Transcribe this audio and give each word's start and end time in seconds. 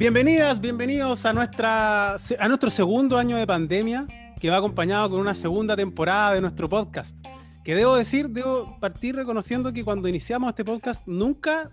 Bienvenidas, 0.00 0.62
bienvenidos 0.62 1.26
a, 1.26 1.34
nuestra, 1.34 2.14
a 2.14 2.48
nuestro 2.48 2.70
segundo 2.70 3.18
año 3.18 3.36
de 3.36 3.46
pandemia, 3.46 4.06
que 4.40 4.48
va 4.48 4.56
acompañado 4.56 5.10
con 5.10 5.20
una 5.20 5.34
segunda 5.34 5.76
temporada 5.76 6.32
de 6.32 6.40
nuestro 6.40 6.70
podcast. 6.70 7.14
Que 7.62 7.74
debo 7.74 7.96
decir, 7.96 8.30
debo 8.30 8.80
partir 8.80 9.14
reconociendo 9.14 9.74
que 9.74 9.84
cuando 9.84 10.08
iniciamos 10.08 10.48
este 10.48 10.64
podcast 10.64 11.06
nunca 11.06 11.70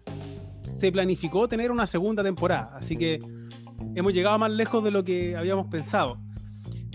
se 0.62 0.92
planificó 0.92 1.48
tener 1.48 1.72
una 1.72 1.88
segunda 1.88 2.22
temporada. 2.22 2.76
Así 2.76 2.98
que 2.98 3.22
hemos 3.96 4.12
llegado 4.12 4.38
más 4.38 4.52
lejos 4.52 4.84
de 4.84 4.92
lo 4.92 5.06
que 5.06 5.38
habíamos 5.38 5.68
pensado. 5.68 6.20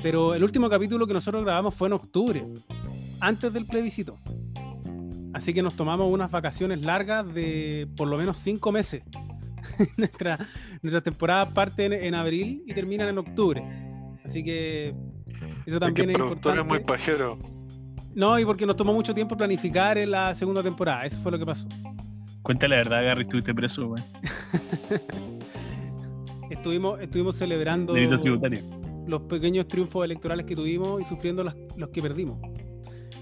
Pero 0.03 0.35
el 0.35 0.45
último 0.45 0.69
capítulo 0.69 1.07
que 1.07 1.15
nosotros 1.15 1.47
grabamos 1.47 1.75
fue 1.75 1.89
en 1.89 1.95
octubre, 1.95 2.47
antes 3.21 3.51
del 3.55 3.65
plebiscito. 3.65 4.19
Así 5.33 5.55
que 5.55 5.63
nos 5.63 5.77
tomamos 5.77 6.13
unas 6.13 6.31
vacaciones 6.31 6.85
largas 6.85 7.33
de 7.33 7.89
por 7.97 8.07
lo 8.07 8.19
menos 8.19 8.37
cinco 8.37 8.71
meses. 8.71 9.03
nuestra, 9.97 10.39
nuestra 10.83 11.01
temporada 11.01 11.53
parte 11.53 12.07
en, 12.07 12.15
abril 12.15 12.63
y 12.67 12.75
termina 12.75 13.09
en 13.09 13.19
octubre. 13.19 13.63
Así 14.25 14.43
que 14.43 14.95
eso 15.67 15.81
también 15.81 16.11
es, 16.11 16.19
importante. 16.19 16.63
muy 16.63 16.81
pajero. 16.81 17.39
No, 18.15 18.39
y 18.39 18.45
porque 18.45 18.67
nos 18.67 18.77
tomó 18.77 18.93
mucho 18.93 19.15
tiempo 19.15 19.37
planificar 19.37 19.97
en 19.99 20.11
la 20.11 20.35
segunda 20.35 20.63
temporada. 20.63 21.05
Eso 21.05 21.19
fue 21.21 21.33
lo 21.33 21.39
que 21.39 21.47
pasó. 21.47 21.67
Cuéntale 22.43 22.77
la 22.77 22.83
verdad, 22.83 23.05
Gary, 23.05 23.23
estuviste 23.23 23.55
preso, 23.55 23.89
güey. 23.89 24.03
estuvimos, 26.51 27.01
estuvimos 27.01 27.37
celebrando 27.37 27.95
los 29.07 29.23
pequeños 29.23 29.67
triunfos 29.67 30.05
electorales 30.05 30.47
que 30.47 30.55
tuvimos 30.55 31.01
y 31.01 31.05
sufriendo 31.05 31.43
los, 31.43 31.55
los 31.77 31.89
que 31.91 32.03
perdimos. 32.03 32.39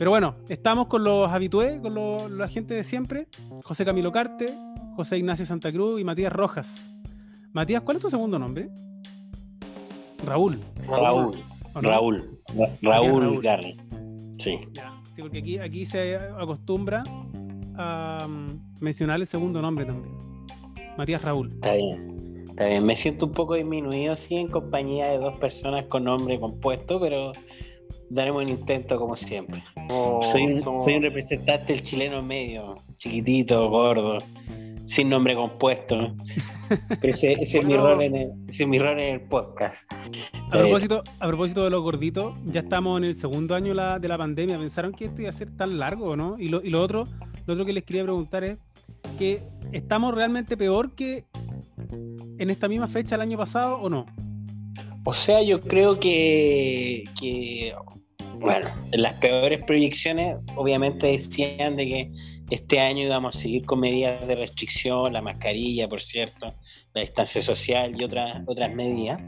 Pero 0.00 0.10
bueno, 0.10 0.36
estamos 0.48 0.86
con 0.86 1.04
los 1.04 1.30
habitués, 1.30 1.78
con 1.80 1.94
los, 1.94 2.30
la 2.30 2.48
gente 2.48 2.72
de 2.72 2.84
siempre. 2.84 3.28
José 3.62 3.84
Camilo 3.84 4.10
Carte, 4.10 4.56
José 5.00 5.16
Ignacio 5.16 5.46
Santa 5.46 5.72
Cruz 5.72 5.98
y 5.98 6.04
Matías 6.04 6.30
Rojas. 6.30 6.92
Matías, 7.54 7.80
¿cuál 7.80 7.96
es 7.96 8.02
tu 8.02 8.10
segundo 8.10 8.38
nombre? 8.38 8.68
Raúl. 10.26 10.60
Raúl. 10.86 11.42
Raúl. 11.72 12.38
Raúl, 12.82 13.40
Garri. 13.40 13.78
Sí. 14.38 14.58
sí, 15.14 15.22
porque 15.22 15.38
aquí, 15.38 15.56
aquí 15.56 15.86
se 15.86 16.16
acostumbra 16.16 17.02
a 17.76 18.26
mm, 18.28 18.82
mencionar 18.82 19.20
el 19.20 19.26
segundo 19.26 19.62
nombre 19.62 19.86
también. 19.86 20.14
Matías 20.98 21.22
Raúl. 21.22 21.50
Está 21.54 21.76
bien. 21.76 22.44
Está 22.50 22.66
bien. 22.66 22.84
Me 22.84 22.94
siento 22.94 23.24
un 23.24 23.32
poco 23.32 23.54
disminuido, 23.54 24.14
sí, 24.16 24.36
en 24.36 24.48
compañía 24.48 25.06
de 25.06 25.16
dos 25.16 25.34
personas 25.38 25.84
con 25.84 26.04
nombre 26.04 26.38
compuesto, 26.38 27.00
pero 27.00 27.32
daremos 28.10 28.42
un 28.42 28.50
intento 28.50 28.98
como 28.98 29.16
siempre. 29.16 29.64
soy, 30.20 30.44
un, 30.44 31.02
representante 31.02 31.72
del 31.72 31.82
chileno 31.82 32.20
medio, 32.20 32.74
chiquitito, 32.98 33.70
gordo, 33.70 34.18
sin 34.90 35.08
nombre 35.08 35.34
compuesto. 35.34 36.16
Pero 37.00 37.12
ese, 37.12 37.34
es 37.40 37.64
mi 37.64 37.76
rol 37.76 38.02
en 38.02 38.16
el, 38.16 38.30
ese 38.48 38.64
es 38.64 38.68
mi 38.68 38.80
rol 38.80 38.98
en 38.98 39.14
el 39.14 39.20
podcast. 39.20 39.90
A 40.50 40.58
propósito, 40.58 41.02
a 41.20 41.28
propósito 41.28 41.62
de 41.62 41.70
los 41.70 41.80
gorditos, 41.80 42.34
ya 42.46 42.60
estamos 42.60 42.98
en 42.98 43.04
el 43.04 43.14
segundo 43.14 43.54
año 43.54 43.72
de 44.00 44.08
la 44.08 44.18
pandemia. 44.18 44.58
¿Pensaron 44.58 44.92
que 44.92 45.04
esto 45.04 45.22
iba 45.22 45.30
a 45.30 45.32
ser 45.32 45.56
tan 45.56 45.78
largo 45.78 46.06
o 46.10 46.16
no? 46.16 46.36
Y 46.40 46.48
lo, 46.48 46.60
y 46.60 46.70
lo 46.70 46.82
otro, 46.82 47.06
lo 47.46 47.54
otro 47.54 47.64
que 47.64 47.72
les 47.72 47.84
quería 47.84 48.02
preguntar 48.02 48.42
es 48.42 48.58
que 49.16 49.44
estamos 49.70 50.12
realmente 50.12 50.56
peor 50.56 50.92
que 50.96 51.24
en 52.38 52.50
esta 52.50 52.66
misma 52.66 52.88
fecha 52.88 53.14
el 53.14 53.20
año 53.20 53.38
pasado 53.38 53.76
o 53.76 53.88
no? 53.88 54.06
O 55.04 55.14
sea, 55.14 55.40
yo 55.42 55.60
creo 55.60 56.00
que, 56.00 57.04
que 57.18 57.74
bueno, 58.40 58.70
las 58.92 59.14
peores 59.20 59.62
proyecciones 59.64 60.36
obviamente 60.56 61.06
decían 61.06 61.76
de 61.76 61.86
que 61.86 62.12
este 62.50 62.80
año 62.80 63.04
íbamos 63.04 63.36
a 63.36 63.40
seguir 63.40 63.64
con 63.64 63.80
medidas 63.80 64.26
de 64.26 64.34
restricción, 64.34 65.12
la 65.12 65.22
mascarilla, 65.22 65.88
por 65.88 66.00
cierto, 66.00 66.52
la 66.94 67.00
distancia 67.00 67.42
social 67.42 67.92
y 67.98 68.04
otras, 68.04 68.42
otras 68.46 68.74
medidas. 68.74 69.20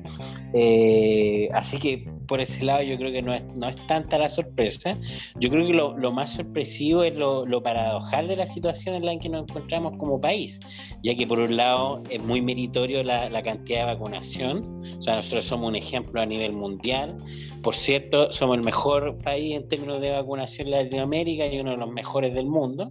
Eh, 0.52 1.48
así 1.52 1.78
que 1.78 2.04
por 2.26 2.40
ese 2.40 2.64
lado 2.64 2.82
yo 2.82 2.96
creo 2.96 3.12
que 3.12 3.22
no 3.22 3.32
es, 3.32 3.42
no 3.54 3.68
es 3.68 3.76
tanta 3.86 4.18
la 4.18 4.28
sorpresa. 4.28 4.98
Yo 5.38 5.50
creo 5.50 5.66
que 5.66 5.72
lo, 5.72 6.12
más 6.12 6.34
sorpresivo 6.34 7.04
es 7.04 7.14
lo, 7.14 7.62
paradojal 7.62 8.26
de 8.26 8.36
la 8.36 8.46
situación 8.46 8.96
en 8.96 9.06
la 9.06 9.16
que 9.18 9.28
nos 9.28 9.42
encontramos 9.48 9.96
como 9.98 10.20
país, 10.20 10.58
ya 11.02 11.14
que 11.14 11.26
por 11.26 11.38
un 11.38 11.56
lado 11.56 12.02
es 12.10 12.20
muy 12.20 12.42
meritorio 12.42 13.04
la, 13.04 13.30
la 13.30 13.42
cantidad 13.42 13.86
de 13.86 13.94
vacunación, 13.94 14.82
o 14.98 15.02
sea, 15.02 15.16
nosotros 15.16 15.44
somos 15.44 15.68
un 15.68 15.76
ejemplo 15.76 16.20
a 16.20 16.26
nivel 16.26 16.52
mundial, 16.52 17.16
por 17.62 17.76
cierto, 17.76 18.32
somos 18.32 18.56
el 18.56 18.64
mejor 18.64 19.18
país 19.18 19.54
en 19.54 19.68
términos 19.68 20.00
de 20.00 20.10
vacunación 20.10 20.68
en 20.68 20.72
Latinoamérica 20.72 21.46
y 21.46 21.60
uno 21.60 21.72
de 21.72 21.76
los 21.76 21.90
mejores 21.90 22.34
del 22.34 22.46
mundo, 22.46 22.88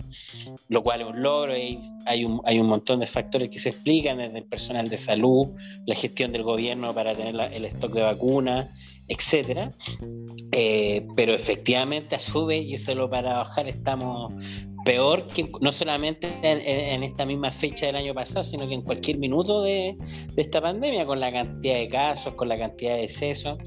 lo 0.69 0.83
cual 0.83 1.01
es 1.01 1.07
un 1.07 1.21
logro. 1.21 1.53
Hay, 1.53 2.25
un, 2.25 2.41
hay 2.45 2.59
un 2.59 2.67
montón 2.67 2.99
de 2.99 3.07
factores 3.07 3.49
que 3.49 3.59
se 3.59 3.69
explican, 3.69 4.17
desde 4.17 4.39
el 4.39 4.45
personal 4.45 4.87
de 4.87 4.97
salud, 4.97 5.47
la 5.85 5.95
gestión 5.95 6.31
del 6.31 6.43
gobierno 6.43 6.93
para 6.93 7.13
tener 7.13 7.35
el 7.53 7.65
stock 7.65 7.91
de 7.91 8.01
vacunas, 8.01 8.69
etcétera. 9.07 9.69
Eh, 10.51 11.05
pero 11.15 11.33
efectivamente, 11.33 12.15
a 12.15 12.19
su 12.19 12.45
vez, 12.45 12.65
y 12.65 12.75
eso 12.75 12.95
lo 12.95 13.09
para 13.09 13.33
bajar, 13.33 13.67
estamos 13.67 14.33
peor 14.83 15.27
que 15.27 15.51
no 15.61 15.71
solamente 15.71 16.27
en, 16.41 17.03
esta 17.03 17.25
misma 17.25 17.51
fecha 17.51 17.85
del 17.87 17.95
año 17.95 18.13
pasado, 18.13 18.43
sino 18.43 18.67
que 18.67 18.73
en 18.73 18.81
cualquier 18.81 19.17
minuto 19.17 19.61
de, 19.61 19.97
esta 20.35 20.61
pandemia, 20.61 21.05
con 21.05 21.19
la 21.19 21.31
cantidad 21.31 21.75
de 21.75 21.87
casos, 21.89 22.33
con 22.35 22.49
la 22.49 22.57
cantidad 22.57 22.95
de 22.95 23.03
excesos. 23.03 23.57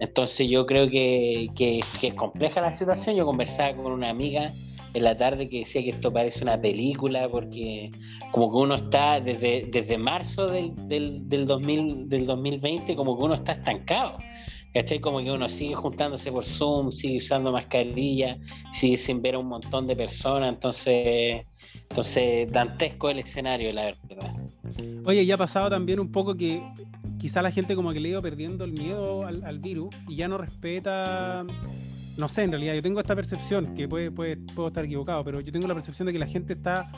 Entonces 0.00 0.48
yo 0.48 0.66
creo 0.66 0.88
que, 0.88 1.50
es 2.02 2.14
compleja 2.14 2.60
la 2.60 2.76
situación. 2.76 3.16
Yo 3.16 3.26
conversaba 3.26 3.76
con 3.76 3.92
una 3.92 4.10
amiga 4.10 4.52
en 4.94 5.04
la 5.04 5.16
tarde 5.16 5.48
que 5.48 5.60
decía 5.60 5.82
que 5.82 5.90
esto 5.90 6.12
parece 6.12 6.42
una 6.42 6.60
película 6.60 7.28
porque 7.30 7.90
como 8.30 8.50
que 8.50 8.56
uno 8.58 8.74
está 8.74 9.20
desde, 9.20 9.66
desde 9.70 9.96
marzo 9.96 10.48
del, 10.48 10.74
del, 10.88 11.28
del, 11.28 11.46
2000, 11.46 12.08
del 12.08 12.26
2020, 12.26 12.94
como 12.96 13.16
que 13.16 13.24
uno 13.24 13.34
está 13.34 13.52
estancado. 13.52 14.18
¿Cachai? 14.72 15.00
Como 15.00 15.22
que 15.22 15.30
uno 15.30 15.48
sigue 15.48 15.74
juntándose 15.74 16.32
por 16.32 16.44
Zoom, 16.44 16.92
sigue 16.92 17.18
usando 17.18 17.52
mascarilla, 17.52 18.38
sigue 18.72 18.96
sin 18.96 19.20
ver 19.20 19.34
a 19.34 19.38
un 19.38 19.48
montón 19.48 19.86
de 19.86 19.94
personas, 19.94 20.54
entonces, 20.54 21.44
entonces 21.90 22.50
dantesco 22.50 23.10
el 23.10 23.18
escenario, 23.18 23.70
la 23.72 23.84
verdad. 23.84 24.34
Oye, 25.04 25.26
ya 25.26 25.34
ha 25.34 25.38
pasado 25.38 25.68
también 25.68 26.00
un 26.00 26.10
poco 26.10 26.34
que 26.36 26.62
quizá 27.18 27.42
la 27.42 27.50
gente 27.50 27.74
como 27.74 27.92
que 27.92 28.00
le 28.00 28.10
iba 28.10 28.22
perdiendo 28.22 28.64
el 28.64 28.72
miedo 28.72 29.26
al, 29.26 29.58
virus 29.58 29.94
y 30.08 30.16
ya 30.16 30.26
no 30.26 30.38
respeta, 30.38 31.44
no 32.16 32.28
sé, 32.28 32.44
en 32.44 32.52
realidad 32.52 32.74
yo 32.74 32.82
tengo 32.82 32.98
esta 32.98 33.14
percepción, 33.14 33.74
que 33.74 33.86
puede, 33.88 34.10
puede, 34.10 34.36
puedo 34.36 34.68
estar 34.68 34.84
equivocado, 34.84 35.22
pero 35.22 35.40
yo 35.40 35.52
tengo 35.52 35.68
la 35.68 35.74
percepción 35.74 36.06
de 36.06 36.14
que 36.14 36.18
la 36.18 36.26
gente 36.26 36.54
está 36.54 36.90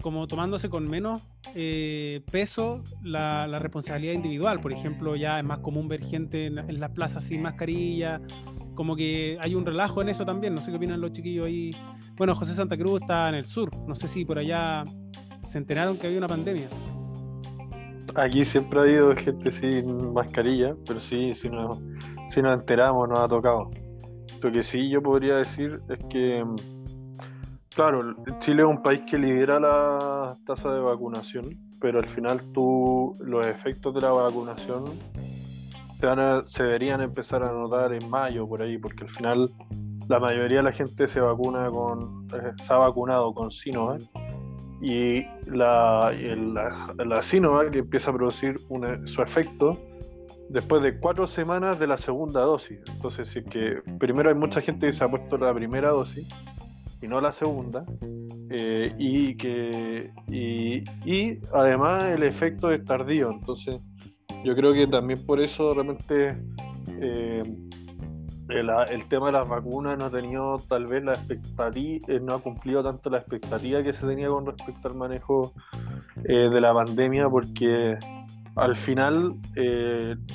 como 0.00 0.26
tomándose 0.26 0.68
con 0.68 0.88
menos 0.88 1.22
eh, 1.54 2.22
peso 2.30 2.82
la, 3.02 3.46
responsabilidad 3.58 4.14
individual. 4.14 4.60
Por 4.60 4.72
ejemplo, 4.72 5.16
ya 5.16 5.38
es 5.38 5.44
más 5.44 5.58
común 5.58 5.88
ver 5.88 6.04
gente 6.04 6.46
en, 6.46 6.80
las 6.80 6.90
plazas 6.90 7.24
sin 7.24 7.42
mascarilla, 7.42 8.20
como 8.74 8.96
que 8.96 9.38
hay 9.40 9.54
un 9.54 9.64
relajo 9.64 10.02
en 10.02 10.08
eso 10.08 10.24
también. 10.24 10.54
No 10.54 10.62
sé 10.62 10.70
qué 10.70 10.76
opinan 10.76 11.00
los 11.00 11.12
chiquillos 11.12 11.46
ahí. 11.46 11.74
Bueno, 12.16 12.34
José 12.34 12.54
Santa 12.54 12.76
Cruz 12.76 13.00
está 13.02 13.28
en 13.28 13.36
el 13.36 13.44
sur. 13.44 13.70
No 13.86 13.94
sé 13.94 14.08
si 14.08 14.24
por 14.24 14.38
allá 14.38 14.84
se 15.44 15.58
enteraron 15.58 15.96
que 15.96 16.06
había 16.06 16.18
una 16.18 16.28
pandemia. 16.28 16.68
Aquí 18.16 18.44
siempre 18.44 18.78
ha 18.78 18.82
habido 18.82 19.14
gente 19.14 19.52
sin 19.52 20.12
mascarilla, 20.12 20.74
pero 20.86 20.98
sí, 20.98 21.32
si 21.34 21.48
nos, 21.48 21.78
si 22.28 22.42
nos 22.42 22.58
enteramos, 22.58 23.08
nos 23.08 23.20
ha 23.20 23.28
tocado. 23.28 23.70
Lo 24.42 24.50
que 24.50 24.62
sí 24.62 24.88
yo 24.88 25.02
podría 25.02 25.36
decir 25.36 25.80
es 25.88 25.98
que 26.08 26.44
Claro, 27.74 28.16
Chile 28.40 28.62
es 28.62 28.68
un 28.68 28.82
país 28.82 29.02
que 29.08 29.16
lidera 29.16 29.60
la 29.60 30.36
tasa 30.44 30.74
de 30.74 30.80
vacunación, 30.80 31.56
pero 31.80 32.00
al 32.00 32.06
final 32.06 32.40
tú, 32.52 33.14
los 33.20 33.46
efectos 33.46 33.94
de 33.94 34.00
la 34.00 34.10
vacunación 34.10 34.86
se, 36.46 36.62
deberían 36.64 37.00
empezar 37.00 37.44
a 37.44 37.52
notar 37.52 37.92
en 37.92 38.08
mayo 38.10 38.48
por 38.48 38.60
ahí, 38.60 38.76
porque 38.76 39.04
al 39.04 39.10
final 39.10 39.48
la 40.08 40.18
mayoría 40.18 40.58
de 40.58 40.62
la 40.64 40.72
gente 40.72 41.06
se 41.06 41.20
vacuna 41.20 41.70
con, 41.70 42.26
eh, 42.34 42.52
vacunado 42.68 43.32
con 43.32 43.52
Sinovac 43.52 44.02
y 44.82 45.22
la, 45.46 46.12
la, 46.12 47.22
Sinovac 47.22 47.74
empieza 47.76 48.10
a 48.10 48.14
producir 48.14 48.58
su 49.04 49.22
efecto 49.22 49.78
después 50.48 50.82
de 50.82 50.98
cuatro 50.98 51.28
semanas 51.28 51.78
de 51.78 51.86
la 51.86 51.98
segunda 51.98 52.40
dosis. 52.40 52.80
Entonces, 52.88 53.28
si 53.28 53.44
que 53.44 53.80
primero 54.00 54.30
hay 54.30 54.34
mucha 54.34 54.60
gente 54.60 54.86
que 54.86 54.92
se 54.92 55.04
ha 55.04 55.08
puesto 55.08 55.38
la 55.38 55.54
primera 55.54 55.90
dosis 55.90 56.26
y 57.02 57.08
no 57.08 57.20
la 57.20 57.32
segunda. 57.32 57.84
Eh, 58.52 58.92
y 58.98 59.36
que 59.36 60.10
y, 60.26 61.38
además 61.52 62.10
el 62.10 62.24
efecto 62.24 62.70
es 62.70 62.84
tardío. 62.84 63.30
Entonces, 63.30 63.80
yo 64.44 64.56
creo 64.56 64.72
que 64.72 64.86
también 64.86 65.24
por 65.24 65.40
eso 65.40 65.72
realmente 65.72 66.36
eh, 67.00 67.42
el, 68.48 69.08
tema 69.08 69.26
de 69.26 69.32
las 69.32 69.48
vacunas 69.48 69.96
no 69.98 70.06
ha 70.06 70.10
tenido 70.10 70.58
tal 70.68 70.86
vez 70.86 71.04
la 71.04 71.14
expectativa, 71.14 72.06
eh, 72.08 72.20
no 72.20 72.34
ha 72.34 72.42
cumplido 72.42 72.82
tanto 72.82 73.08
la 73.08 73.18
expectativa 73.18 73.82
que 73.84 73.92
se 73.92 74.06
tenía 74.06 74.28
con 74.28 74.46
respecto 74.46 74.88
al 74.88 74.96
manejo 74.96 75.52
de 76.16 76.60
la 76.60 76.74
pandemia, 76.74 77.30
porque 77.30 77.96
al 78.56 78.76
final 78.76 79.36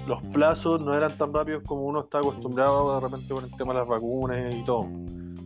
los 0.07 0.21
plazos 0.33 0.81
no 0.83 0.95
eran 0.95 1.15
tan 1.15 1.31
rápidos 1.31 1.63
como 1.63 1.83
uno 1.83 1.99
está 1.99 2.19
acostumbrado 2.19 2.95
de 2.95 3.07
repente 3.07 3.33
con 3.33 3.43
el 3.43 3.51
tema 3.51 3.73
de 3.73 3.79
las 3.79 3.87
vacunas 3.87 4.55
y 4.55 4.63
todo 4.63 4.87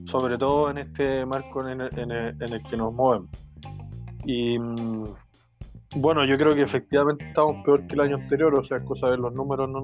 sobre 0.10 0.38
todo 0.38 0.72
en 0.72 0.80
este 0.80 1.26
marco 1.26 1.68
en 1.68 1.82
el, 1.82 2.64
que 2.70 2.76
nos 2.76 2.94
movemos. 2.94 3.30
Y, 4.26 4.58
Bueno, 5.96 6.26
yo 6.26 6.38
creo 6.38 6.56
que 6.56 6.64
efectivamente 6.64 7.26
estamos 7.28 7.64
peor 7.64 7.86
que 7.88 7.94
el 7.94 8.02
año 8.02 8.16
anterior, 8.18 8.54
o 8.56 8.64
sea, 8.64 8.78
es 8.78 8.84
cosa 8.84 9.10
de 9.10 9.18
los 9.18 9.34
números 9.34 9.70
no, 9.70 9.82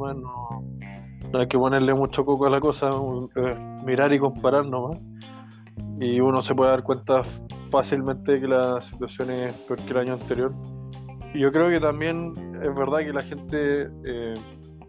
no 1.32 1.40
hay 1.40 1.48
que 1.48 1.58
ponerle 1.58 1.94
mucho 1.94 2.26
coco 2.26 2.46
a 2.48 2.50
la 2.50 2.60
cosa, 2.60 2.92
es 3.36 3.84
mirar 3.84 4.14
y 4.14 4.20
comparar 4.20 4.66
nomás. 4.66 5.00
Y 6.00 6.20
uno 6.20 6.42
se 6.42 6.56
puede 6.56 6.72
dar 6.72 6.84
cuenta 6.84 7.24
fácilmente 7.70 8.34
de 8.34 8.42
que 8.42 8.48
la 8.48 8.82
situación 8.82 9.32
es 9.32 9.56
peor 9.62 9.80
que 9.82 9.92
el 9.92 9.98
año 9.98 10.14
anterior. 10.14 10.54
Yo 11.34 11.52
creo 11.52 11.70
que 11.70 11.80
también 11.80 12.34
es 12.56 12.76
verdad 12.76 13.00
que 13.00 13.14
la 13.14 13.22
gente 13.22 13.90
eh, 14.06 14.34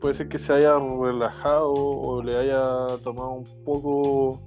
puede 0.00 0.14
ser 0.14 0.28
que 0.28 0.38
se 0.38 0.52
haya 0.52 0.78
relajado 0.78 1.72
o 1.72 2.22
le 2.22 2.36
haya 2.36 2.98
tomado 3.02 3.30
un 3.30 3.64
poco 3.64 4.40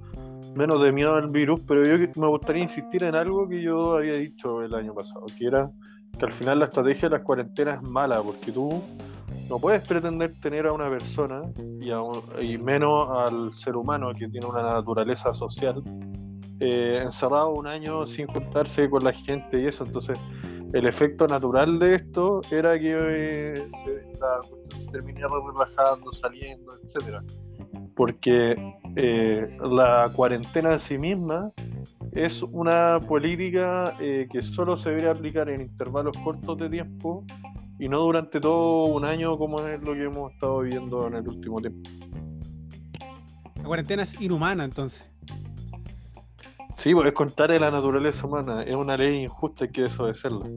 menos 0.55 0.81
de 0.81 0.91
miedo 0.91 1.15
al 1.15 1.27
virus, 1.27 1.61
pero 1.67 1.83
yo 1.83 1.97
me 2.15 2.27
gustaría 2.27 2.63
insistir 2.63 3.03
en 3.03 3.15
algo 3.15 3.47
que 3.47 3.61
yo 3.61 3.97
había 3.97 4.13
dicho 4.13 4.61
el 4.61 4.73
año 4.73 4.93
pasado, 4.93 5.25
que 5.37 5.45
era 5.45 5.69
que 6.17 6.25
al 6.25 6.31
final 6.31 6.59
la 6.59 6.65
estrategia 6.65 7.09
de 7.09 7.17
las 7.17 7.23
cuarentenas 7.23 7.81
es 7.81 7.89
mala, 7.89 8.21
porque 8.21 8.51
tú 8.51 8.81
no 9.49 9.59
puedes 9.59 9.87
pretender 9.87 10.33
tener 10.41 10.67
a 10.67 10.73
una 10.73 10.89
persona 10.89 11.41
y, 11.79 11.91
y 12.43 12.57
menos 12.57 13.09
al 13.09 13.53
ser 13.53 13.75
humano 13.75 14.11
que 14.13 14.27
tiene 14.27 14.45
una 14.45 14.61
naturaleza 14.61 15.33
social 15.33 15.83
eh, 16.59 16.99
encerrado 17.01 17.53
un 17.53 17.67
año 17.67 18.05
sin 18.05 18.27
juntarse 18.27 18.89
con 18.89 19.03
la 19.03 19.13
gente 19.13 19.61
y 19.61 19.67
eso, 19.67 19.85
entonces 19.85 20.19
el 20.73 20.85
efecto 20.85 21.25
natural 21.25 21.79
de 21.79 21.95
esto 21.95 22.41
era 22.51 22.77
que 22.77 22.93
eh, 22.93 23.53
se, 23.85 24.79
se 24.79 24.91
terminara 24.91 25.33
relajando, 25.53 26.11
saliendo, 26.11 26.73
etcétera. 26.83 27.23
Porque 27.95 28.55
eh, 28.95 29.57
la 29.61 30.09
cuarentena 30.13 30.73
en 30.73 30.79
sí 30.79 30.97
misma 30.97 31.51
es 32.11 32.41
una 32.41 32.99
política 32.99 33.95
eh, 33.99 34.27
que 34.31 34.41
solo 34.41 34.75
se 34.75 34.89
debería 34.89 35.11
aplicar 35.11 35.49
en 35.49 35.61
intervalos 35.61 36.17
cortos 36.23 36.57
de 36.57 36.69
tiempo 36.69 37.23
y 37.77 37.87
no 37.87 37.99
durante 37.99 38.39
todo 38.39 38.85
un 38.85 39.05
año 39.05 39.37
como 39.37 39.65
es 39.65 39.81
lo 39.81 39.93
que 39.93 40.03
hemos 40.03 40.33
estado 40.33 40.61
viviendo 40.61 41.07
en 41.07 41.15
el 41.15 41.27
último 41.27 41.61
tiempo. 41.61 41.89
La 43.55 43.63
cuarentena 43.63 44.03
es 44.03 44.19
inhumana 44.19 44.65
entonces. 44.65 45.09
Sí, 46.75 46.93
pues 46.93 47.07
es 47.07 47.13
contar 47.13 47.51
de 47.51 47.59
la 47.59 47.71
naturaleza 47.71 48.25
humana, 48.25 48.63
es 48.63 48.73
una 48.73 48.97
ley 48.97 49.23
injusta, 49.23 49.65
hay 49.65 49.71
que 49.71 49.83
desobedecerla. 49.83 50.45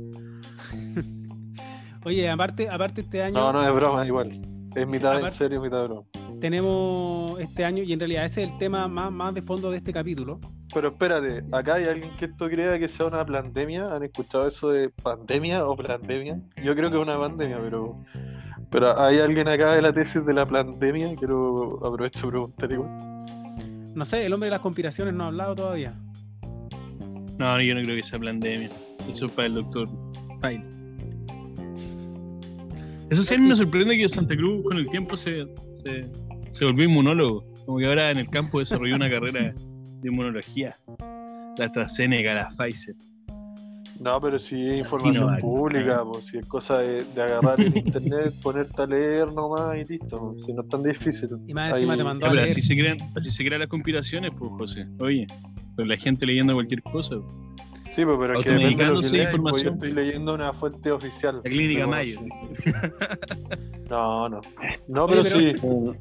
Oye, 2.05 2.31
aparte, 2.31 2.69
aparte 2.69 3.03
este 3.03 3.23
año. 3.23 3.35
No, 3.35 3.53
no 3.53 3.65
es 3.65 3.73
broma, 3.73 4.07
igual. 4.07 4.41
Es 4.75 4.87
mitad 4.87 5.21
en 5.21 5.31
serio, 5.31 5.61
mitad 5.61 5.83
de 5.83 5.89
broma 5.89 6.07
tenemos 6.43 7.39
este 7.39 7.65
año, 7.65 7.85
y 7.85 7.93
en 7.93 8.01
realidad 8.01 8.25
ese 8.25 8.43
es 8.43 8.51
el 8.51 8.59
tema 8.59 8.89
más, 8.89 9.13
más 9.13 9.33
de 9.33 9.43
fondo 9.43 9.71
de 9.71 9.77
este 9.77 9.93
capítulo. 9.93 10.41
Pero 10.75 10.89
espérate, 10.89 11.45
acá 11.53 11.75
hay 11.77 11.85
alguien 11.85 12.11
que 12.19 12.25
esto 12.25 12.49
crea 12.49 12.81
que 12.81 12.89
sea 12.89 13.07
una 13.07 13.25
pandemia. 13.25 13.95
¿Han 13.95 14.03
escuchado 14.03 14.49
eso 14.49 14.71
de 14.71 14.91
pandemia 14.91 15.65
o 15.65 15.77
pandemia? 15.77 16.41
Yo 16.61 16.75
creo 16.75 16.91
que 16.91 16.97
es 16.97 17.03
una 17.03 17.17
pandemia, 17.17 17.59
pero 17.63 17.97
pero 18.71 19.01
hay 19.01 19.21
alguien 19.21 19.47
acá 19.47 19.77
de 19.77 19.83
la 19.83 19.93
tesis 19.93 20.27
de 20.27 20.35
la 20.35 20.45
pandemia. 20.45 21.15
Quiero 21.15 21.79
aprovecho 21.87 22.29
preguntar 22.29 22.73
igual. 22.73 22.91
No 23.95 24.05
sé, 24.05 24.27
el 24.27 24.33
hombre 24.33 24.49
de 24.49 24.51
las 24.51 24.61
conspiraciones 24.61 25.15
no 25.15 25.25
ha 25.25 25.27
hablado 25.29 25.55
todavía. 25.55 25.95
No, 27.39 27.61
yo 27.61 27.75
no 27.77 27.83
creo 27.83 27.95
que 27.95 28.03
sea 28.03 28.19
pandemia. 28.19 28.71
Eso 29.09 29.27
es 29.27 29.33
para 29.33 29.47
el 29.47 29.55
doctor 29.55 29.89
Fine. 30.41 30.65
Eso 33.11 33.23
sí, 33.23 33.35
a 33.35 33.39
mí 33.39 33.47
me 33.47 33.55
sorprende 33.55 33.97
que 33.97 34.09
Santa 34.09 34.35
Cruz 34.35 34.65
con 34.65 34.79
el 34.79 34.89
tiempo 34.89 35.17
se, 35.17 35.45
se 35.85 36.11
se 36.53 36.65
volvió 36.65 36.85
inmunólogo. 36.85 37.45
Como 37.67 37.79
que 37.79 37.87
ahora 37.87 38.11
en 38.11 38.19
el 38.19 38.29
campo 38.29 38.61
desarrolló 38.61 38.97
una 38.97 39.11
carrera 39.11 39.55
de 39.55 40.09
inmunología. 40.09 40.75
La 41.59 41.67
AstraZeneca, 41.67 42.35
la 42.35 42.51
Pfizer. 42.51 42.95
No, 44.01 44.21
pero 44.21 44.37
si 44.37 44.69
es 44.69 44.79
información 44.81 45.39
pública, 45.39 46.05
pues, 46.05 46.27
si 46.27 46.39
es 46.39 46.47
cosa 46.47 46.79
de, 46.79 47.05
agarrar 47.17 47.61
el 47.61 47.77
internet, 47.77 48.35
ponerte 48.43 48.83
a 48.83 48.87
leer 48.87 49.33
nomás 49.33 49.77
y 49.77 49.85
listo. 49.85 50.35
Si 50.45 50.53
no 50.53 50.63
es 50.63 50.69
tan 50.69 50.83
difícil. 50.83 51.29
Y 51.47 51.55
más 51.55 51.73
encima 51.75 51.97
te 51.97 52.03
mandó 52.03 52.27
a 52.27 52.35
leer. 52.35 52.49
Así 52.49 52.61
se, 52.61 52.77
crean, 52.77 52.97
así 53.15 53.31
se 53.31 53.45
crean 53.45 53.61
las 53.61 53.69
conspiraciones, 53.69 54.33
pues, 54.37 54.51
José. 54.59 54.89
Oye, 54.99 55.27
pero 55.77 55.87
la 55.87 55.97
gente 55.97 56.27
leyendo 56.27 56.55
cualquier 56.55 56.83
cosa. 56.83 57.17
Sí, 57.95 58.07
pues, 58.07 58.17
pero 58.19 58.39
es 58.39 58.45
que 58.45 58.53
depende 58.53 58.85
de 58.85 58.91
lo 58.91 59.01
que 59.01 59.09
pues, 59.09 59.13
información. 59.13 59.65
yo 59.65 59.75
estoy 59.75 59.93
leyendo 59.93 60.35
una 60.35 60.53
fuente 60.55 60.91
oficial. 60.91 61.37
La 61.45 61.51
clínica 61.51 61.87
Mayo. 61.87 62.21
No, 63.91 64.27
no. 64.27 64.41
No, 64.89 65.07
pero, 65.07 65.25
sí, 65.25 65.53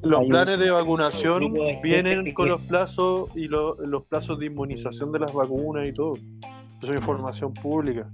los 0.02 0.26
planes 0.28 0.60
de 0.60 0.72
vacunación 0.72 1.54
vienen 1.84 2.34
con 2.34 2.48
los 2.48 2.66
plazos 2.68 3.36
y 3.36 3.50
los 3.50 3.76
plazos 4.08 4.40
de 4.40 4.46
inmunización 4.46 5.12
de 5.12 5.20
las 5.20 5.34
vacunas 5.34 5.90
y 5.90 5.94
todo. 5.94 6.14
Eso 6.82 6.92
es 6.92 6.98
información 6.98 7.54
pública. 7.54 8.08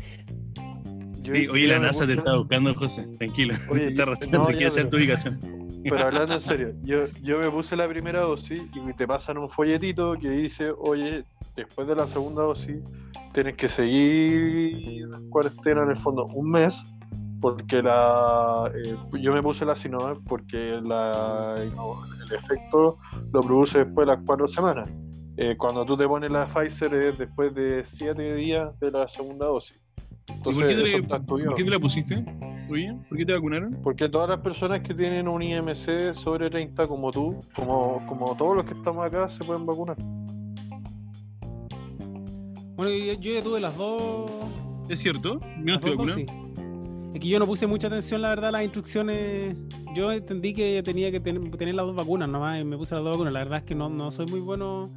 sí, 1.24 1.48
oye, 1.48 1.68
la 1.68 1.80
NASA 1.80 2.08
te 2.08 2.14
está 2.14 2.36
buscando, 2.36 2.74
José. 2.74 3.08
Tranquilo. 3.20 3.54
Oye, 3.70 3.92
te, 4.20 4.28
no, 4.32 4.48
quiere 4.48 4.66
hacer 4.66 4.90
tu 4.90 4.98
ubicación. 4.98 5.40
Pero 5.84 6.00
hablando 6.06 6.34
en 6.34 6.40
serio, 6.40 6.74
yo, 6.84 7.08
yo 7.22 7.40
me 7.40 7.50
puse 7.50 7.76
la 7.76 7.88
primera 7.88 8.22
dosis 8.22 8.62
y 8.74 8.94
te 8.94 9.08
pasan 9.08 9.38
un 9.38 9.50
folletito 9.50 10.14
que 10.14 10.30
dice, 10.30 10.72
oye, 10.72 11.24
después 11.56 11.88
de 11.88 11.96
la 11.96 12.08
segunda 12.08 12.44
dosis 12.44 12.78
tienes 13.34 13.56
que 13.56 13.68
seguir 13.68 15.08
cuarentena 15.30 15.84
en 15.84 15.90
el 15.90 15.98
fondo 15.98 16.26
un 16.34 16.52
mes 16.52 16.76
porque 17.40 17.82
la 17.82 18.72
eh, 18.74 18.96
yo 19.20 19.34
me 19.34 19.44
puse 19.44 19.66
la 19.66 19.76
Sinovac 19.76 20.20
porque 20.28 20.80
la, 20.84 21.58
el 21.62 22.34
efecto 22.34 22.98
lo 23.32 23.42
produce 23.42 23.80
después 23.80 24.08
de 24.08 24.16
las 24.16 24.24
cuatro 24.26 24.48
semanas. 24.48 24.90
Eh, 25.38 25.56
cuando 25.56 25.86
tú 25.86 25.96
te 25.96 26.08
pones 26.08 26.32
la 26.32 26.48
Pfizer 26.48 26.94
es 26.96 27.18
después 27.18 27.54
de 27.54 27.86
siete 27.86 28.34
días 28.36 28.78
de 28.80 28.92
la 28.92 29.08
segunda 29.08 29.46
dosis. 29.46 29.80
Entonces, 30.30 30.62
¿Por, 30.62 30.70
qué 30.70 31.02
te, 31.02 31.20
¿Por 31.20 31.56
qué 31.56 31.64
te 31.64 31.70
la 31.70 31.80
pusiste? 31.80 32.26
¿Por 32.68 33.18
qué 33.18 33.26
te 33.26 33.34
vacunaron? 33.34 33.80
Porque 33.82 34.10
todas 34.10 34.30
las 34.30 34.40
personas 34.40 34.82
que 34.82 34.94
tienen 34.94 35.28
un 35.28 35.42
IMC 35.42 36.14
sobre 36.14 36.50
30 36.50 36.88
como 36.88 37.12
tú, 37.12 37.40
como, 37.56 38.06
como 38.08 38.36
todos 38.36 38.58
los 38.58 38.66
que 38.66 38.74
estamos 38.74 39.06
acá, 39.06 39.30
se 39.30 39.44
pueden 39.44 39.66
vacunar. 39.66 39.96
Bueno, 42.76 42.92
yo, 42.92 43.14
ya 43.14 43.42
tuve 43.42 43.60
las 43.62 43.76
dos. 43.78 44.30
¿Es 44.90 45.00
cierto? 45.00 45.40
Yo 45.40 45.64
no 45.64 45.76
estoy 45.76 45.92
vacunado. 45.92 46.20
Es 47.14 47.22
que 47.22 47.28
yo 47.28 47.40
no 47.40 47.48
puse 47.48 47.66
mucha 47.66 47.88
atención, 47.88 48.22
la 48.22 48.30
verdad, 48.30 48.50
a 48.50 48.52
las 48.52 48.64
instrucciones. 48.64 49.56
Yo 49.96 50.12
entendí 50.12 50.54
que 50.54 50.84
tenía 50.84 51.10
que 51.10 51.20
tener, 51.22 51.74
las 51.74 51.86
dos 51.86 51.96
vacunas 51.96 52.30
nomás 52.30 52.60
y 52.60 52.66
me 52.66 52.78
puse 52.78 52.94
las 52.96 53.04
dos 53.04 53.14
vacunas. 53.14 53.34
La 53.34 53.40
verdad 53.40 53.60
es 53.60 53.64
que 53.64 53.76
no, 53.76 53.90
no 53.90 54.12
soy 54.12 54.26
muy 54.28 54.42
bueno 54.42 54.92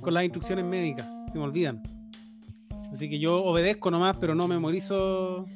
con 0.00 0.14
las 0.14 0.24
instrucciones 0.24 0.64
médicas, 0.64 1.06
se 1.32 1.38
me 1.38 1.44
olvidan. 1.44 1.82
Así 2.92 3.08
que 3.08 3.18
yo 3.18 3.42
obedezco 3.44 3.90
nomás, 3.90 4.16
pero 4.18 4.34
no 4.34 4.48
memorizo 4.48 5.46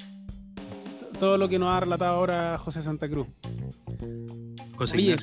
todo 1.19 1.39
lo 1.39 1.49
que 1.49 1.59
nos 1.59 1.69
ha 1.69 1.81
relatado 1.81 2.15
ahora 2.15 2.59
José 2.59 2.83
Santa 2.83 3.09
Cruz. 3.09 3.27
José 4.77 4.97
Oye, 4.97 5.17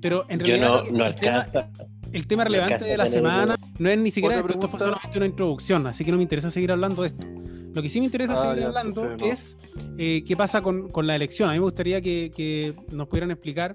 pero 0.00 0.24
en 0.28 0.40
realidad. 0.40 0.84
Yo 0.84 0.90
no, 0.90 0.98
no 0.98 1.04
alcanza 1.04 1.70
el 2.12 2.26
tema 2.26 2.44
relevante 2.44 2.84
de 2.84 2.96
la 2.96 3.06
semana 3.06 3.56
no 3.78 3.90
es 3.90 3.98
ni 3.98 4.10
siquiera 4.10 4.40
esto, 4.40 4.54
esto 4.54 4.68
fue 4.68 4.80
solamente 4.80 5.18
una 5.18 5.26
introducción, 5.26 5.86
así 5.86 6.04
que 6.04 6.10
no 6.10 6.16
me 6.16 6.22
interesa 6.22 6.50
seguir 6.50 6.72
hablando 6.72 7.02
de 7.02 7.08
esto. 7.08 7.26
Lo 7.74 7.82
que 7.82 7.88
sí 7.90 8.00
me 8.00 8.06
interesa 8.06 8.34
ah, 8.34 8.50
seguir 8.50 8.64
hablando 8.64 9.14
es 9.16 9.58
eh, 9.98 10.24
qué 10.26 10.34
pasa 10.34 10.62
con, 10.62 10.88
con, 10.88 11.06
la 11.06 11.14
elección. 11.14 11.50
A 11.50 11.52
mí 11.52 11.58
me 11.58 11.64
gustaría 11.64 12.00
que, 12.00 12.32
que, 12.34 12.74
nos 12.90 13.06
pudieran 13.06 13.30
explicar. 13.32 13.74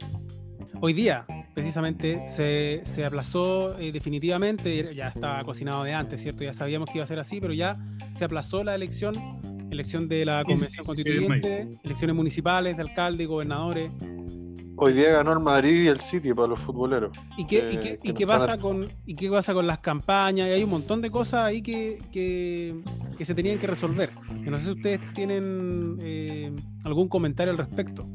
Hoy 0.80 0.94
día, 0.94 1.26
precisamente, 1.54 2.24
se, 2.30 2.82
se 2.86 3.06
aplazó 3.06 3.78
eh, 3.80 3.92
definitivamente, 3.92 4.94
ya 4.94 5.10
estaba 5.10 5.44
cocinado 5.44 5.84
de 5.84 5.94
antes, 5.94 6.22
¿cierto? 6.22 6.44
Ya 6.44 6.54
sabíamos 6.54 6.90
que 6.90 6.98
iba 6.98 7.04
a 7.04 7.08
ser 7.08 7.20
así, 7.20 7.40
pero 7.42 7.54
ya 7.54 7.78
se 8.16 8.26
aplazó 8.26 8.64
la 8.64 8.76
elección, 8.76 9.16
elección 9.72 10.08
de 10.08 10.26
la 10.26 10.44
Convención 10.44 10.86
Constituyente, 10.86 11.70
elecciones 11.84 12.16
municipales, 12.16 12.78
de 12.78 12.84
alcalde 12.84 13.24
y 13.24 13.26
gobernadores. 13.26 13.92
Hoy 14.78 14.94
día 14.94 15.12
ganó 15.12 15.34
el 15.34 15.40
Madrid 15.40 15.84
y 15.84 15.88
el 15.88 16.00
City 16.00 16.34
para 16.34 16.48
los 16.48 16.60
futboleros. 16.60 17.12
¿Y 17.38 17.46
qué, 17.46 18.00
y 18.02 18.14
qué, 18.14 18.26
pasa 18.26 18.58
con, 18.58 18.90
¿Y 19.06 19.14
qué 19.14 19.30
pasa 19.30 19.54
con 19.54 19.68
las 19.68 19.80
campañas? 19.80 20.48
Y 20.48 20.52
hay 20.52 20.64
un 20.64 20.72
montón 20.72 21.02
de 21.02 21.12
cosas 21.12 21.46
ahí 21.46 21.62
que, 21.62 22.00
que, 22.12 22.82
se 23.24 23.36
tenían 23.36 23.60
que 23.60 23.68
resolver. 23.68 24.12
no 24.30 24.58
sé 24.58 24.66
si 24.66 24.72
ustedes 24.72 25.00
tienen 25.14 25.98
eh, 26.02 26.52
algún 26.84 27.08
comentario 27.10 27.52
al 27.52 27.60
respecto. 27.60 28.08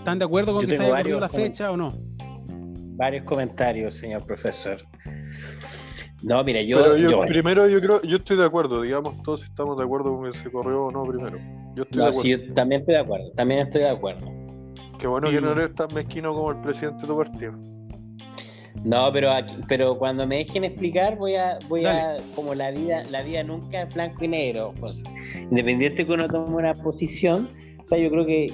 ¿Están 0.00 0.18
de 0.18 0.24
acuerdo 0.24 0.54
con 0.54 0.66
que 0.66 0.76
se 0.76 0.82
haya 0.82 0.96
corrido 0.96 1.20
la 1.20 1.28
fecha 1.28 1.70
o 1.70 1.76
no? 1.76 1.92
Varios 2.96 3.22
comentarios, 3.24 3.96
señor 3.96 4.24
profesor. 4.24 4.78
No, 6.22 6.42
mira, 6.42 6.62
yo, 6.62 6.96
yo, 6.96 7.20
primero 7.26 7.68
yo 7.68 7.80
creo, 7.82 8.02
yo 8.02 8.16
estoy 8.16 8.38
de 8.38 8.46
acuerdo, 8.46 8.80
digamos, 8.80 9.22
todos 9.22 9.44
estamos 9.44 9.76
de 9.76 9.84
acuerdo 9.84 10.16
con 10.16 10.30
que 10.30 10.38
se 10.38 10.50
corrió 10.50 10.84
o 10.84 10.90
no 10.90 11.04
primero. 11.04 11.38
Yo 11.74 11.82
estoy 11.82 11.98
de 11.98 12.08
acuerdo. 12.08 12.22
Sí, 12.22 12.30
yo 12.30 12.54
también 12.54 12.80
estoy 12.80 12.94
de 12.94 13.00
acuerdo, 13.00 13.30
también 13.32 13.60
estoy 13.60 13.82
de 13.82 13.90
acuerdo. 13.90 14.26
Qué 14.98 15.06
bueno 15.06 15.30
que 15.30 15.40
no 15.42 15.52
eres 15.52 15.74
tan 15.74 15.92
mezquino 15.94 16.32
como 16.32 16.50
el 16.52 16.60
presidente 16.62 17.02
de 17.02 17.08
tu 17.08 17.16
partido. 17.16 17.52
No, 18.82 19.12
pero 19.12 19.30
pero 19.68 19.98
cuando 19.98 20.26
me 20.26 20.38
dejen 20.38 20.64
explicar 20.64 21.18
voy 21.18 21.34
a 21.34 21.58
voy 21.68 21.84
a 21.84 22.16
como 22.34 22.54
la 22.54 22.70
vida 22.70 23.02
la 23.10 23.20
vida 23.20 23.44
nunca 23.44 23.82
es 23.82 23.94
blanco 23.94 24.24
y 24.24 24.28
negro, 24.28 24.72
pues 24.80 25.04
independiente 25.34 26.06
que 26.06 26.12
uno 26.12 26.26
tome 26.26 26.56
una 26.56 26.72
posición, 26.72 27.50
sea, 27.90 27.98
yo 27.98 28.10
creo 28.10 28.24
que, 28.24 28.46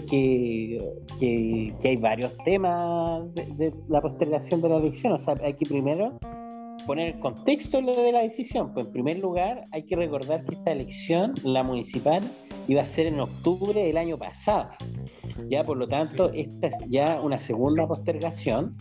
que, 1.21 1.89
hay 1.89 1.97
varios 1.97 2.33
temas 2.45 3.23
de, 3.35 3.73
la 3.89 4.01
postergación 4.01 4.63
de 4.63 4.69
la 4.69 4.79
elección, 4.79 5.13
o 5.13 5.19
sea, 5.19 5.35
hay 5.43 5.55
que 5.55 5.67
primero 5.67 6.19
poner 6.87 7.15
el 7.15 7.21
contexto 7.21 7.81
de 7.83 8.13
la 8.13 8.23
decisión. 8.23 8.73
Pues 8.73 8.87
en 8.87 8.93
primer 8.93 9.19
lugar, 9.19 9.65
hay 9.73 9.83
que 9.83 9.97
recordar 9.97 10.45
que 10.45 10.55
esta 10.55 10.73
elección, 10.73 11.35
la 11.43 11.63
municipal, 11.63 12.23
iba 12.69 12.83
a 12.83 12.87
ser 12.87 13.07
en 13.07 13.21
octubre 13.21 13.85
del 13.85 13.97
año 13.97 14.17
pasado. 14.17 14.71
Ya, 15.49 15.63
por 15.63 15.77
lo 15.77 15.89
tanto, 15.89 16.31
esta 16.33 16.69
es 16.69 16.75
ya 16.89 17.21
una 17.21 17.37
segunda 17.37 17.87
postergación. 17.87 18.77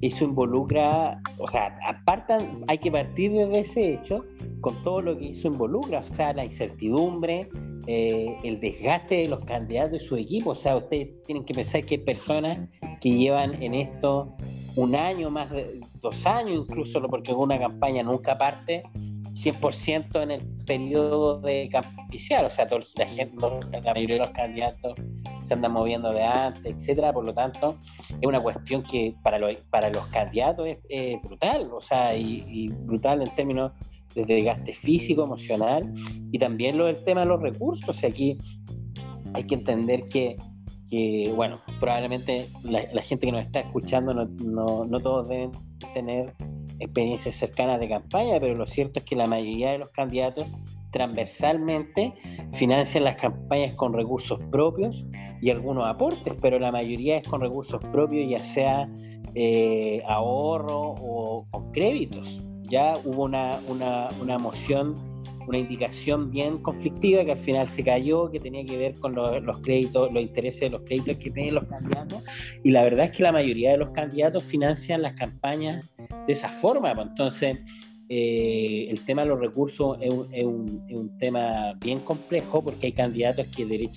Eso 0.00 0.24
involucra, 0.24 1.20
o 1.38 1.50
sea, 1.50 1.78
apartan, 1.86 2.64
hay 2.68 2.78
que 2.78 2.90
partir 2.90 3.32
desde 3.32 3.60
ese 3.60 3.94
hecho 3.94 4.24
con 4.60 4.82
todo 4.82 5.02
lo 5.02 5.18
que 5.18 5.30
eso 5.32 5.48
involucra, 5.48 6.00
o 6.00 6.14
sea, 6.14 6.32
la 6.32 6.44
incertidumbre, 6.44 7.48
eh, 7.86 8.36
el 8.44 8.60
desgaste 8.60 9.16
de 9.16 9.28
los 9.28 9.44
candidatos 9.44 10.02
y 10.02 10.06
su 10.06 10.16
equipo. 10.16 10.50
O 10.50 10.54
sea, 10.54 10.76
ustedes 10.76 11.22
tienen 11.22 11.44
que 11.44 11.54
pensar 11.54 11.84
que 11.84 11.96
hay 11.96 12.00
personas 12.00 12.68
que 13.00 13.10
llevan 13.10 13.62
en 13.62 13.74
esto 13.74 14.36
un 14.76 14.94
año, 14.94 15.30
más 15.30 15.50
de 15.50 15.80
dos 16.00 16.26
años 16.26 16.66
incluso, 16.68 17.02
porque 17.08 17.32
una 17.32 17.58
campaña 17.58 18.02
nunca 18.02 18.38
parte 18.38 18.82
100% 19.34 20.22
en 20.22 20.30
el 20.30 20.46
periodo 20.66 21.40
de 21.40 21.68
campaña 21.70 22.06
oficial, 22.08 22.46
o 22.46 22.50
sea, 22.50 22.66
toda 22.66 22.82
la, 22.96 23.06
gente, 23.06 23.34
la 23.72 23.80
mayoría 23.94 24.16
de 24.16 24.26
los 24.26 24.30
candidatos 24.30 24.94
se 25.50 25.54
andan 25.54 25.72
moviendo 25.72 26.12
de 26.12 26.22
antes, 26.22 26.76
etcétera, 26.76 27.12
por 27.12 27.26
lo 27.26 27.34
tanto, 27.34 27.76
es 28.08 28.28
una 28.28 28.38
cuestión 28.38 28.84
que 28.84 29.16
para, 29.20 29.40
para 29.68 29.90
los 29.90 30.06
candidatos 30.06 30.68
es, 30.88 31.20
brutal, 31.22 31.68
o 31.72 31.80
sea, 31.80 32.16
y, 32.16 32.68
brutal 32.84 33.20
en 33.20 33.34
términos 33.34 33.72
de 34.14 34.24
desgaste 34.24 34.72
físico, 34.72 35.24
emocional, 35.24 35.92
y 36.30 36.38
también 36.38 36.78
lo 36.78 36.86
del 36.86 37.02
tema 37.02 37.22
de 37.22 37.26
los 37.26 37.42
recursos, 37.42 38.04
aquí 38.04 38.38
hay 39.34 39.44
que 39.44 39.56
entender 39.56 40.08
que 40.08 40.36
que, 40.88 41.32
bueno, 41.36 41.56
probablemente 41.78 42.48
la, 42.64 43.02
gente 43.02 43.26
que 43.26 43.32
nos 43.32 43.44
está 43.44 43.60
escuchando 43.60 44.12
no, 44.12 44.24
no, 44.44 44.84
no, 44.84 45.00
todos 45.00 45.28
deben 45.28 45.52
tener 45.94 46.34
experiencias 46.80 47.36
cercanas 47.36 47.78
de 47.78 47.88
campaña, 47.88 48.40
pero 48.40 48.56
lo 48.56 48.66
cierto 48.66 48.98
es 48.98 49.04
que 49.04 49.14
la 49.14 49.26
mayoría 49.26 49.70
de 49.70 49.78
los 49.78 49.90
candidatos 49.90 50.46
transversalmente 50.90 52.14
financian 52.52 53.04
las 53.04 53.16
campañas 53.16 53.74
con 53.74 53.92
recursos 53.92 54.38
propios 54.50 55.04
y 55.40 55.50
algunos 55.50 55.86
aportes, 55.86 56.34
pero 56.40 56.58
la 56.58 56.70
mayoría 56.70 57.18
es 57.18 57.28
con 57.28 57.40
recursos 57.40 57.80
propios, 57.92 58.28
ya 58.28 58.44
sea 58.44 58.88
eh, 59.34 60.02
ahorro 60.06 60.94
o 60.98 61.46
con 61.50 61.72
créditos. 61.72 62.38
Ya 62.62 62.94
hubo 63.04 63.24
una, 63.24 63.58
una, 63.68 64.08
una 64.20 64.38
moción 64.38 64.94
una 65.50 65.58
indicación 65.58 66.30
bien 66.30 66.58
conflictiva 66.58 67.24
que 67.24 67.32
al 67.32 67.38
final 67.38 67.68
se 67.68 67.82
cayó, 67.82 68.30
que 68.30 68.38
tenía 68.38 68.64
que 68.64 68.76
ver 68.76 68.94
con 69.00 69.16
los, 69.16 69.58
créditos, 69.62 70.12
los 70.12 70.22
intereses 70.22 70.60
de 70.60 70.70
los 70.70 70.82
créditos 70.82 71.16
que 71.16 71.30
tienen 71.30 71.56
los 71.56 71.64
candidatos. 71.64 72.22
Y 72.62 72.70
la 72.70 72.84
verdad 72.84 73.06
es 73.06 73.16
que 73.16 73.24
la 73.24 73.32
mayoría 73.32 73.72
de 73.72 73.78
los 73.78 73.90
candidatos 73.90 74.44
financian 74.44 75.02
las 75.02 75.14
campañas 75.14 75.92
de 76.26 76.32
esa 76.32 76.50
forma. 76.50 76.94
Pues. 76.94 77.08
Entonces, 77.08 77.64
eh, 78.12 78.88
el 78.90 79.04
tema 79.04 79.22
de 79.22 79.28
los 79.28 79.38
recursos 79.38 79.96
es 80.00 80.44
un, 80.44 81.16
tema 81.20 81.74
bien 81.80 82.00
complejo 82.00 82.62
porque 82.62 82.88
hay 82.88 82.92
candidatos 82.92 83.46
que 83.54 83.88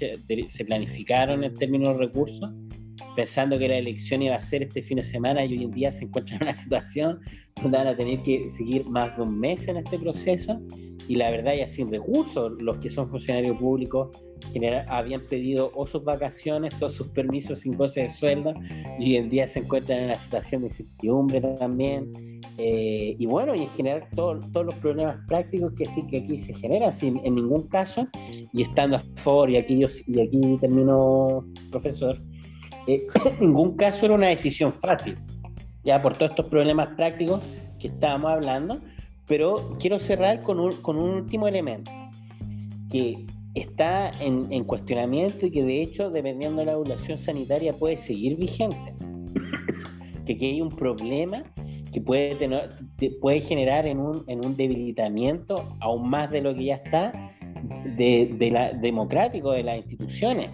se 0.51 0.65
planificaron 0.65 1.43
en 1.43 1.53
términos 1.55 1.97
de 1.97 2.05
recursos 2.05 2.51
pensando 3.15 3.57
que 3.57 3.67
la 3.67 3.77
elección 3.77 4.21
iba 4.21 4.35
a 4.35 4.41
ser 4.41 4.63
este 4.63 4.83
fin 4.83 4.97
de 4.97 5.03
semana 5.03 5.43
y 5.45 5.57
hoy 5.57 5.63
en 5.63 5.71
día 5.71 5.91
se 5.91 6.05
encuentran 6.05 6.41
en 6.41 6.49
una 6.49 6.57
situación 6.61 7.19
donde 7.61 7.77
van 7.77 7.87
a 7.87 7.95
tener 7.95 8.21
que 8.23 8.49
seguir 8.51 8.85
más 8.85 9.15
de 9.17 9.23
un 9.23 9.39
mes 9.39 9.67
en 9.67 9.77
este 9.77 9.97
proceso. 9.99 10.59
Y 11.07 11.15
la 11.15 11.31
verdad 11.31 11.55
ya 11.55 11.67
sin 11.67 11.91
recursos, 11.91 12.53
los 12.59 12.77
que 12.77 12.89
son 12.89 13.07
funcionarios 13.07 13.59
públicos 13.59 14.09
general, 14.51 14.85
habían 14.89 15.21
pedido 15.21 15.71
o 15.75 15.85
sus 15.85 16.03
vacaciones 16.03 16.81
o 16.81 16.89
sus 16.89 17.07
permisos 17.09 17.59
sin 17.59 17.77
goce 17.77 18.01
de 18.01 18.09
sueldo 18.09 18.53
y 18.99 19.11
hoy 19.11 19.17
en 19.17 19.29
día 19.29 19.47
se 19.47 19.59
encuentran 19.59 19.99
en 19.99 20.05
una 20.05 20.15
situación 20.15 20.61
de 20.61 20.67
incertidumbre 20.67 21.41
también. 21.57 22.11
Eh, 22.57 23.15
y 23.17 23.25
bueno, 23.25 23.55
y 23.55 23.63
en 23.63 23.69
general 23.69 24.03
todos 24.15 24.65
los 24.65 24.75
problemas 24.75 25.17
prácticos 25.27 25.73
que 25.73 25.85
sí 25.85 26.05
que 26.07 26.17
aquí 26.17 26.39
se 26.39 26.53
generan, 26.55 26.93
sin 26.93 27.19
en 27.25 27.35
ningún 27.35 27.67
caso, 27.67 28.07
y 28.51 28.61
estando 28.61 28.97
a 28.97 28.99
favor, 29.23 29.49
y 29.49 29.57
aquí, 29.57 29.79
yo, 29.79 29.87
y 30.05 30.19
aquí 30.19 30.57
termino, 30.61 31.45
profesor, 31.71 32.15
eh, 32.87 33.07
en 33.25 33.39
ningún 33.47 33.75
caso 33.75 34.05
era 34.05 34.13
una 34.13 34.27
decisión 34.27 34.71
fácil, 34.71 35.17
ya 35.83 36.01
por 36.01 36.15
todos 36.15 36.31
estos 36.31 36.47
problemas 36.47 36.89
prácticos 36.95 37.41
que 37.79 37.87
estábamos 37.87 38.31
hablando, 38.31 38.79
pero 39.27 39.75
quiero 39.79 39.97
cerrar 39.97 40.39
con 40.41 40.59
un, 40.59 40.73
con 40.81 40.97
un 40.97 41.09
último 41.09 41.47
elemento 41.47 41.89
que 42.91 43.25
está 43.55 44.11
en, 44.19 44.51
en, 44.51 44.63
cuestionamiento 44.63 45.45
y 45.45 45.51
que 45.51 45.63
de 45.63 45.81
hecho, 45.81 46.09
dependiendo 46.09 46.59
de 46.59 46.65
la 46.65 46.73
evaluación 46.73 47.17
sanitaria, 47.17 47.73
puede 47.73 47.97
seguir 47.97 48.37
vigente. 48.37 48.93
que 50.25 50.33
aquí 50.33 50.45
hay 50.45 50.61
un 50.61 50.69
problema 50.69 51.43
que 51.91 52.01
puede, 52.01 52.35
tener, 52.35 52.69
puede 53.21 53.41
generar 53.41 53.85
en 53.85 53.99
un, 53.99 54.23
en 54.27 54.43
un 54.43 54.57
debilitamiento 54.57 55.75
aún 55.79 56.09
más 56.09 56.31
de 56.31 56.41
lo 56.41 56.55
que 56.55 56.65
ya 56.65 56.75
está 56.75 57.33
de, 57.95 58.33
de 58.37 58.51
la, 58.51 58.73
democrático 58.73 59.51
de 59.51 59.63
las 59.63 59.77
instituciones. 59.77 60.49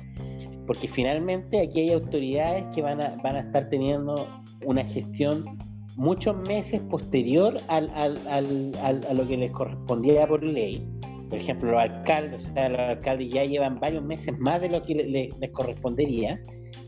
Porque 0.68 0.88
finalmente 0.88 1.62
aquí 1.62 1.80
hay 1.80 1.94
autoridades 1.94 2.66
que 2.76 2.82
van 2.82 3.02
a, 3.02 3.16
van 3.24 3.38
a 3.38 3.40
estar 3.40 3.70
teniendo 3.70 4.28
una 4.66 4.84
gestión 4.84 5.58
muchos 5.96 6.36
meses 6.48 6.80
posterior 6.82 7.58
al, 7.68 7.90
al, 7.96 8.18
al, 8.28 9.02
a 9.10 9.14
lo 9.14 9.28
que 9.28 9.38
les 9.38 9.52
correspondía 9.52 10.28
por 10.28 10.44
ley. 10.44 10.86
Por 11.30 11.40
ejemplo, 11.40 11.72
los 11.72 11.82
alcaldes, 11.82 12.48
o 12.50 12.54
sea, 12.54 12.70
los 12.70 12.80
alcaldes 12.80 13.30
ya 13.30 13.46
llevan 13.46 13.80
varios 13.80 14.04
meses 14.04 14.38
más 14.40 14.62
de 14.62 14.70
lo 14.70 14.82
que 14.82 14.96
les 14.96 15.52
correspondería. 15.52 16.42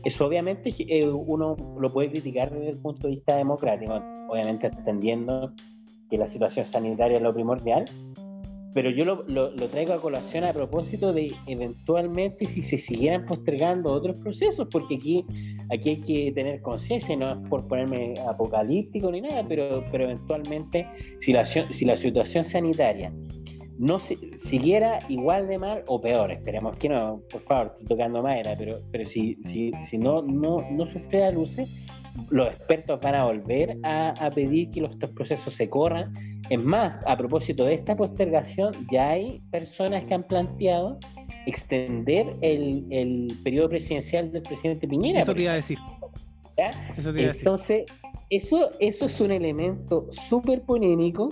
Eso 0.04 0.26
obviamente 0.26 0.74
eh, 0.78 1.06
uno 1.08 1.56
lo 1.78 1.88
puede 1.88 2.10
criticar 2.10 2.50
desde 2.50 2.70
el 2.70 2.80
punto 2.80 3.06
de 3.06 3.14
vista 3.14 3.36
democrático, 3.36 4.02
obviamente 4.28 4.66
entendiendo 4.66 5.52
que 6.10 6.18
la 6.18 6.28
situación 6.28 6.66
sanitaria 6.66 7.18
es 7.18 7.22
lo 7.22 7.32
primordial, 7.32 7.84
pero 8.74 8.90
yo 8.90 9.04
lo, 9.04 9.24
lo, 9.28 9.68
traigo 9.68 9.92
a 9.92 10.00
colación 10.00 10.44
a 10.44 10.52
propósito 10.52 11.12
de 11.12 11.32
eventualmente 11.46 12.46
si 12.46 12.62
se 12.62 12.78
siguieran 12.78 13.26
postergando 13.26 13.92
otros 13.92 14.18
procesos, 14.20 14.66
porque 14.70 14.96
aquí, 14.96 15.26
aquí 15.70 15.90
hay 15.90 16.00
que 16.00 16.32
tener 16.32 16.62
conciencia, 16.62 17.16
no 17.16 17.32
es 17.32 17.48
por 17.48 17.68
ponerme 17.68 18.14
apocalíptico 18.26 19.10
ni 19.10 19.20
nada, 19.20 19.44
pero, 19.46 19.84
pero 19.90 20.04
eventualmente 20.04 20.86
si 21.20 21.32
la, 21.32 21.44
si 21.44 21.84
la 21.84 21.96
situación 21.96 22.44
sanitaria 22.44 23.12
no 23.82 23.98
se, 23.98 24.16
siguiera 24.36 25.00
igual 25.08 25.48
de 25.48 25.58
mal 25.58 25.82
o 25.88 26.00
peor, 26.00 26.30
esperemos 26.30 26.76
que 26.76 26.88
no, 26.88 27.20
por 27.28 27.40
favor, 27.42 27.72
estoy 27.72 27.86
tocando 27.86 28.22
madera, 28.22 28.54
pero, 28.56 28.76
pero 28.92 29.08
si, 29.08 29.34
si, 29.42 29.72
si 29.90 29.98
no, 29.98 30.22
no, 30.22 30.64
no 30.70 30.86
sufriera 30.86 31.32
luces, 31.32 31.68
los 32.30 32.48
expertos 32.48 33.00
van 33.00 33.16
a 33.16 33.24
volver 33.24 33.76
a, 33.82 34.10
a 34.10 34.30
pedir 34.30 34.70
que 34.70 34.82
los, 34.82 34.92
estos 34.92 35.10
procesos 35.10 35.54
se 35.54 35.68
corran 35.68 36.12
es 36.48 36.62
más, 36.62 37.04
a 37.06 37.16
propósito 37.16 37.64
de 37.64 37.74
esta 37.74 37.96
postergación, 37.96 38.72
ya 38.90 39.10
hay 39.10 39.40
personas 39.50 40.04
que 40.04 40.14
han 40.14 40.22
planteado 40.22 40.98
extender 41.46 42.36
el, 42.40 42.86
el 42.90 43.36
periodo 43.42 43.70
presidencial 43.70 44.30
del 44.30 44.42
presidente 44.42 44.86
Piñera. 44.86 45.20
Eso 45.20 45.34
te 45.34 45.42
iba 45.42 45.52
a 45.52 45.56
decir. 45.56 45.78
Eso 46.96 47.12
te 47.12 47.20
iba 47.20 47.30
a 47.30 47.32
decir. 47.32 47.48
Entonces, 47.48 47.84
eso, 48.30 48.70
eso 48.80 49.06
es 49.06 49.20
un 49.20 49.30
elemento 49.30 50.06
súper 50.28 50.62
polémico, 50.62 51.28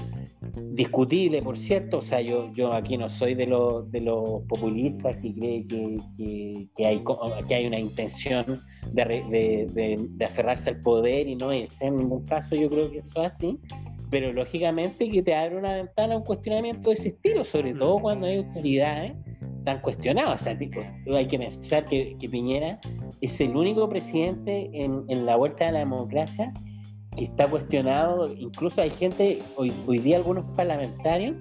discutible, 0.72 1.42
por 1.42 1.58
cierto. 1.58 1.98
O 1.98 2.02
sea, 2.02 2.20
yo, 2.20 2.50
yo 2.52 2.72
aquí 2.72 2.96
no 2.96 3.08
soy 3.08 3.34
de 3.34 3.46
los, 3.46 3.90
de 3.90 4.00
los 4.00 4.42
populistas 4.48 5.16
que 5.18 5.34
cree 5.34 5.66
que, 5.66 5.96
que, 6.76 6.86
hay, 6.86 7.02
que 7.48 7.54
hay 7.54 7.66
una 7.66 7.78
intención 7.78 8.58
de, 8.92 9.04
de, 9.30 9.98
de, 10.16 10.24
aferrarse 10.24 10.70
al 10.70 10.80
poder 10.80 11.28
y 11.28 11.36
no 11.36 11.52
es 11.52 11.80
en 11.80 11.96
ningún 11.96 12.24
caso. 12.24 12.54
Yo 12.54 12.68
creo 12.68 12.90
que 12.90 12.98
eso 12.98 13.24
es 13.24 13.32
así 13.32 13.58
pero 14.10 14.32
lógicamente 14.32 15.08
que 15.08 15.22
te 15.22 15.34
abre 15.34 15.56
una 15.56 15.74
ventana 15.74 16.14
a 16.14 16.18
un 16.18 16.24
cuestionamiento 16.24 16.90
de 16.90 16.96
ese 16.96 17.08
estilo, 17.10 17.44
sobre 17.44 17.72
todo 17.72 18.00
cuando 18.00 18.26
hay 18.26 18.38
autoridades 18.38 19.12
tan 19.64 19.80
cuestionadas. 19.80 20.40
O 20.40 20.44
sea, 20.44 20.58
hay 21.16 21.28
que 21.28 21.38
pensar 21.38 21.86
que, 21.86 22.16
Piñera 22.30 22.80
es 23.20 23.40
el 23.40 23.56
único 23.56 23.88
presidente 23.88 24.68
en, 24.72 25.04
en, 25.08 25.26
la 25.26 25.36
vuelta 25.36 25.66
de 25.66 25.72
la 25.72 25.78
democracia 25.80 26.52
que 27.16 27.24
está 27.24 27.48
cuestionado. 27.48 28.32
Incluso 28.34 28.80
hay 28.80 28.90
gente, 28.90 29.42
hoy, 29.56 29.72
día 29.98 30.16
algunos 30.16 30.44
parlamentarios 30.56 31.36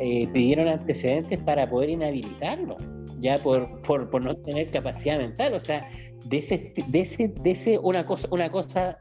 eh, 0.00 0.28
pidieron 0.32 0.68
antecedentes 0.68 1.40
para 1.40 1.66
poder 1.66 1.90
inhabilitarlo, 1.90 2.76
ya 3.20 3.36
por, 3.38 3.80
por, 3.82 4.10
por, 4.10 4.24
no 4.24 4.34
tener 4.36 4.70
capacidad 4.70 5.18
mental. 5.18 5.54
O 5.54 5.60
sea, 5.60 5.88
de 6.26 6.38
ese, 6.38 6.74
de 6.88 7.00
ese, 7.00 7.28
de 7.28 7.50
ese 7.50 7.78
una 7.78 8.04
cosa, 8.04 8.28
una 8.30 8.50
cosa 8.50 8.98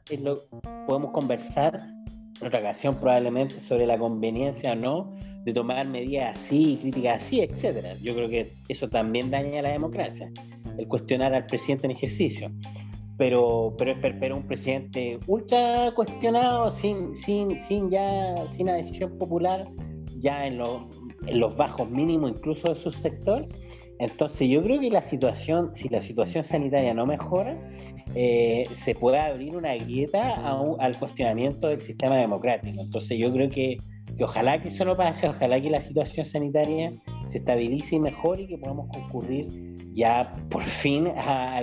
podemos 0.87 1.11
conversar 1.11 1.79
otra 2.41 2.59
ocasión 2.59 2.95
probablemente 2.95 3.61
sobre 3.61 3.87
la 3.87 3.97
conveniencia 3.97 4.73
o 4.73 4.75
no 4.75 5.15
de 5.45 5.53
tomar 5.53 5.87
medidas 5.87 6.37
así, 6.37 6.77
críticas 6.81 7.23
así, 7.23 7.41
etcétera. 7.41 7.93
Yo 8.01 8.15
creo 8.15 8.29
que 8.29 8.51
eso 8.67 8.89
también 8.89 9.29
daña 9.29 9.61
la 9.61 9.71
democracia, 9.71 10.29
el 10.77 10.87
cuestionar 10.87 11.33
al 11.33 11.45
presidente 11.45 11.85
en 11.85 11.91
ejercicio. 11.91 12.51
Pero, 13.17 13.73
pero, 13.77 13.95
pero 14.01 14.35
un 14.35 14.43
presidente 14.43 15.19
ultra 15.27 15.93
cuestionado, 15.95 16.69
sin, 16.69 17.15
sin, 17.15 17.61
sin 17.61 17.89
ya, 17.89 18.35
sin 18.57 18.69
adhesión 18.69 19.17
popular, 19.17 19.67
ya 20.19 20.45
en, 20.45 20.59
en 21.27 21.39
los 21.39 21.55
bajos 21.55 21.89
mínimos 21.89 22.31
incluso 22.31 22.73
de 22.73 22.75
su 22.75 22.91
sector. 22.91 23.47
Entonces 23.99 24.49
yo 24.49 24.61
creo 24.61 24.79
que 24.79 24.89
la 24.89 25.01
situación, 25.01 25.71
si 25.75 25.87
la 25.87 26.01
situación 26.01 26.43
sanitaria 26.43 26.93
no 26.93 27.05
mejora, 27.05 27.57
eh, 28.13 28.67
se 28.75 28.95
puede 28.95 29.19
abrir 29.19 29.55
una 29.55 29.75
grieta 29.75 30.35
al 30.79 30.97
cuestionamiento 30.97 31.67
del 31.67 31.81
sistema 31.81 32.17
democrático. 32.17 32.81
Entonces 32.81 33.17
yo 33.19 33.31
creo 33.31 33.49
que, 33.49 33.77
ojalá 34.21 34.61
que 34.61 34.69
eso 34.69 34.85
no 34.85 34.95
pase, 34.95 35.27
ojalá 35.27 35.59
que 35.59 35.69
la 35.69 35.81
situación 35.81 36.25
sanitaria 36.25 36.91
se 37.35 37.39
estabilice 37.39 37.99
mejor 37.99 38.39
y 38.39 38.47
que 38.47 38.57
podamos 38.57 38.87
concurrir 38.93 39.47
ya 39.93 40.33
por 40.49 40.63
fin 40.63 41.07
a, 41.17 41.61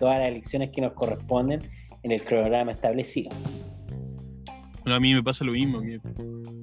todas 0.00 0.18
las 0.18 0.28
elecciones 0.28 0.70
que 0.74 0.80
nos 0.80 0.94
corresponden 0.94 1.60
en 2.04 2.12
el 2.12 2.22
cronograma 2.22 2.72
establecido. 2.72 3.28
A 4.86 4.98
mí 4.98 5.12
me 5.12 5.22
pasa 5.22 5.44
lo 5.44 5.52
mismo. 5.52 5.80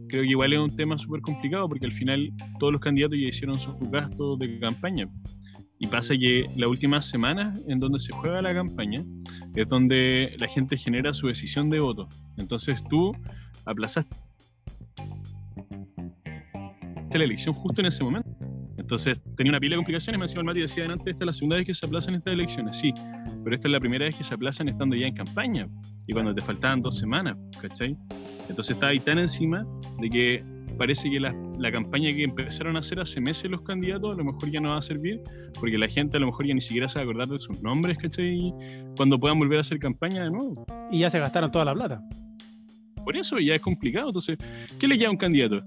creo 0.10 0.24
que 0.24 0.28
igual 0.28 0.54
es 0.54 0.60
un 0.60 0.76
tema 0.76 0.98
súper 0.98 1.22
complicado 1.22 1.70
porque 1.70 1.86
al 1.86 1.92
final 1.92 2.34
todos 2.58 2.74
los 2.74 2.82
candidatos 2.82 3.16
ya 3.22 3.28
hicieron 3.28 3.60
sus 3.60 3.76
gastos 3.92 4.40
de 4.40 4.60
campaña. 4.60 5.08
Y 5.78 5.86
pasa 5.86 6.18
que 6.18 6.46
la 6.56 6.68
última 6.68 7.04
semana 7.04 7.54
en 7.68 7.80
donde 7.80 8.00
se 8.00 8.12
juega 8.12 8.42
la 8.42 8.56
campaña 8.56 9.04
es 9.56 9.68
donde 9.68 10.36
la 10.40 10.48
gente 10.48 10.78
genera 10.78 11.14
su 11.14 11.28
decisión 11.28 11.70
de 11.70 11.80
voto. 11.80 12.10
Entonces 12.38 12.84
tú 12.90 13.12
aplazaste 13.66 14.16
la 17.18 17.26
elección 17.26 17.54
justo 17.54 17.82
en 17.82 17.88
ese 17.88 18.04
momento. 18.04 18.30
Entonces 18.78 19.20
tenía 19.36 19.52
una 19.52 19.60
pila 19.60 19.74
de 19.74 19.78
complicaciones. 19.78 20.20
Me 20.20 20.26
decía 20.26 20.40
el 20.40 20.46
Mati 20.46 20.62
decía 20.62 20.86
antes, 20.86 21.08
esta 21.08 21.24
es 21.24 21.26
la 21.26 21.34
segunda 21.34 21.56
vez 21.58 21.66
que 21.66 21.74
se 21.74 21.86
aplazan 21.86 22.16
estas 22.16 22.34
elecciones. 22.34 22.78
Sí, 22.78 22.94
pero 23.44 23.56
esta 23.56 23.68
es 23.68 23.72
la 23.72 23.80
primera 23.80 24.06
vez 24.06 24.16
que 24.16 24.24
se 24.24 24.34
aplazan 24.34 24.70
estando 24.70 24.96
ya 24.96 25.08
en 25.08 25.16
campaña 25.16 25.68
y 26.08 26.14
cuando 26.14 26.34
te 26.34 26.42
faltaban 26.42 26.82
dos 26.82 26.98
semanas, 26.98 27.36
¿cachai? 27.62 27.98
Entonces 28.50 28.72
estaba 28.72 28.92
ahí 28.92 29.00
tan 29.00 29.20
encima 29.20 29.66
de 30.00 30.10
que 30.10 30.44
parece 30.78 31.10
que 31.10 31.20
la, 31.20 31.34
la, 31.58 31.72
campaña 31.72 32.10
que 32.12 32.24
empezaron 32.24 32.76
a 32.76 32.80
hacer 32.80 33.00
hace 33.00 33.22
meses 33.22 33.50
los 33.50 33.62
candidatos 33.62 34.14
a 34.14 34.18
lo 34.18 34.26
mejor 34.26 34.52
ya 34.52 34.60
no 34.60 34.72
va 34.72 34.78
a 34.78 34.82
servir, 34.82 35.22
porque 35.60 35.78
la 35.78 35.88
gente 35.88 36.18
a 36.18 36.20
lo 36.20 36.28
mejor 36.28 36.46
ya 36.46 36.54
ni 36.54 36.62
siquiera 36.62 36.88
se 36.90 37.00
va 37.00 37.02
a 37.02 37.04
acordar 37.06 37.30
de 37.30 37.40
sus 37.40 37.62
nombres, 37.64 37.98
¿cachai? 37.98 38.54
Cuando 38.98 39.20
puedan 39.20 39.40
volver 39.40 39.58
a 39.58 39.62
hacer 39.62 39.80
campaña 39.80 40.24
de 40.24 40.32
nuevo. 40.32 40.66
Y 40.92 41.00
ya 41.00 41.10
se 41.10 41.20
gastaron 41.20 41.52
toda 41.52 41.66
la 41.66 41.74
plata. 41.74 42.02
Por 43.04 43.16
eso 43.16 43.40
ya 43.40 43.56
es 43.56 43.62
complicado. 43.62 44.08
Entonces, 44.08 44.38
¿qué 44.80 44.88
le 44.88 44.98
queda 44.98 45.10
a 45.10 45.12
un 45.12 45.18
candidato? 45.18 45.64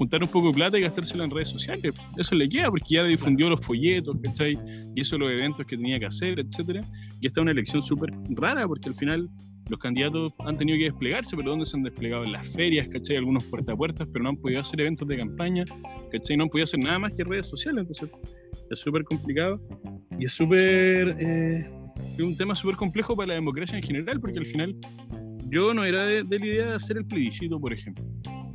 Juntar 0.00 0.22
un 0.22 0.30
poco 0.30 0.48
de 0.48 0.54
plata 0.54 0.78
y 0.78 0.80
gastárselo 0.80 1.24
en 1.24 1.30
redes 1.30 1.50
sociales. 1.50 1.94
Eso 2.16 2.34
le 2.34 2.48
queda 2.48 2.70
porque 2.70 2.94
ya 2.94 3.04
difundió 3.04 3.50
los 3.50 3.60
folletos, 3.60 4.16
¿cachai? 4.22 4.58
Y 4.96 5.02
eso 5.02 5.18
los 5.18 5.30
eventos 5.30 5.66
que 5.66 5.76
tenía 5.76 6.00
que 6.00 6.06
hacer, 6.06 6.40
etcétera. 6.40 6.80
Y 7.20 7.26
esta 7.26 7.40
es 7.40 7.42
una 7.42 7.50
elección 7.50 7.82
súper 7.82 8.10
rara 8.30 8.66
porque 8.66 8.88
al 8.88 8.94
final 8.94 9.28
los 9.68 9.78
candidatos 9.78 10.32
han 10.38 10.56
tenido 10.56 10.78
que 10.78 10.84
desplegarse, 10.84 11.36
pero 11.36 11.50
¿dónde 11.50 11.66
se 11.66 11.76
han 11.76 11.82
desplegado? 11.82 12.24
En 12.24 12.32
las 12.32 12.48
ferias, 12.48 12.88
¿cachai? 12.88 13.16
Algunos 13.16 13.44
puerta 13.44 13.72
a 13.72 13.76
puertas, 13.76 14.08
pero 14.10 14.22
no 14.22 14.30
han 14.30 14.36
podido 14.38 14.62
hacer 14.62 14.80
eventos 14.80 15.06
de 15.06 15.18
campaña, 15.18 15.64
¿cachai? 16.10 16.38
No 16.38 16.44
han 16.44 16.48
podido 16.48 16.64
hacer 16.64 16.80
nada 16.80 16.98
más 16.98 17.14
que 17.14 17.22
redes 17.22 17.48
sociales, 17.48 17.80
entonces 17.80 18.10
es 18.70 18.78
súper 18.78 19.04
complicado 19.04 19.60
y 20.18 20.24
es 20.24 20.32
súper... 20.32 21.14
Eh, 21.20 21.70
un 22.20 22.38
tema 22.38 22.54
súper 22.54 22.76
complejo 22.76 23.14
para 23.14 23.28
la 23.28 23.34
democracia 23.34 23.76
en 23.76 23.84
general, 23.84 24.18
porque 24.18 24.38
al 24.38 24.46
final 24.46 24.74
yo 25.50 25.74
no 25.74 25.84
era 25.84 26.06
de, 26.06 26.22
de 26.22 26.38
la 26.38 26.46
idea 26.46 26.66
de 26.68 26.74
hacer 26.76 26.96
el 26.96 27.04
plebiscito, 27.04 27.60
por 27.60 27.74
ejemplo 27.74 28.02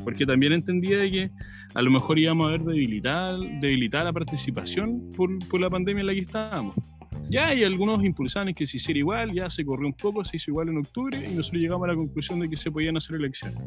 porque 0.05 0.25
también 0.25 0.53
entendía 0.53 0.99
que 1.11 1.29
a 1.73 1.81
lo 1.81 1.91
mejor 1.91 2.17
íbamos 2.17 2.47
a 2.47 2.51
ver 2.51 2.61
debilitar, 2.61 3.37
debilitar 3.59 4.05
la 4.05 4.13
participación 4.13 5.09
por, 5.17 5.37
por, 5.49 5.59
la 5.59 5.69
pandemia 5.69 6.01
en 6.01 6.07
la 6.07 6.13
que 6.13 6.21
estábamos. 6.21 6.75
Ya 7.29 7.47
hay 7.47 7.63
algunos 7.63 8.03
impulsaban 8.05 8.53
que 8.53 8.67
se 8.67 8.77
hiciera 8.77 8.99
igual, 8.99 9.33
ya 9.33 9.49
se 9.49 9.65
corrió 9.65 9.87
un 9.87 9.93
poco, 9.93 10.23
se 10.23 10.37
hizo 10.37 10.51
igual 10.51 10.69
en 10.69 10.77
octubre 10.77 11.17
y 11.17 11.35
nosotros 11.35 11.61
llegamos 11.61 11.85
a 11.85 11.91
la 11.91 11.95
conclusión 11.95 12.39
de 12.39 12.47
que 12.47 12.55
se 12.55 12.69
podían 12.69 12.97
hacer 12.97 13.15
elecciones. 13.15 13.59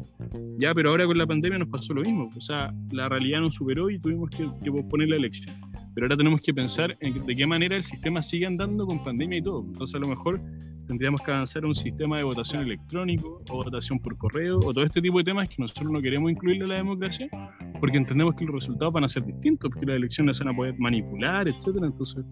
Ya, 0.57 0.73
pero 0.73 0.91
ahora 0.91 1.05
con 1.05 1.17
la 1.17 1.27
pandemia 1.27 1.59
nos 1.59 1.67
pasó 1.67 1.93
lo 1.93 2.01
mismo, 2.01 2.29
o 2.35 2.41
sea, 2.41 2.73
la 2.91 3.09
realidad 3.09 3.41
nos 3.41 3.55
superó 3.55 3.89
y 3.89 3.99
tuvimos 3.99 4.29
que, 4.29 4.49
que 4.63 4.71
posponer 4.71 5.09
la 5.09 5.17
elección. 5.17 5.53
Pero 5.99 6.07
ahora 6.07 6.15
tenemos 6.15 6.39
que 6.39 6.53
pensar 6.53 6.95
en 7.01 7.25
de 7.25 7.35
qué 7.35 7.45
manera 7.45 7.75
el 7.75 7.83
sistema 7.83 8.23
sigue 8.23 8.45
andando 8.45 8.87
con 8.87 9.03
pandemia 9.03 9.39
y 9.39 9.41
todo. 9.41 9.65
Entonces 9.67 9.95
a 9.95 9.99
lo 9.99 10.07
mejor 10.07 10.39
tendríamos 10.87 11.19
que 11.19 11.29
avanzar 11.29 11.65
a 11.65 11.67
un 11.67 11.75
sistema 11.75 12.15
de 12.15 12.23
votación 12.23 12.61
electrónico 12.61 13.43
o 13.49 13.65
votación 13.65 13.99
por 13.99 14.17
correo 14.17 14.59
o 14.59 14.73
todo 14.73 14.85
este 14.85 15.01
tipo 15.01 15.17
de 15.17 15.25
temas 15.25 15.49
que 15.49 15.55
nosotros 15.57 15.91
no 15.91 16.01
queremos 16.01 16.31
incluir 16.31 16.61
en 16.61 16.69
la 16.69 16.75
democracia 16.75 17.27
porque 17.81 17.97
entendemos 17.97 18.33
que 18.35 18.45
los 18.45 18.55
resultados 18.55 18.93
van 18.93 19.03
a 19.03 19.09
ser 19.09 19.25
distintos, 19.25 19.69
porque 19.69 19.87
las 19.87 19.97
elecciones 19.97 20.37
se 20.37 20.45
van 20.45 20.53
a 20.53 20.55
poder 20.55 20.79
manipular, 20.79 21.49
etcétera. 21.49 21.87
Entonces, 21.87 22.23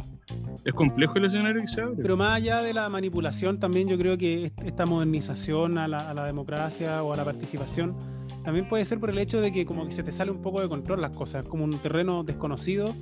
es 0.63 0.73
complejo 0.73 1.15
el 1.15 1.25
escenario 1.25 1.59
que 1.59 1.67
se 1.67 1.81
abre. 1.81 1.97
Pero 2.01 2.15
más 2.15 2.37
allá 2.37 2.61
de 2.61 2.73
la 2.73 2.87
manipulación, 2.87 3.59
también 3.59 3.89
yo 3.89 3.97
creo 3.97 4.17
que 4.17 4.49
esta 4.63 4.85
modernización 4.85 5.77
a 5.77 5.89
la, 5.89 6.09
a 6.09 6.13
la 6.13 6.23
democracia 6.23 7.03
o 7.03 7.11
a 7.11 7.17
la 7.17 7.25
participación 7.25 7.97
también 8.45 8.69
puede 8.69 8.85
ser 8.85 8.97
por 8.97 9.09
el 9.09 9.17
hecho 9.17 9.41
de 9.41 9.51
que 9.51 9.65
como 9.65 9.85
que 9.85 9.91
se 9.91 10.03
te 10.03 10.13
sale 10.13 10.31
un 10.31 10.41
poco 10.41 10.61
de 10.61 10.69
control 10.69 11.01
las 11.01 11.11
cosas, 11.11 11.45
como 11.45 11.65
un 11.65 11.77
terreno 11.79 12.23
desconocido 12.23 12.95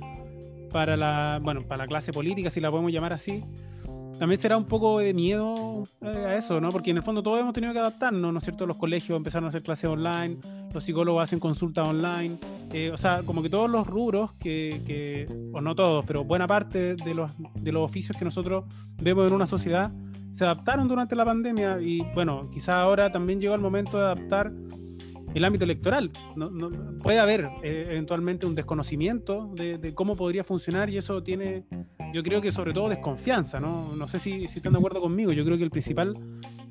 para 0.76 0.94
la, 0.94 1.40
bueno, 1.42 1.62
para 1.66 1.84
la 1.84 1.86
clase 1.86 2.12
política, 2.12 2.50
si 2.50 2.60
la 2.60 2.70
podemos 2.70 2.92
llamar 2.92 3.14
así, 3.14 3.42
también 4.18 4.38
será 4.38 4.58
un 4.58 4.66
poco 4.66 4.98
de 4.98 5.14
miedo 5.14 5.84
eh, 6.02 6.26
a 6.28 6.36
eso, 6.36 6.60
¿no? 6.60 6.68
Porque 6.68 6.90
en 6.90 6.98
el 6.98 7.02
fondo 7.02 7.22
todos 7.22 7.40
hemos 7.40 7.54
tenido 7.54 7.72
que 7.72 7.78
adaptarnos, 7.78 8.30
¿no 8.30 8.38
es 8.38 8.44
cierto? 8.44 8.66
Los 8.66 8.76
colegios 8.76 9.16
empezaron 9.16 9.46
a 9.46 9.48
hacer 9.48 9.62
clases 9.62 9.88
online, 9.88 10.36
los 10.74 10.84
psicólogos 10.84 11.22
hacen 11.22 11.40
consultas 11.40 11.88
online, 11.88 12.36
eh, 12.74 12.90
o 12.90 12.98
sea, 12.98 13.22
como 13.24 13.42
que 13.42 13.48
todos 13.48 13.70
los 13.70 13.86
rubros 13.86 14.34
que, 14.34 14.82
que, 14.86 15.50
o 15.54 15.62
no 15.62 15.74
todos, 15.74 16.04
pero 16.04 16.24
buena 16.24 16.46
parte 16.46 16.94
de 16.94 17.14
los, 17.14 17.32
de 17.54 17.72
los 17.72 17.82
oficios 17.82 18.18
que 18.18 18.26
nosotros 18.26 18.66
vemos 19.00 19.26
en 19.26 19.32
una 19.32 19.46
sociedad 19.46 19.90
se 20.32 20.44
adaptaron 20.44 20.88
durante 20.88 21.16
la 21.16 21.24
pandemia 21.24 21.80
y 21.80 22.02
bueno, 22.14 22.42
quizá 22.52 22.82
ahora 22.82 23.10
también 23.10 23.40
llegó 23.40 23.54
el 23.54 23.62
momento 23.62 23.96
de 23.96 24.04
adaptar 24.04 24.52
el 25.36 25.44
ámbito 25.44 25.64
electoral. 25.64 26.10
No, 26.34 26.70
puede 27.02 27.18
haber 27.18 27.50
eh, 27.62 27.88
eventualmente 27.90 28.46
un 28.46 28.54
desconocimiento 28.54 29.52
de, 29.54 29.92
cómo 29.94 30.16
podría 30.16 30.42
funcionar 30.42 30.88
y 30.88 30.96
eso 30.96 31.22
tiene, 31.22 31.64
yo 32.14 32.22
creo 32.22 32.40
que 32.40 32.50
sobre 32.50 32.72
todo 32.72 32.88
desconfianza, 32.88 33.60
¿no? 33.60 33.94
No 33.94 34.08
sé 34.08 34.18
si, 34.18 34.44
están 34.44 34.72
de 34.72 34.78
acuerdo 34.78 35.00
conmigo, 35.00 35.32
yo 35.32 35.44
creo 35.44 35.58
que 35.58 35.64
el 35.64 35.70
principal 35.70 36.16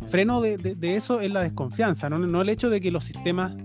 freno 0.08 0.41
de, 0.41 0.75
eso 0.82 1.21
es 1.21 1.32
la 1.32 1.41
desconfianza, 1.41 2.10
¿no? 2.10 2.17
no 2.17 2.41
el 2.41 2.49
hecho 2.49 2.69
de 2.71 2.82
que 2.82 2.89
los 2.89 3.04
sistemas 3.04 3.56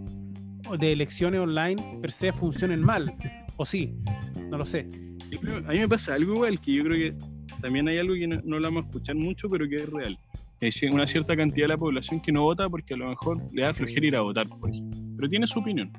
de 0.78 0.92
elecciones 0.92 1.40
online 1.40 1.98
per 2.02 2.12
se 2.12 2.32
funcionen 2.32 2.82
mal, 2.82 3.14
o 3.56 3.64
sí, 3.64 3.94
no 4.50 4.58
lo 4.58 4.66
sé. 4.66 4.86
a 5.66 5.72
mí 5.72 5.78
me 5.78 5.88
pasa 5.88 6.14
algo 6.14 6.34
igual, 6.34 6.60
que 6.60 6.74
yo 6.74 6.84
creo 6.84 6.96
que 6.96 7.26
también 7.62 7.88
hay 7.88 7.98
algo 7.98 8.14
que 8.14 8.26
no 8.26 8.58
lo 8.58 8.62
vamos 8.62 8.84
a 8.84 8.86
escuchar 8.86 9.16
mucho, 9.16 9.48
pero 9.48 9.66
que 9.66 9.76
es 9.76 9.90
real 9.90 10.18
hay 10.60 10.72
una 10.90 11.06
cierta 11.06 11.36
cantidad 11.36 11.64
de 11.64 11.68
la 11.68 11.78
población 11.78 12.20
que 12.20 12.32
no 12.32 12.42
vota 12.42 12.68
porque 12.68 12.94
a 12.94 12.96
lo 12.96 13.08
mejor 13.08 13.42
le 13.52 13.62
da 13.62 13.72
flojera 13.72 14.06
ir 14.06 14.16
a 14.16 14.20
votar, 14.20 14.48
por 14.48 14.70
pero 15.16 15.28
tiene 15.28 15.46
su 15.46 15.58
opinión. 15.58 15.90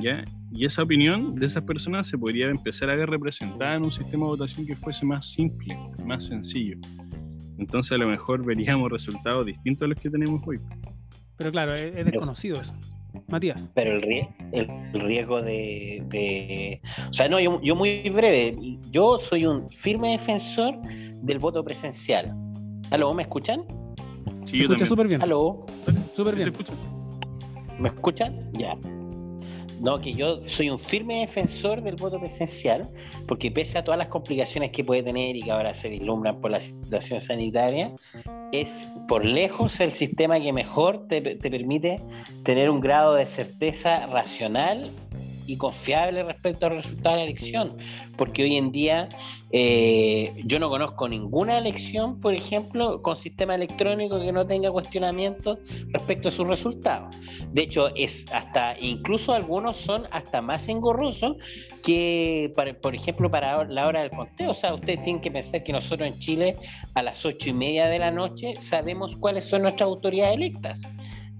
¿ya? 0.00 0.24
Y 0.52 0.64
esa 0.64 0.82
opinión 0.82 1.34
de 1.34 1.46
esas 1.46 1.62
personas 1.64 2.08
se 2.08 2.18
podría 2.18 2.48
empezar 2.48 2.90
a 2.90 2.96
ver 2.96 3.10
representada 3.10 3.74
en 3.74 3.84
un 3.84 3.92
sistema 3.92 4.24
de 4.24 4.30
votación 4.30 4.66
que 4.66 4.76
fuese 4.76 5.04
más 5.04 5.32
simple, 5.32 5.76
más 6.04 6.26
sencillo. 6.26 6.76
Entonces 7.58 7.92
a 7.92 7.96
lo 7.96 8.08
mejor 8.08 8.44
veríamos 8.44 8.90
resultados 8.90 9.46
distintos 9.46 9.86
a 9.86 9.88
los 9.88 10.00
que 10.00 10.10
tenemos 10.10 10.42
hoy. 10.46 10.58
Pero 11.36 11.50
claro, 11.50 11.74
es, 11.74 11.92
desconocido 12.04 12.60
eso. 12.60 12.74
Matías. 13.28 13.70
Pero 13.74 13.96
el, 13.96 14.28
el, 14.52 15.00
riesgo 15.00 15.40
de, 15.40 16.80
O 17.08 17.12
sea, 17.12 17.28
no, 17.28 17.38
yo, 17.38 17.60
yo 17.62 17.76
muy 17.76 18.08
breve. 18.10 18.56
Yo 18.90 19.18
soy 19.18 19.46
un 19.46 19.68
firme 19.70 20.10
defensor 20.10 20.76
del 21.22 21.38
voto 21.38 21.64
presencial. 21.64 22.34
¿Aló? 22.90 23.14
¿Me 23.14 23.22
escuchan? 23.22 23.64
Sí, 24.44 24.58
Se 24.58 24.62
escucha 24.64 24.86
súper 24.86 25.08
bien. 25.08 25.22
¿Aló? 25.22 25.66
Súper 26.14 26.34
bien. 26.36 26.52
¿Me 27.78 27.88
escuchan? 27.88 28.50
Ya. 28.52 28.76
No, 29.80 30.00
que 30.00 30.14
yo 30.14 30.40
soy 30.48 30.70
un 30.70 30.78
firme 30.78 31.20
defensor 31.20 31.82
del 31.82 31.96
voto 31.96 32.18
presencial, 32.18 32.88
porque 33.26 33.50
pese 33.50 33.76
a 33.76 33.84
todas 33.84 33.98
las 33.98 34.08
complicaciones 34.08 34.70
que 34.70 34.84
puede 34.84 35.02
tener 35.02 35.36
y 35.36 35.42
que 35.42 35.50
ahora 35.50 35.74
se 35.74 35.88
vislumbran 35.88 36.40
por 36.40 36.52
la 36.52 36.60
situación 36.60 37.20
sanitaria, 37.20 37.92
es 38.52 38.86
por 39.08 39.24
lejos 39.24 39.80
el 39.80 39.92
sistema 39.92 40.40
que 40.40 40.52
mejor 40.52 41.06
te, 41.08 41.20
te 41.20 41.50
permite 41.50 42.00
tener 42.44 42.70
un 42.70 42.80
grado 42.80 43.14
de 43.14 43.26
certeza 43.26 44.06
racional 44.06 44.90
y 45.46 45.56
confiable 45.56 46.22
respecto 46.22 46.66
al 46.66 46.76
resultado 46.76 47.16
de 47.16 47.22
la 47.22 47.30
elección, 47.30 47.76
porque 48.16 48.44
hoy 48.44 48.56
en 48.56 48.72
día 48.72 49.08
eh, 49.56 50.32
yo 50.44 50.58
no 50.58 50.68
conozco 50.68 51.08
ninguna 51.08 51.58
elección, 51.58 52.20
por 52.20 52.34
ejemplo, 52.34 53.02
con 53.02 53.16
sistema 53.16 53.54
electrónico 53.54 54.20
que 54.20 54.32
no 54.32 54.46
tenga 54.46 54.70
cuestionamiento 54.72 55.58
respecto 55.88 56.28
a 56.28 56.32
sus 56.32 56.46
resultados. 56.46 57.14
De 57.52 57.62
hecho, 57.62 57.94
es 57.94 58.26
hasta, 58.32 58.76
incluso 58.80 59.32
algunos 59.32 59.76
son 59.76 60.08
hasta 60.10 60.42
más 60.42 60.68
engorrosos 60.68 61.36
que, 61.84 62.52
por 62.82 62.94
ejemplo, 62.94 63.30
para 63.30 63.62
la 63.64 63.86
hora 63.86 64.00
del 64.00 64.10
conteo. 64.10 64.50
O 64.50 64.54
sea, 64.54 64.74
ustedes 64.74 65.02
tienen 65.04 65.22
que 65.22 65.30
pensar 65.30 65.62
que 65.62 65.72
nosotros 65.72 66.08
en 66.08 66.18
Chile 66.18 66.56
a 66.94 67.02
las 67.02 67.24
ocho 67.24 67.50
y 67.50 67.52
media 67.52 67.86
de 67.86 67.98
la 68.00 68.10
noche 68.10 68.54
sabemos 68.60 69.14
cuáles 69.16 69.44
son 69.44 69.62
nuestras 69.62 69.86
autoridades 69.86 70.34
electas 70.34 70.82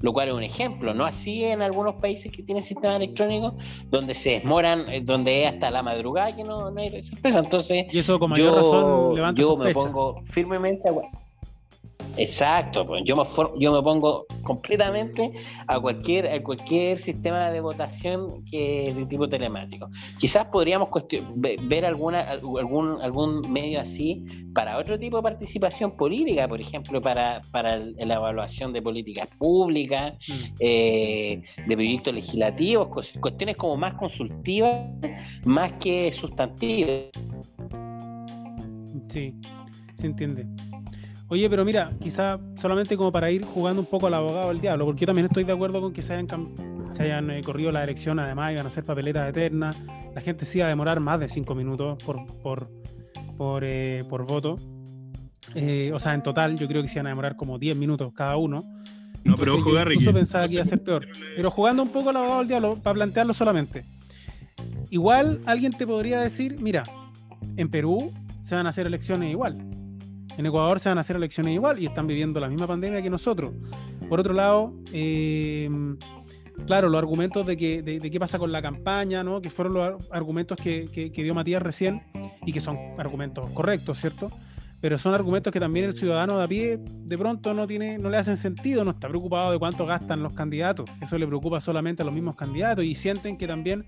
lo 0.00 0.12
cual 0.12 0.28
es 0.28 0.34
un 0.34 0.42
ejemplo, 0.42 0.92
no 0.94 1.04
así 1.04 1.44
en 1.44 1.62
algunos 1.62 1.96
países 1.96 2.30
que 2.30 2.42
tienen 2.42 2.62
sistemas 2.62 2.96
electrónicos 2.96 3.54
donde 3.90 4.14
se 4.14 4.30
desmoran, 4.30 4.88
eh, 4.88 5.00
donde 5.00 5.44
es 5.44 5.52
hasta 5.52 5.70
la 5.70 5.82
madrugada 5.82 6.34
que 6.34 6.44
no, 6.44 6.68
hay 6.76 7.02
certeza. 7.02 7.38
Entonces, 7.38 7.86
y 7.92 7.98
eso 7.98 8.18
con 8.18 8.30
mayor 8.30 8.56
razón 8.56 9.14
levanta 9.14 9.40
yo 9.40 9.56
me 9.56 9.72
pongo 9.72 10.20
firmemente 10.24 10.88
Exacto, 12.16 12.86
pues 12.86 13.02
yo 13.04 13.16
me, 13.16 13.24
yo 13.58 13.72
me 13.72 13.82
pongo 13.82 14.26
completamente 14.42 15.32
a 15.66 15.80
cualquier, 15.80 16.28
a 16.28 16.42
cualquier 16.42 16.98
sistema 16.98 17.50
de 17.50 17.60
votación 17.60 18.44
que 18.44 18.92
de 18.94 19.06
tipo 19.06 19.28
telemático. 19.28 19.88
Quizás 20.18 20.46
podríamos 20.46 20.88
ver 21.62 21.84
alguna, 21.84 22.20
algún, 22.20 23.00
algún 23.02 23.40
medio 23.50 23.80
así 23.80 24.24
para 24.54 24.78
otro 24.78 24.98
tipo 24.98 25.16
de 25.16 25.22
participación 25.22 25.96
política, 25.96 26.46
por 26.46 26.60
ejemplo, 26.60 27.02
para, 27.02 27.40
para 27.50 27.78
la 27.78 28.14
evaluación 28.14 28.72
de 28.72 28.80
políticas 28.80 29.28
públicas, 29.38 30.14
mm. 30.28 30.32
eh, 30.60 31.42
de 31.66 31.74
proyectos 31.74 32.14
legislativos, 32.14 33.12
cuestiones 33.20 33.56
como 33.56 33.76
más 33.76 33.94
consultivas, 33.94 34.86
más 35.44 35.72
que 35.78 36.12
sustantivas. 36.12 37.10
Sí, 39.08 39.34
se 39.94 40.06
entiende. 40.06 40.46
Oye, 41.34 41.50
pero 41.50 41.64
mira, 41.64 41.90
quizá 42.00 42.38
solamente 42.54 42.96
como 42.96 43.10
para 43.10 43.28
ir 43.28 43.44
jugando 43.44 43.80
un 43.80 43.88
poco 43.88 44.06
al 44.06 44.14
abogado 44.14 44.50
del 44.50 44.60
diablo, 44.60 44.84
porque 44.84 45.00
yo 45.00 45.06
también 45.06 45.26
estoy 45.26 45.42
de 45.42 45.50
acuerdo 45.50 45.80
con 45.80 45.92
que 45.92 46.00
se 46.00 46.12
hayan, 46.12 46.54
se 46.92 47.02
hayan 47.02 47.28
eh, 47.28 47.42
corrido 47.42 47.72
la 47.72 47.82
elección, 47.82 48.20
además 48.20 48.52
iban 48.52 48.64
a 48.64 48.70
ser 48.70 48.84
papeletas 48.84 49.30
eternas, 49.30 49.74
la 50.14 50.20
gente 50.20 50.44
sí 50.44 50.58
iba 50.58 50.66
a 50.66 50.68
demorar 50.68 51.00
más 51.00 51.18
de 51.18 51.28
cinco 51.28 51.56
minutos 51.56 52.00
por, 52.04 52.24
por, 52.40 52.70
por, 53.36 53.64
eh, 53.64 54.04
voto. 54.08 54.60
Eh, 55.56 55.90
o 55.92 55.98
sea, 55.98 56.14
en 56.14 56.22
total 56.22 56.56
yo 56.56 56.68
creo 56.68 56.82
que 56.82 56.86
se 56.86 56.98
iban 56.98 57.06
a 57.06 57.10
demorar 57.10 57.34
como 57.34 57.58
10 57.58 57.76
minutos 57.78 58.12
cada 58.14 58.36
uno. 58.36 58.62
No, 59.24 59.34
pero 59.34 59.56
ojo, 59.56 59.72
Gary. 59.72 59.94
Incluso 59.94 60.12
pensaba 60.12 60.46
que 60.46 60.52
iba 60.52 60.62
a 60.62 60.66
ser 60.66 60.84
peor. 60.84 61.08
Pero 61.34 61.50
jugando 61.50 61.82
un 61.82 61.88
poco 61.88 62.10
al 62.10 62.16
abogado 62.16 62.38
del 62.38 62.48
diablo, 62.48 62.78
para 62.80 62.94
plantearlo 62.94 63.34
solamente. 63.34 63.84
Igual 64.90 65.40
alguien 65.46 65.72
te 65.72 65.84
podría 65.84 66.20
decir, 66.20 66.60
mira, 66.60 66.84
en 67.56 67.68
Perú 67.70 68.12
se 68.44 68.54
van 68.54 68.66
a 68.66 68.68
hacer 68.68 68.86
elecciones 68.86 69.32
igual 69.32 69.58
en 70.36 70.46
Ecuador 70.46 70.80
se 70.80 70.88
van 70.88 70.98
a 70.98 71.02
hacer 71.02 71.16
elecciones 71.16 71.54
igual 71.54 71.78
y 71.78 71.86
están 71.86 72.06
viviendo 72.06 72.40
la 72.40 72.48
misma 72.48 72.66
pandemia 72.66 73.02
que 73.02 73.10
nosotros. 73.10 73.52
Por 74.08 74.20
otro 74.20 74.34
lado, 74.34 74.74
eh, 74.92 75.68
claro, 76.66 76.88
los 76.88 76.98
argumentos 76.98 77.46
de, 77.46 77.56
que, 77.56 77.82
de, 77.82 78.10
qué 78.10 78.18
pasa 78.18 78.38
con 78.38 78.52
la 78.52 78.62
campaña, 78.62 79.22
¿no? 79.22 79.40
que 79.40 79.50
fueron 79.50 79.74
los 79.74 80.10
argumentos 80.10 80.58
que, 80.58 80.86
que, 80.92 81.22
dio 81.22 81.34
Matías 81.34 81.62
recién 81.62 82.02
y 82.44 82.52
que 82.52 82.60
son 82.60 82.78
argumentos 82.98 83.50
correctos, 83.50 83.98
¿cierto? 84.00 84.30
Pero 84.80 84.98
son 84.98 85.14
argumentos 85.14 85.50
que 85.50 85.60
también 85.60 85.86
el 85.86 85.94
ciudadano 85.94 86.36
de 86.36 86.44
a 86.44 86.48
pie 86.48 86.78
de 86.78 87.16
pronto 87.16 87.54
no, 87.54 87.66
tiene, 87.66 87.96
no 87.96 88.10
le 88.10 88.18
hacen 88.18 88.36
sentido, 88.36 88.84
no 88.84 88.90
está 88.90 89.08
preocupado 89.08 89.52
de 89.52 89.58
cuánto 89.58 89.86
gastan 89.86 90.22
los 90.22 90.34
candidatos. 90.34 90.84
Eso 91.00 91.16
le 91.16 91.26
preocupa 91.26 91.58
solamente 91.62 92.02
a 92.02 92.04
los 92.04 92.12
mismos 92.12 92.36
candidatos 92.36 92.84
y 92.84 92.94
sienten 92.94 93.38
que 93.38 93.46
también 93.46 93.86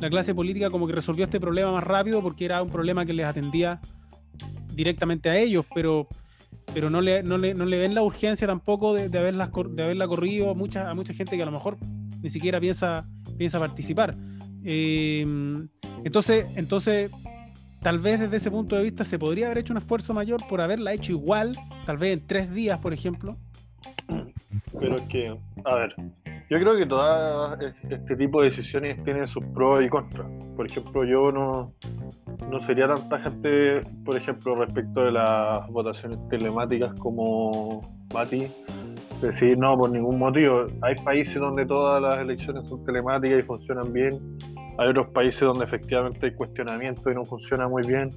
la 0.00 0.08
clase 0.08 0.36
política 0.36 0.70
como 0.70 0.86
que 0.86 0.92
resolvió 0.92 1.24
este 1.24 1.40
problema 1.40 1.72
más 1.72 1.82
rápido 1.82 2.22
porque 2.22 2.44
era 2.44 2.62
un 2.62 2.70
problema 2.70 3.04
que 3.04 3.14
les 3.14 3.26
atendía 3.26 3.80
directamente 4.78 5.28
a 5.28 5.36
ellos, 5.36 5.66
pero, 5.74 6.06
pero 6.72 6.88
no, 6.88 7.00
le, 7.00 7.24
no, 7.24 7.36
le, 7.36 7.52
no 7.52 7.64
le 7.64 7.78
ven 7.78 7.96
la 7.96 8.02
urgencia 8.02 8.46
tampoco 8.46 8.94
de, 8.94 9.08
de, 9.08 9.18
haberla, 9.18 9.50
de 9.70 9.82
haberla 9.82 10.06
corrido 10.06 10.50
a 10.50 10.54
mucha, 10.54 10.88
a 10.88 10.94
mucha 10.94 11.12
gente 11.12 11.36
que 11.36 11.42
a 11.42 11.46
lo 11.46 11.50
mejor 11.50 11.78
ni 12.22 12.30
siquiera 12.30 12.60
piensa, 12.60 13.04
piensa 13.36 13.58
participar. 13.58 14.14
Em, 14.62 15.68
entonces, 16.04 16.46
entonces, 16.54 17.10
tal 17.82 17.98
vez 17.98 18.20
desde 18.20 18.36
ese 18.36 18.52
punto 18.52 18.76
de 18.76 18.84
vista 18.84 19.04
se 19.04 19.18
podría 19.18 19.46
haber 19.46 19.58
hecho 19.58 19.72
un 19.72 19.78
esfuerzo 19.78 20.14
mayor 20.14 20.46
por 20.48 20.60
haberla 20.60 20.92
hecho 20.92 21.10
igual, 21.10 21.58
tal 21.84 21.98
vez 21.98 22.16
en 22.16 22.24
tres 22.24 22.54
días, 22.54 22.78
por 22.78 22.92
ejemplo. 22.92 23.36
Pero 24.78 24.96
es 24.96 25.02
que, 25.02 25.36
a 25.64 25.74
ver, 25.74 25.96
yo 26.50 26.58
creo 26.58 26.76
que 26.78 26.86
todo 26.86 27.56
este 27.90 28.16
tipo 28.16 28.40
de 28.40 28.48
decisiones 28.48 29.02
tienen 29.02 29.26
sus 29.26 29.44
pros 29.54 29.82
y 29.82 29.88
contras. 29.88 30.26
Por 30.56 30.66
ejemplo, 30.66 31.04
yo 31.04 31.30
no, 31.30 31.74
no 32.48 32.58
sería 32.58 32.88
tan 32.88 33.08
tajante, 33.08 33.82
por 34.04 34.16
ejemplo, 34.16 34.54
respecto 34.54 35.04
de 35.04 35.12
las 35.12 35.68
votaciones 35.68 36.18
telemáticas 36.28 36.98
como 37.00 37.80
Mati. 38.14 38.46
Decir, 39.20 39.58
no, 39.58 39.76
por 39.76 39.90
ningún 39.90 40.18
motivo. 40.18 40.66
Hay 40.82 40.94
países 40.96 41.36
donde 41.36 41.66
todas 41.66 42.00
las 42.00 42.18
elecciones 42.18 42.68
son 42.68 42.84
telemáticas 42.84 43.40
y 43.40 43.42
funcionan 43.42 43.92
bien. 43.92 44.38
Hay 44.78 44.88
otros 44.88 45.08
países 45.08 45.40
donde 45.40 45.64
efectivamente 45.64 46.26
hay 46.26 46.34
cuestionamiento 46.34 47.10
y 47.10 47.14
no 47.14 47.24
funciona 47.24 47.68
muy 47.68 47.86
bien. 47.86 48.10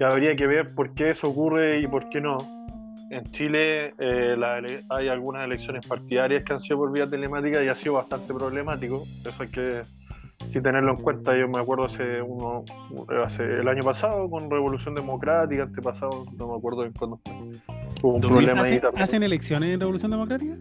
Y 0.00 0.02
habría 0.02 0.34
que 0.34 0.46
ver 0.46 0.74
por 0.74 0.94
qué 0.94 1.10
eso 1.10 1.28
ocurre 1.28 1.80
y 1.80 1.86
por 1.86 2.08
qué 2.08 2.20
no 2.20 2.38
en 3.12 3.24
Chile 3.30 3.94
eh, 3.98 4.36
hay 4.88 5.08
algunas 5.08 5.44
elecciones 5.44 5.86
partidarias 5.86 6.44
que 6.44 6.54
han 6.54 6.60
sido 6.60 6.78
por 6.78 6.92
vía 6.92 7.08
telemática 7.08 7.62
y 7.62 7.68
ha 7.68 7.74
sido 7.74 7.94
bastante 7.94 8.32
problemático. 8.32 9.04
Eso 9.26 9.42
hay 9.42 9.50
que 9.50 9.82
tenerlo 10.62 10.92
en 10.92 10.96
cuenta. 10.96 11.36
Yo 11.36 11.46
me 11.46 11.58
acuerdo 11.58 11.84
hace, 11.84 12.22
uno, 12.22 12.64
hace 13.24 13.44
el 13.44 13.68
año 13.68 13.82
pasado 13.82 14.28
con 14.30 14.50
Revolución 14.50 14.94
Democrática, 14.94 15.64
antepasado, 15.64 16.24
no 16.36 16.48
me 16.48 16.56
acuerdo 16.56 16.84
en 16.84 16.92
cuándo 16.92 17.20
Hubo 18.02 18.14
un 18.14 18.20
problema 18.20 18.62
ahí 18.62 18.80
¿Hacen 18.96 19.22
elecciones 19.22 19.74
en 19.74 19.80
Revolución 19.80 20.10
Democrática? 20.10 20.56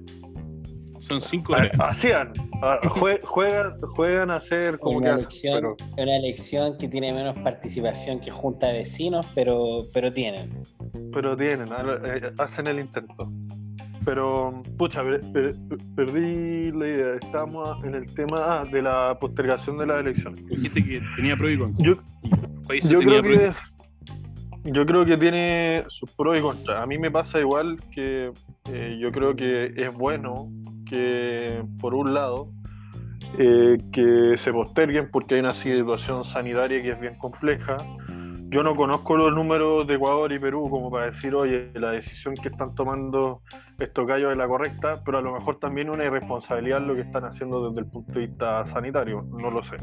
Son 1.00 1.20
cinco 1.20 1.54
horas. 1.54 1.72
Hacían, 1.80 2.32
ah, 2.62 2.80
juegan, 2.88 3.80
juegan 3.82 4.30
a 4.30 4.36
hacer 4.36 4.78
como 4.78 5.00
una 5.00 5.14
elección, 5.14 5.76
una 5.98 6.18
elección 6.18 6.78
que 6.78 6.88
tiene 6.88 7.12
menos 7.12 7.36
participación 7.40 8.20
que 8.20 8.30
Junta 8.30 8.68
de 8.68 8.80
Vecinos, 8.80 9.26
pero, 9.34 9.80
pero 9.94 10.14
tienen. 10.14 10.52
Pero 11.14 11.36
tienen, 11.36 11.70
eh, 11.70 12.32
hacen 12.38 12.68
el 12.68 12.80
intento. 12.80 13.32
Pero, 14.04 14.64
pucha, 14.78 15.04
perdí 15.96 16.72
la 16.72 16.88
idea. 16.88 17.16
Estamos 17.22 17.84
en 17.84 17.96
el 17.96 18.06
tema 18.14 18.38
ah, 18.62 18.66
de 18.66 18.82
la 18.82 19.18
postergación 19.20 19.78
de 19.78 19.86
las 19.86 20.02
elecciones. 20.02 20.46
Dijiste 20.48 20.84
que 20.84 21.02
tenía 21.16 21.36
pro 21.36 21.50
y 21.50 21.58
contra. 21.58 21.86
Yo, 21.86 21.98
creo 23.00 23.22
que, 23.22 23.52
yo 24.64 24.86
creo 24.86 25.06
que 25.06 25.18
tiene 25.18 25.84
sus 25.88 26.10
pros 26.12 26.38
y 26.38 26.42
contras. 26.42 26.80
A 26.80 26.88
mí 26.88 26.98
me 26.98 27.12
pasa 27.12 27.40
igual 27.40 27.78
que 27.94 28.32
eh, 28.72 28.98
yo 29.00 29.12
creo 29.12 29.36
que 29.36 29.74
es 29.76 29.94
bueno 29.94 30.50
que, 30.86 31.64
por 31.80 31.94
un 31.94 32.14
lado, 32.14 32.52
eh, 33.38 33.78
que 33.94 34.36
se 34.36 34.52
posterguen 34.52 35.10
porque 35.12 35.36
hay 35.36 35.42
una 35.42 35.54
situación 35.54 36.24
sanitaria 36.24 36.82
que 36.82 36.92
es 36.92 37.00
bien 37.00 37.18
compleja. 37.18 37.78
Yo 38.52 38.64
no 38.64 38.76
conozco 38.76 39.16
los 39.16 39.34
números 39.34 39.88
de 39.88 39.94
Ecuador 39.94 40.30
y 40.34 40.38
Perú 40.38 40.70
como 40.70 40.92
para 40.92 41.06
decir, 41.06 41.34
oye, 41.34 41.72
la 41.76 41.92
decisión 41.92 42.36
que 42.36 42.50
están 42.50 42.76
tomando 42.76 43.44
estos 43.80 44.06
gallos 44.06 44.34
es 44.34 44.38
la 44.38 44.46
correcta, 44.46 45.02
pero 45.06 45.20
a 45.20 45.22
lo 45.22 45.32
mejor 45.32 45.58
también 45.58 45.90
una 45.90 46.04
irresponsabilidad 46.04 46.82
lo 46.82 46.94
que 46.94 47.02
están 47.02 47.24
haciendo 47.24 47.70
desde 47.70 47.80
el 47.80 47.88
punto 47.90 48.12
de 48.12 48.28
vista 48.28 48.66
sanitario, 48.66 49.22
no 49.22 49.52
lo 49.52 49.64
sé. 49.64 49.78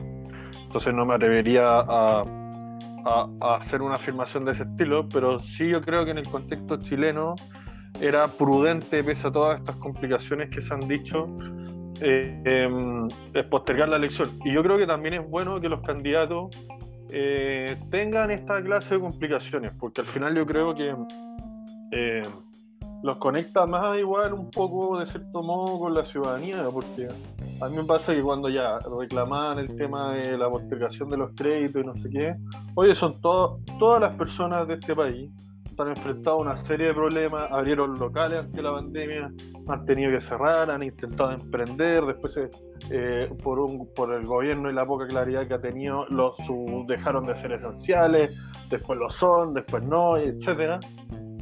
Entonces 0.64 0.92
no 0.92 1.06
me 1.06 1.14
atrevería 1.14 1.64
a, 1.66 2.24
hacer 3.40 3.80
una 3.80 3.94
afirmación 3.94 4.44
de 4.44 4.52
ese 4.52 4.64
estilo, 4.64 5.08
pero 5.08 5.38
sí 5.38 5.70
yo 5.70 5.80
creo 5.80 6.04
que 6.04 6.10
en 6.10 6.18
el 6.18 6.28
contexto 6.28 6.76
chileno 6.76 7.36
era 8.02 8.28
prudente, 8.28 9.02
pese 9.02 9.28
a 9.28 9.32
todas 9.32 9.60
estas 9.60 9.76
complicaciones 9.76 10.50
que 10.50 10.60
se 10.60 10.74
han 10.74 10.80
dicho, 10.80 11.26
eh, 12.02 12.38
em, 12.44 13.08
postergar 13.48 13.88
la 13.88 13.96
elección. 13.96 14.38
Y 14.44 14.52
yo 14.52 14.62
creo 14.62 14.76
que 14.76 14.86
también 14.86 15.14
es 15.14 15.26
bueno 15.26 15.58
que 15.58 15.70
los 15.70 15.80
candidatos 15.80 16.50
eh, 17.10 17.76
tengan 17.90 18.30
esta 18.30 18.62
clase 18.62 18.94
de 18.94 19.00
complicaciones, 19.00 19.72
porque 19.78 20.00
al 20.00 20.06
final 20.06 20.34
yo 20.34 20.46
creo 20.46 20.74
que 20.74 20.94
eh, 21.92 22.22
los 23.02 23.16
conecta 23.18 23.66
más 23.66 23.98
igual 23.98 24.32
un 24.32 24.50
poco 24.50 24.98
de 24.98 25.06
cierto 25.06 25.42
modo 25.42 25.78
con 25.78 25.94
la 25.94 26.04
ciudadanía, 26.04 26.68
porque 26.72 27.08
a 27.60 27.68
mí 27.68 27.76
me 27.76 27.84
pasa 27.84 28.14
que 28.14 28.22
cuando 28.22 28.48
ya 28.48 28.78
reclamaban 28.78 29.58
el 29.58 29.76
tema 29.76 30.14
de 30.14 30.36
la 30.36 30.50
postergación 30.50 31.08
de 31.08 31.16
los 31.16 31.30
créditos 31.34 31.82
y 31.82 31.86
no 31.86 31.94
sé 31.96 32.10
qué, 32.10 32.36
oye, 32.74 32.94
son 32.94 33.20
todas 33.20 34.00
las 34.00 34.14
personas 34.16 34.66
de 34.66 34.74
este 34.74 34.94
país 34.94 35.30
han 35.82 35.88
enfrentado 35.88 36.36
a 36.36 36.40
una 36.40 36.56
serie 36.56 36.88
de 36.88 36.94
problemas, 36.94 37.42
abrieron 37.50 37.98
locales 37.98 38.40
ante 38.40 38.62
la 38.62 38.72
pandemia, 38.72 39.32
han 39.68 39.84
tenido 39.84 40.12
que 40.12 40.20
cerrar, 40.20 40.70
han 40.70 40.82
intentado 40.82 41.32
emprender, 41.32 42.04
después 42.04 42.38
eh, 42.90 43.30
por, 43.42 43.58
un, 43.58 43.88
por 43.94 44.12
el 44.14 44.24
gobierno 44.24 44.70
y 44.70 44.74
la 44.74 44.84
poca 44.86 45.06
claridad 45.06 45.46
que 45.46 45.54
ha 45.54 45.60
tenido, 45.60 46.06
los 46.08 46.36
dejaron 46.86 47.26
de 47.26 47.36
ser 47.36 47.52
esenciales, 47.52 48.34
después 48.70 48.98
lo 48.98 49.10
son, 49.10 49.54
después 49.54 49.82
no, 49.82 50.16
etcétera. 50.16 50.80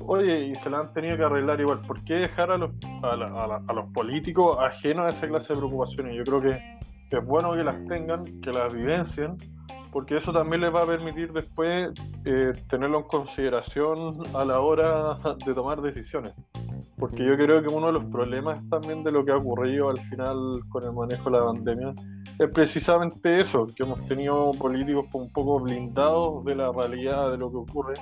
Oye, 0.09 0.47
y 0.47 0.55
se 0.55 0.71
la 0.71 0.79
han 0.79 0.93
tenido 0.93 1.17
que 1.17 1.25
arreglar 1.25 1.61
igual. 1.61 1.81
¿Por 1.85 2.05
qué 2.05 2.15
dejar 2.15 2.53
a 2.53 2.59
los, 2.59 2.71
a, 3.03 3.73
los 3.73 3.93
políticos 3.93 4.57
ajenos 4.61 5.07
a 5.07 5.09
esa 5.09 5.27
clase 5.27 5.53
de 5.53 5.59
preocupaciones? 5.59 6.17
Yo 6.17 6.23
creo 6.23 6.41
que, 6.43 6.79
que 7.11 7.17
es 7.17 7.25
bueno 7.25 7.53
que 7.55 7.65
las 7.65 7.85
tengan, 7.87 8.23
que 8.41 8.53
las 8.53 8.73
vivencien 8.73 9.37
porque 9.97 10.19
eso 10.19 10.31
también 10.31 10.61
les 10.61 10.75
va 10.75 10.81
a 10.81 10.87
permitir 10.87 11.33
después 11.33 11.89
eh, 12.27 12.53
tenerlo 12.69 12.99
en 12.99 13.05
consideración 13.05 14.19
a 14.35 14.45
la 14.45 14.61
hora 14.61 15.17
de 15.47 15.55
tomar 15.55 15.81
decisiones. 15.81 16.35
Porque 16.99 17.25
yo 17.25 17.35
creo 17.35 17.63
que 17.63 17.69
uno 17.73 17.87
de 17.87 17.95
los 17.95 18.05
problemas 18.05 18.61
también 18.69 19.03
de 19.03 19.11
lo 19.11 19.25
que 19.25 19.33
ha 19.33 19.39
ocurrido 19.39 19.89
al 19.89 19.99
final 20.11 20.61
con 20.69 20.85
el 20.85 20.93
manejo 20.93 21.31
de 21.31 21.39
la 21.39 21.45
pandemia 21.47 21.95
es 22.39 22.51
precisamente 22.51 23.41
eso, 23.41 23.67
que 23.75 23.85
hemos 23.85 24.07
tenido 24.07 24.53
políticos 24.59 25.07
un 25.15 25.33
poco 25.33 25.61
blindados 25.61 26.45
de 26.45 26.55
la 26.57 26.71
realidad 26.73 27.31
de 27.31 27.39
lo 27.39 27.51
que 27.51 27.57
ocurre 27.57 27.95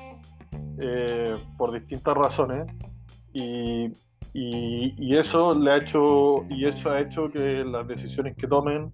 eh, 0.80 1.37
por 1.57 1.70
distintas 1.70 2.16
razones 2.16 2.66
y, 3.33 3.92
y, 4.33 5.16
eso 5.16 5.54
le 5.54 5.70
ha 5.70 5.76
hecho 5.76 6.44
y 6.50 6.66
eso 6.66 6.90
ha 6.90 7.00
hecho 7.00 7.30
que 7.30 7.62
las 7.64 7.87
decisiones 7.87 8.37
que 8.37 8.48
tomen 8.48 8.90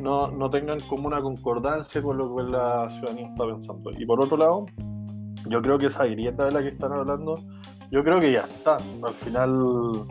no, 0.00 0.28
no 0.30 0.50
tengan 0.50 0.80
como 0.80 1.06
una 1.06 1.20
concordancia 1.20 2.02
con 2.02 2.18
lo 2.18 2.34
que 2.34 2.42
la 2.44 2.90
ciudadanía 2.90 3.28
está 3.28 3.46
pensando. 3.46 3.90
Y 3.98 4.06
por 4.06 4.20
otro 4.20 4.36
lado, 4.36 4.66
yo 5.48 5.62
creo 5.62 5.78
que 5.78 5.86
esa 5.86 6.04
grieta 6.06 6.46
de 6.46 6.52
la 6.52 6.62
que 6.62 6.68
están 6.68 6.92
hablando 6.92 7.36
yo 7.90 8.04
creo 8.04 8.20
que 8.20 8.32
ya 8.32 8.40
está. 8.40 8.76
Al 8.76 9.14
final, 9.14 10.06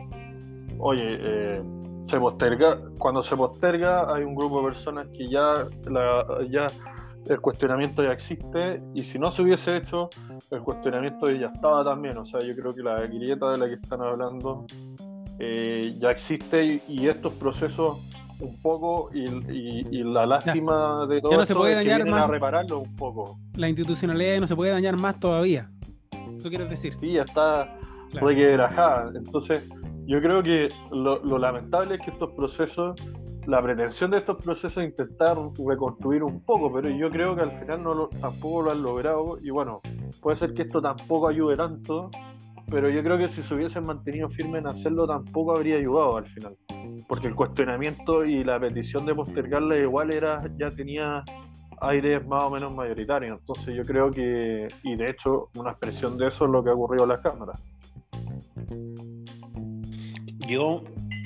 oye, 0.78 1.18
eh, 1.20 1.62
se 2.06 2.18
posterga, 2.18 2.78
cuando 2.98 3.22
se 3.22 3.36
posterga 3.36 4.14
hay 4.14 4.24
un 4.24 4.34
grupo 4.34 4.60
de 4.60 4.68
personas 4.68 5.06
que 5.16 5.26
ya, 5.26 5.66
la, 5.90 6.26
ya 6.48 6.66
el 7.26 7.40
cuestionamiento 7.40 8.02
ya 8.02 8.12
existe 8.12 8.82
y 8.94 9.04
si 9.04 9.18
no 9.18 9.30
se 9.30 9.42
hubiese 9.42 9.76
hecho, 9.76 10.10
el 10.50 10.60
cuestionamiento 10.62 11.30
ya 11.30 11.46
estaba 11.46 11.84
también. 11.84 12.18
O 12.18 12.26
sea, 12.26 12.40
yo 12.40 12.54
creo 12.54 12.74
que 12.74 12.82
la 12.82 13.00
grieta 13.06 13.50
de 13.52 13.58
la 13.58 13.66
que 13.66 13.74
están 13.74 14.02
hablando 14.02 14.66
eh, 15.38 15.96
ya 15.98 16.10
existe 16.10 16.82
y, 16.86 17.08
estos 17.08 17.32
procesos 17.34 17.98
un 18.40 18.60
poco 18.60 19.10
y, 19.12 20.02
la 20.02 20.26
lástima 20.26 21.06
de 21.06 21.20
todo 21.20 21.32
ya 21.32 21.38
no 21.38 21.44
se 21.44 21.54
puede 21.54 21.74
dañar 21.74 22.06
más, 22.06 22.22
a 22.22 22.26
repararlo 22.26 22.80
un 22.80 22.96
poco. 22.96 23.38
La 23.54 23.68
institucionalidad 23.68 24.40
no 24.40 24.46
se 24.46 24.56
puede 24.56 24.72
dañar 24.72 24.98
más 24.98 25.20
todavía. 25.20 25.70
Eso 26.34 26.48
quieres 26.48 26.70
decir. 26.70 26.96
Sí, 26.98 27.12
ya 27.12 27.22
está 27.22 27.76
claro. 28.10 28.26
requebrajada. 28.26 29.12
Entonces, 29.14 29.62
yo 30.06 30.20
creo 30.20 30.42
que 30.42 30.68
lo, 30.90 31.22
lo 31.24 31.38
lamentable 31.38 31.96
es 31.96 32.00
que 32.00 32.10
estos 32.10 32.32
procesos 32.32 32.96
la 33.46 33.62
pretensión 33.62 34.10
de 34.10 34.18
estos 34.18 34.36
procesos 34.42 34.82
es 34.82 34.90
intentar 34.90 35.36
reconstruir 35.66 36.22
un 36.22 36.40
poco, 36.40 36.72
pero 36.72 36.88
yo 36.90 37.10
creo 37.10 37.34
que 37.34 37.42
al 37.42 37.52
final 37.52 37.82
no 37.82 38.08
tampoco 38.08 38.62
lo 38.62 38.70
han 38.70 38.82
logrado 38.82 39.38
y 39.42 39.50
bueno, 39.50 39.80
puede 40.20 40.36
ser 40.36 40.54
que 40.54 40.62
esto 40.62 40.80
tampoco 40.80 41.28
ayude 41.28 41.56
tanto, 41.56 42.10
pero 42.70 42.88
yo 42.88 43.02
creo 43.02 43.18
que 43.18 43.26
si 43.26 43.42
se 43.42 43.54
hubiesen 43.54 43.84
mantenido 43.84 44.28
firmes 44.28 44.60
en 44.60 44.68
hacerlo 44.68 45.06
tampoco 45.06 45.56
habría 45.56 45.76
ayudado 45.76 46.18
al 46.18 46.26
final, 46.26 46.56
porque 47.08 47.26
el 47.26 47.34
cuestionamiento 47.34 48.24
y 48.24 48.44
la 48.44 48.60
petición 48.60 49.04
de 49.06 49.14
postergarla 49.14 49.76
igual 49.76 50.12
era 50.12 50.42
ya 50.56 50.70
tenía 50.70 51.24
aires 51.80 52.24
más 52.26 52.44
o 52.44 52.50
menos 52.50 52.72
mayoritarios, 52.74 53.38
entonces 53.40 53.74
yo 53.74 53.82
creo 53.82 54.10
que, 54.10 54.68
y 54.84 54.94
de 54.94 55.10
hecho 55.10 55.48
una 55.56 55.70
expresión 55.70 56.16
de 56.16 56.28
eso 56.28 56.44
es 56.44 56.50
lo 56.50 56.62
que 56.62 56.70
ha 56.70 56.74
ocurrido 56.74 57.04
en 57.04 57.08
las 57.08 57.20
cámaras. 57.20 57.60
Yo 60.46 60.82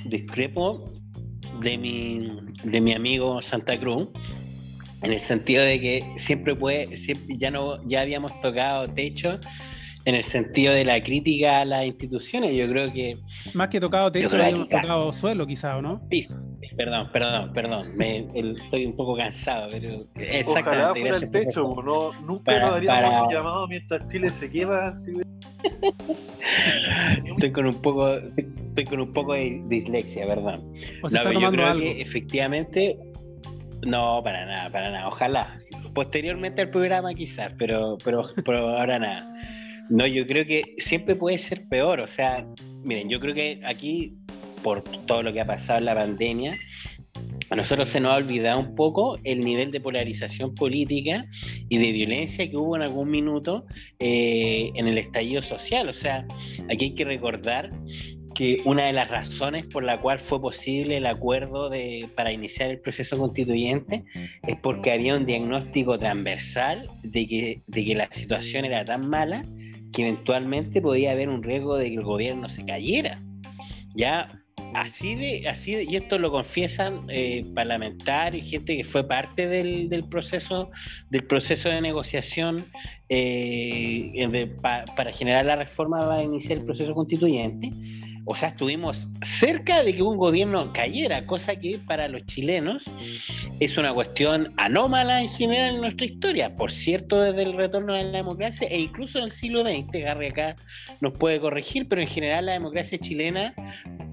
discrepo 0.09 0.85
de 1.61 1.76
mi, 1.78 2.52
de 2.62 2.80
mi 2.80 2.94
amigo 2.94 3.42
Santa 3.42 3.78
Cruz, 3.78 4.09
en 5.02 5.12
el 5.12 5.20
sentido 5.20 5.62
de 5.62 5.80
que 5.80 6.12
siempre 6.16 6.54
puede, 6.54 6.96
siempre, 6.96 7.37
ya 7.37 7.50
no, 7.50 7.83
ya 7.85 8.00
habíamos 8.00 8.38
tocado 8.40 8.88
techo 8.88 9.38
en 10.06 10.14
el 10.14 10.24
sentido 10.24 10.74
de 10.74 10.84
la 10.84 11.02
crítica 11.02 11.60
a 11.60 11.64
las 11.64 11.86
instituciones. 11.86 12.54
Yo 12.54 12.68
creo 12.68 12.92
que. 12.92 13.16
Más 13.54 13.68
que 13.68 13.80
tocado 13.80 14.12
techo, 14.12 14.36
habíamos 14.36 14.68
tocado 14.68 15.12
suelo, 15.12 15.46
quizá, 15.46 15.76
¿o 15.76 15.82
no? 15.82 16.06
Piso. 16.08 16.36
Perdón, 16.76 17.10
perdón, 17.12 17.52
perdón. 17.52 17.96
Me, 17.96 18.26
estoy 18.34 18.86
un 18.86 18.96
poco 18.96 19.14
cansado, 19.16 19.68
pero 19.70 19.98
exactamente. 20.16 20.60
Ojalá 20.60 20.94
fuera 20.94 21.16
el 21.16 21.30
techo, 21.30 21.74
no, 21.84 22.12
nunca 22.22 22.44
para, 22.44 22.70
nos 22.70 22.84
daríamos 22.84 23.26
un 23.28 23.32
llamado 23.32 23.68
mientras 23.68 24.10
Chile 24.10 24.30
se 24.30 24.50
quema. 24.50 24.88
Así 24.88 25.12
estoy 27.24 27.52
con 27.52 27.66
un 27.66 27.80
poco, 27.80 28.16
estoy 28.16 28.84
con 28.84 29.00
un 29.00 29.12
poco 29.12 29.34
de 29.34 29.62
dislexia, 29.68 30.26
perdón. 30.26 30.72
O 31.02 31.08
sea, 31.08 31.22
está 31.22 31.32
tomando 31.32 31.64
algo. 31.64 31.86
efectivamente, 31.86 32.98
no, 33.86 34.20
para 34.22 34.44
nada, 34.46 34.70
para 34.70 34.90
nada. 34.90 35.08
Ojalá. 35.08 35.54
Posteriormente 35.94 36.62
al 36.62 36.70
programa 36.70 37.14
quizás, 37.14 37.52
pero, 37.56 37.96
pero, 38.04 38.26
pero 38.44 38.70
ahora 38.70 38.98
nada. 38.98 39.32
No, 39.90 40.07
yo 40.07 40.27
creo 40.27 40.47
que 40.47 40.75
siempre 40.79 41.14
puede 41.14 41.38
ser 41.38 41.68
peor. 41.68 42.01
O 42.01 42.07
sea, 42.07 42.47
miren, 42.85 43.09
yo 43.09 43.20
creo 43.20 43.35
que 43.35 43.61
aquí, 43.64 44.14
por 44.62 44.83
todo 45.07 45.23
lo 45.23 45.33
que 45.33 45.40
ha 45.40 45.47
pasado 45.47 45.79
en 45.79 45.85
la 45.85 45.94
pandemia, 45.94 46.53
a 47.51 47.57
nosotros 47.57 47.88
se 47.88 48.01
nos 48.01 48.12
ha 48.12 48.16
olvidado 48.16 48.59
un 48.59 48.75
poco 48.75 49.18
el 49.25 49.40
nivel 49.40 49.70
de 49.70 49.81
polarización 49.81 50.55
política 50.55 51.27
y 51.68 51.79
de 51.79 51.92
violencia 51.92 52.49
que 52.49 52.57
hubo 52.57 52.77
en 52.77 52.83
algún 52.83 53.11
minuto 53.11 53.66
eh, 53.99 54.70
en 54.75 54.87
el 54.87 54.99
estallido 54.99 55.42
social. 55.42 55.88
O 55.88 55.92
sea, 55.92 56.27
aquí 56.70 56.87
hay 56.87 56.94
que 56.94 57.05
recordar 57.05 57.70
que 58.35 58.61
una 58.64 58.87
de 58.87 58.92
las 58.92 59.09
razones 59.09 59.66
por 59.66 59.85
la 59.85 60.01
cual 60.01 60.18
fue 60.18 60.40
posible 60.40 60.97
el 60.97 61.07
acuerdo 61.07 61.68
de, 61.70 62.09
para 62.16 62.33
iniciar 62.33 62.70
el 62.70 62.81
proceso 62.81 63.16
constituyente 63.16 64.05
es 64.42 64.57
porque 64.57 64.90
había 64.90 65.16
un 65.16 65.25
diagnóstico 65.25 65.99
transversal 65.99 66.88
de 67.03 67.29
que, 67.29 67.62
de 67.66 67.85
que 67.85 67.94
la 67.94 68.09
situación 68.11 68.64
era 68.64 68.85
tan 68.85 69.09
mala 69.09 69.44
que 69.94 70.02
eventualmente 70.02 70.83
podía 70.83 71.12
haber 71.12 71.28
un 71.28 71.42
riesgo 71.42 71.76
de 71.76 71.88
que 71.88 71.96
el 71.96 72.02
gobierno 72.02 72.48
se 72.48 72.64
cayera. 72.64 73.20
Ya 73.94 74.26
así 74.74 75.14
de, 75.14 75.48
así 75.48 75.87
y 75.88 75.96
esto 75.96 76.18
lo 76.18 76.33
confiesan 76.33 77.07
eh, 77.09 77.46
parlamentarios 77.54 78.50
gente 78.50 78.76
que 78.76 78.85
fue 78.85 79.07
parte 79.07 79.46
del, 79.46 80.04
proceso, 80.11 80.70
del 81.11 81.24
proceso 81.24 81.68
de 81.68 81.80
negociación 81.80 82.57
eh, 83.09 84.52
para 84.61 85.12
generar 85.12 85.46
la 85.46 85.57
reforma 85.57 86.00
para 86.00 86.24
iniciar 86.24 86.59
el 86.59 86.64
proceso 86.64 86.92
constituyente 86.92 87.70
o 88.26 88.34
sea, 88.34 88.48
estuvimos 88.48 89.08
cerca 89.22 89.82
de 89.82 89.94
que 89.94 90.02
un 90.02 90.16
gobierno 90.16 90.72
cayera, 90.72 91.26
cosa 91.26 91.56
que 91.56 91.78
para 91.87 92.08
los 92.08 92.24
chilenos 92.26 92.84
es 93.60 93.76
una 93.76 93.92
cuestión 93.92 94.52
anómala 94.56 95.20
en 95.22 95.28
general 95.28 95.74
en 95.74 95.80
nuestra 95.82 96.06
historia. 96.06 96.54
Por 96.54 96.70
cierto, 96.70 97.20
desde 97.20 97.42
el 97.42 97.54
retorno 97.54 97.94
a 97.94 98.02
la 98.02 98.10
democracia 98.10 98.66
e 98.68 98.80
incluso 98.80 99.18
en 99.18 99.24
el 99.24 99.30
siglo 99.30 99.62
XX, 99.62 100.02
Garry 100.04 100.28
acá 100.28 100.56
nos 101.00 101.12
puede 101.12 101.38
corregir, 101.38 101.87
pero 101.88 102.00
en 102.00 102.08
general 102.08 102.46
la 102.46 102.52
democracia 102.52 102.98
chilena, 102.98 103.54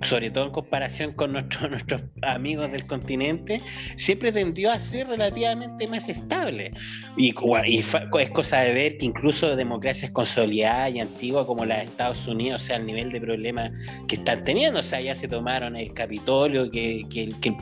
sobre 0.01 0.29
todo 0.29 0.45
en 0.45 0.51
comparación 0.51 1.13
con 1.13 1.33
nuestros 1.33 1.69
nuestros 1.71 2.01
amigos 2.23 2.71
del 2.71 2.85
continente, 2.87 3.61
siempre 3.95 4.31
tendió 4.31 4.71
a 4.71 4.79
ser 4.79 5.07
relativamente 5.07 5.87
más 5.87 6.09
estable. 6.09 6.73
Y, 7.17 7.33
y 7.65 7.79
es 7.79 8.29
cosa 8.31 8.61
de 8.61 8.73
ver 8.73 8.97
que 8.97 9.05
incluso 9.05 9.55
democracias 9.55 10.11
consolidadas 10.11 10.93
y 10.95 10.99
antiguas 10.99 11.45
como 11.45 11.65
la 11.65 11.77
de 11.77 11.83
Estados 11.85 12.27
Unidos, 12.27 12.63
o 12.63 12.65
sea, 12.65 12.77
el 12.77 12.85
nivel 12.85 13.11
de 13.11 13.21
problemas 13.21 13.71
que 14.07 14.15
están 14.15 14.43
teniendo. 14.43 14.79
O 14.79 14.83
sea, 14.83 15.01
ya 15.01 15.15
se 15.15 15.27
tomaron 15.27 15.75
el 15.75 15.93
Capitolio, 15.93 16.69
que, 16.69 17.05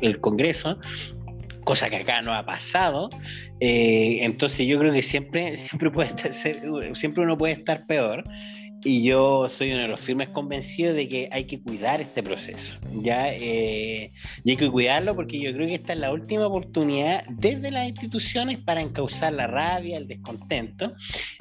el 0.01 0.19
Congreso, 0.19 0.77
cosa 1.63 1.89
que 1.89 1.97
acá 1.97 2.21
no 2.21 2.33
ha 2.33 2.45
pasado. 2.45 3.09
Eh, 3.59 4.19
entonces 4.21 4.67
yo 4.67 4.79
creo 4.79 4.93
que 4.93 5.01
siempre, 5.01 5.57
siempre, 5.57 5.91
puede 5.91 6.09
siempre 6.95 7.23
uno 7.23 7.37
puede 7.37 7.53
estar 7.53 7.85
peor. 7.85 8.23
Y 8.83 9.03
yo 9.03 9.49
soy 9.49 9.71
uno 9.71 9.81
de 9.81 9.87
los 9.89 9.99
firmes 9.99 10.29
convencidos 10.29 10.95
de 10.95 11.09
que 11.09 11.29
hay 11.33 11.43
que 11.43 11.61
cuidar 11.61 11.99
este 11.99 12.23
proceso, 12.23 12.77
¿ya? 13.01 13.33
Eh, 13.33 14.13
y 14.45 14.51
hay 14.51 14.55
que 14.55 14.69
cuidarlo 14.69 15.15
porque 15.15 15.37
yo 15.37 15.51
creo 15.53 15.67
que 15.67 15.75
esta 15.75 15.91
es 15.91 15.99
la 15.99 16.13
última 16.13 16.47
oportunidad 16.47 17.25
desde 17.29 17.71
las 17.71 17.89
instituciones 17.89 18.57
para 18.59 18.81
encauzar 18.81 19.33
la 19.33 19.47
rabia, 19.47 19.97
el 19.97 20.07
descontento. 20.07 20.93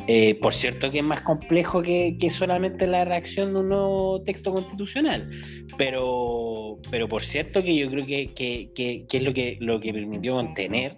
Eh, 0.08 0.34
por 0.36 0.52
cierto 0.52 0.90
que 0.90 0.98
es 0.98 1.04
más 1.04 1.20
complejo 1.20 1.80
que, 1.80 2.16
que, 2.18 2.28
solamente 2.28 2.88
la 2.88 3.04
reacción 3.04 3.52
de 3.52 3.60
un 3.60 3.68
nuevo 3.68 4.22
texto 4.22 4.52
constitucional, 4.52 5.30
pero, 5.76 6.78
pero 6.90 7.08
por 7.08 7.22
cierto 7.22 7.62
que 7.62 7.76
yo 7.76 7.88
creo 7.88 8.04
que, 8.04 8.26
que, 8.34 8.72
que 8.74 9.16
es 9.16 9.22
lo 9.22 9.32
que, 9.32 9.58
lo 9.60 9.80
que 9.80 9.92
permitió 9.92 10.34
contener, 10.34 10.96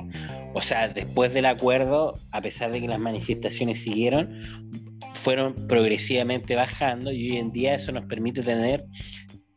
o 0.54 0.60
sea, 0.60 0.88
después 0.88 1.32
del 1.34 1.46
acuerdo, 1.46 2.14
a 2.32 2.40
pesar 2.40 2.72
de 2.72 2.80
que 2.80 2.88
las 2.88 2.98
manifestaciones 2.98 3.82
siguieron, 3.82 4.89
fueron 5.14 5.54
progresivamente 5.66 6.54
bajando 6.54 7.12
y 7.12 7.30
hoy 7.30 7.36
en 7.38 7.52
día 7.52 7.74
eso 7.74 7.92
nos 7.92 8.06
permite 8.06 8.42
tener 8.42 8.84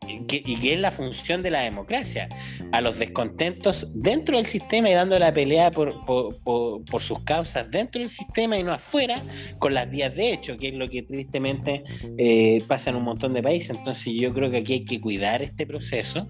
y 0.08 0.56
que 0.56 0.72
es 0.72 0.80
la 0.80 0.90
función 0.90 1.42
de 1.42 1.50
la 1.50 1.62
democracia, 1.62 2.28
a 2.72 2.80
los 2.80 2.98
descontentos 2.98 3.86
dentro 3.94 4.36
del 4.36 4.46
sistema 4.46 4.90
y 4.90 4.92
dando 4.92 5.18
la 5.18 5.32
pelea 5.32 5.70
por, 5.70 6.04
por, 6.04 7.02
sus 7.02 7.20
causas 7.24 7.70
dentro 7.70 8.00
del 8.00 8.10
sistema 8.10 8.58
y 8.58 8.62
no 8.62 8.72
afuera, 8.72 9.22
con 9.58 9.74
las 9.74 9.90
vías 9.90 10.14
de 10.14 10.32
hecho, 10.32 10.56
que 10.56 10.68
es 10.68 10.74
lo 10.74 10.88
que 10.88 11.02
tristemente 11.02 11.84
eh, 12.18 12.62
pasa 12.66 12.90
en 12.90 12.96
un 12.96 13.04
montón 13.04 13.34
de 13.34 13.42
países. 13.42 13.76
Entonces 13.76 14.12
yo 14.14 14.32
creo 14.32 14.50
que 14.50 14.58
aquí 14.58 14.72
hay 14.74 14.84
que 14.84 15.00
cuidar 15.00 15.42
este 15.42 15.66
proceso. 15.66 16.26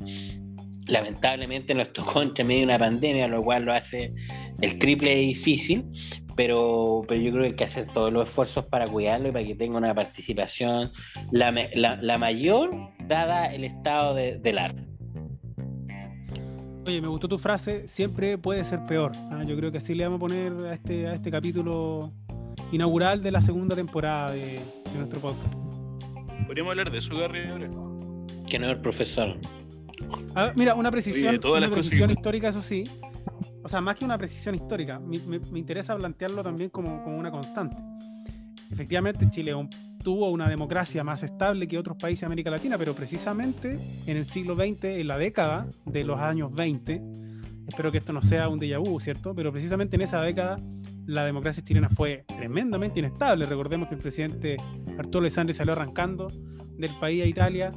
Lamentablemente 0.86 1.74
nos 1.74 1.92
tocó 1.92 2.22
entre 2.22 2.44
medio 2.44 2.60
de 2.60 2.64
una 2.66 2.78
pandemia, 2.78 3.28
lo 3.28 3.42
cual 3.42 3.64
lo 3.64 3.72
hace 3.72 4.12
el 4.60 4.78
triple 4.78 5.14
difícil, 5.16 5.84
pero, 6.36 7.02
pero 7.08 7.20
yo 7.20 7.30
creo 7.30 7.42
que 7.42 7.48
hay 7.48 7.56
que 7.56 7.64
hacer 7.64 7.86
todos 7.92 8.12
los 8.12 8.28
esfuerzos 8.28 8.66
para 8.66 8.86
cuidarlo 8.86 9.28
y 9.28 9.32
para 9.32 9.44
que 9.44 9.54
tenga 9.54 9.78
una 9.78 9.94
participación 9.94 10.90
la, 11.30 11.52
la, 11.74 12.18
mayor 12.18 12.70
dada 13.06 13.52
el 13.54 13.64
estado 13.64 14.14
de, 14.14 14.38
del 14.38 14.58
arte. 14.58 14.82
Oye, 16.86 17.00
me 17.00 17.08
gustó 17.08 17.28
tu 17.28 17.38
frase, 17.38 17.88
siempre 17.88 18.36
puede 18.36 18.62
ser 18.64 18.84
peor. 18.84 19.12
¿ah? 19.30 19.42
Yo 19.46 19.56
creo 19.56 19.72
que 19.72 19.78
así 19.78 19.94
le 19.94 20.04
vamos 20.04 20.18
a 20.18 20.20
poner 20.20 20.52
a 20.66 20.74
este, 20.74 21.06
a 21.06 21.14
este 21.14 21.30
capítulo 21.30 22.12
inaugural 22.72 23.22
de 23.22 23.30
la 23.30 23.40
segunda 23.40 23.74
temporada 23.74 24.32
de, 24.32 24.60
nuestro 24.94 25.20
podcast. 25.20 25.58
¿Podríamos 26.46 26.70
hablar 26.70 26.90
de 26.90 26.98
eso, 26.98 27.16
Gary? 27.16 27.40
Que 28.46 28.58
no 28.58 28.66
es 28.66 28.72
el 28.72 28.80
profesor. 28.80 29.36
Mira, 30.56 30.74
una 30.74 30.90
precisión, 30.90 31.40
una 31.44 31.70
precisión 31.70 32.10
histórica, 32.10 32.48
eso 32.48 32.62
sí 32.62 32.84
o 33.64 33.68
sea, 33.68 33.80
más 33.80 33.96
que 33.96 34.04
una 34.04 34.18
precisión 34.18 34.54
histórica, 34.54 35.00
me, 35.00 35.40
interesa 35.58 35.96
plantearlo 35.96 36.42
también 36.42 36.68
como, 36.68 37.02
una 37.06 37.30
constante. 37.30 37.76
Efectivamente, 38.70 39.26
Chile 39.30 39.54
tuvo 40.02 40.30
una 40.30 40.50
democracia 40.50 41.02
más 41.02 41.22
estable 41.22 41.66
que 41.66 41.78
otros 41.78 41.96
países 41.96 42.20
de 42.20 42.26
América 42.26 42.50
Latina, 42.50 42.76
pero 42.76 42.94
precisamente 42.94 43.78
en 44.06 44.16
el 44.18 44.26
siglo 44.26 44.54
XX, 44.54 44.84
en 44.84 45.08
la 45.08 45.16
década 45.16 45.66
de 45.86 46.04
los 46.04 46.20
años 46.20 46.52
20, 46.52 47.00
espero 47.66 47.90
que 47.90 47.98
esto 47.98 48.12
no 48.12 48.20
sea 48.20 48.50
un 48.50 48.60
déjà 48.60 48.78
vu, 48.78 49.00
¿cierto? 49.00 49.34
Pero 49.34 49.50
precisamente 49.50 49.96
en 49.96 50.02
esa 50.02 50.20
década 50.20 50.58
la 51.06 51.24
democracia 51.24 51.64
chilena 51.64 51.88
fue 51.88 52.26
tremendamente 52.36 52.98
inestable. 52.98 53.46
Recordemos 53.46 53.88
que 53.88 53.94
el 53.94 54.00
presidente 54.02 54.58
Arturo 54.98 55.20
Alessandri 55.20 55.54
salió 55.54 55.72
arrancando 55.72 56.28
del 56.76 56.94
país 56.98 57.22
a 57.22 57.26
Italia. 57.26 57.70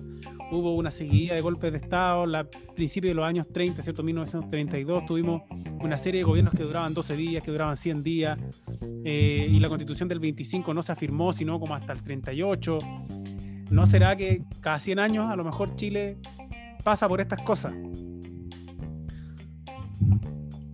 Hubo 0.52 0.76
una 0.76 0.92
seguidilla 0.92 1.36
de 1.36 1.42
golpes 1.42 1.72
de 1.72 1.78
Estado. 1.78 2.24
A 2.38 2.46
principios 2.76 3.12
de 3.12 3.16
los 3.16 3.26
años 3.26 3.48
30, 3.52 3.82
¿cierto? 3.82 4.04
1932, 4.04 5.06
tuvimos 5.06 5.42
una 5.80 5.98
serie 5.98 6.22
de 6.22 6.24
gobiernos 6.24 6.54
que 6.54 6.64
duraban 6.64 6.94
12 6.94 7.16
días, 7.16 7.44
que 7.44 7.52
duraban 7.52 7.78
100 7.78 8.04
días. 8.04 8.40
eh, 9.04 9.48
y 9.50 9.60
la 9.60 9.70
constitución 9.70 10.10
del 10.10 10.20
25 10.20 10.74
no 10.74 10.82
se 10.82 10.92
afirmó, 10.92 11.34
sino 11.34 11.60
como 11.60 11.76
hasta 11.76 11.94
el 11.94 12.04
38. 12.04 12.78
¿No 13.70 13.86
será 13.86 14.16
que 14.16 14.44
cada 14.62 14.80
100 14.80 15.00
años 15.00 15.30
a 15.30 15.36
lo 15.36 15.44
mejor 15.44 15.76
Chile 15.76 16.18
pasa 16.84 17.08
por 17.08 17.20
estas 17.20 17.42
cosas? 17.42 17.74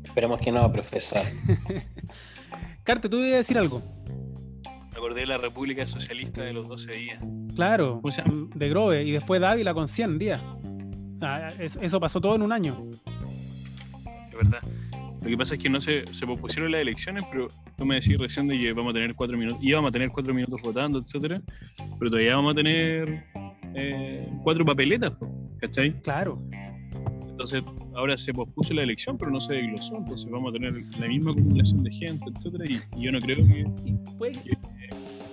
Esperemos 0.03 0.39
que 0.39 0.51
no, 0.51 0.71
profesor. 0.71 1.21
Carte, 2.83 3.09
tú 3.09 3.17
debes 3.17 3.37
decir 3.37 3.57
algo. 3.57 3.81
Me 4.93 4.97
acordé 4.99 5.21
de 5.21 5.27
la 5.27 5.37
República 5.37 5.85
Socialista 5.87 6.43
de 6.43 6.53
los 6.53 6.67
12 6.67 6.91
días. 6.93 7.19
Claro, 7.55 7.99
¿Cómo 8.01 8.11
se 8.11 8.21
llama? 8.21 8.47
de 8.55 8.69
Grove 8.69 9.03
y 9.03 9.11
después 9.11 9.41
Dávila 9.41 9.73
con 9.73 9.87
100 9.87 10.19
días. 10.19 10.39
O 10.41 11.17
sea, 11.17 11.47
es- 11.59 11.77
eso 11.81 11.99
pasó 11.99 12.21
todo 12.21 12.35
en 12.35 12.41
un 12.43 12.51
año. 12.51 12.77
Es 14.31 14.37
verdad. 14.37 14.59
Lo 15.21 15.29
que 15.29 15.37
pasa 15.37 15.55
es 15.55 15.61
que 15.61 15.69
no 15.69 15.79
se, 15.79 16.03
se 16.13 16.25
pospusieron 16.27 16.71
las 16.71 16.81
elecciones, 16.81 17.23
pero 17.31 17.47
tú 17.77 17.85
me 17.85 17.95
decís 17.95 18.17
recién 18.17 18.47
de 18.47 18.57
que 18.59 18.73
vamos 18.73 18.91
a 18.91 18.93
tener 18.95 19.15
cuatro 19.15 19.37
minutos, 19.37 19.59
íbamos 19.61 19.89
a 19.89 19.91
tener 19.93 20.09
cuatro 20.09 20.33
minutos 20.33 20.61
votando, 20.61 20.99
etcétera, 20.99 21.41
pero 21.97 22.11
todavía 22.11 22.35
vamos 22.35 22.51
a 22.51 22.55
tener 22.55 23.23
eh, 23.73 24.27
cuatro 24.43 24.65
papeletas, 24.65 25.13
¿cachai? 25.59 25.93
Claro. 26.01 26.41
Entonces 27.43 27.63
ahora 27.95 28.17
se 28.17 28.33
pospuso 28.33 28.73
la 28.73 28.83
elección, 28.83 29.17
pero 29.17 29.29
no 29.29 29.41
se 29.41 29.55
desglosó, 29.55 29.97
entonces 29.97 30.29
vamos 30.31 30.51
a 30.51 30.53
tener 30.53 30.73
la 30.97 31.07
misma 31.07 31.31
acumulación 31.31 31.83
de 31.83 31.91
gente, 31.91 32.23
etcétera, 32.33 32.63
y, 32.65 32.79
y 32.97 33.03
yo 33.03 33.11
no 33.11 33.19
creo 33.19 33.37
que 33.45 33.65
Y 33.85 33.93
puede- 34.17 34.39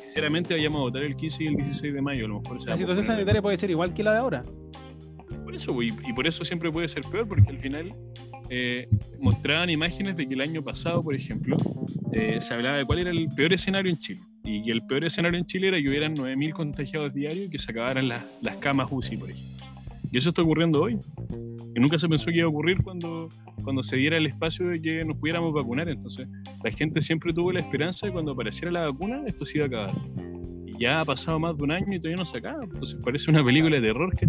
sinceramente 0.02 0.54
vayamos 0.54 0.80
a 0.80 0.82
votar 0.82 1.02
el 1.04 1.14
15 1.14 1.44
y 1.44 1.46
el 1.46 1.56
16 1.56 1.94
de 1.94 2.02
mayo, 2.02 2.24
a 2.24 2.28
lo 2.28 2.40
mejor 2.40 2.60
se 2.60 2.68
la 2.68 2.76
situación 2.76 3.06
sanitaria 3.06 3.40
puede 3.40 3.56
ser 3.56 3.70
igual 3.70 3.94
que 3.94 4.02
la 4.02 4.12
de 4.14 4.18
ahora. 4.18 4.42
Por 5.44 5.54
eso, 5.54 5.80
y, 5.82 5.88
y 6.08 6.12
por 6.12 6.26
eso 6.26 6.44
siempre 6.44 6.72
puede 6.72 6.88
ser 6.88 7.04
peor, 7.04 7.28
porque 7.28 7.48
al 7.48 7.60
final 7.60 7.94
eh, 8.50 8.88
mostraban 9.20 9.70
imágenes 9.70 10.16
de 10.16 10.26
que 10.26 10.34
el 10.34 10.40
año 10.40 10.64
pasado, 10.64 11.02
por 11.04 11.14
ejemplo, 11.14 11.56
eh, 12.12 12.38
se 12.40 12.54
hablaba 12.54 12.76
de 12.78 12.84
cuál 12.86 12.98
era 12.98 13.10
el 13.12 13.28
peor 13.36 13.52
escenario 13.52 13.88
en 13.92 13.98
Chile. 14.00 14.20
Y 14.42 14.64
que 14.64 14.72
el 14.72 14.84
peor 14.86 15.04
escenario 15.04 15.38
en 15.38 15.46
Chile 15.46 15.68
era 15.68 15.80
que 15.80 15.88
hubieran 15.88 16.14
9.000 16.16 16.52
contagiados 16.52 17.14
diarios 17.14 17.46
y 17.46 17.50
que 17.50 17.58
se 17.60 17.70
acabaran 17.70 18.08
las, 18.08 18.24
las 18.42 18.56
camas 18.56 18.88
UCI, 18.90 19.16
por 19.16 19.30
ejemplo. 19.30 19.66
Y 20.10 20.18
eso 20.18 20.30
está 20.30 20.42
ocurriendo 20.42 20.82
hoy. 20.82 20.98
Que 21.74 21.80
nunca 21.80 21.98
se 21.98 22.08
pensó 22.08 22.26
que 22.26 22.38
iba 22.38 22.46
a 22.46 22.50
ocurrir 22.50 22.82
cuando, 22.82 23.28
cuando 23.62 23.82
se 23.82 23.96
diera 23.96 24.16
el 24.16 24.26
espacio 24.26 24.68
de 24.68 24.80
que 24.80 25.04
nos 25.04 25.16
pudiéramos 25.16 25.52
vacunar. 25.52 25.88
Entonces, 25.88 26.28
la 26.64 26.70
gente 26.70 27.00
siempre 27.00 27.32
tuvo 27.32 27.52
la 27.52 27.60
esperanza 27.60 28.06
de 28.06 28.12
cuando 28.12 28.32
apareciera 28.32 28.70
la 28.70 28.90
vacuna, 28.90 29.22
esto 29.26 29.44
se 29.44 29.58
iba 29.58 29.64
a 29.64 29.68
acabar. 29.68 29.94
Y 30.66 30.78
ya 30.78 31.00
ha 31.00 31.04
pasado 31.04 31.38
más 31.38 31.56
de 31.56 31.64
un 31.64 31.72
año 31.72 31.94
y 31.94 31.98
todavía 31.98 32.16
no 32.16 32.26
se 32.26 32.38
acaba. 32.38 32.64
Entonces, 32.64 32.98
parece 33.04 33.30
una 33.30 33.44
película 33.44 33.76
de 33.76 33.82
terror 33.82 34.16
que 34.16 34.28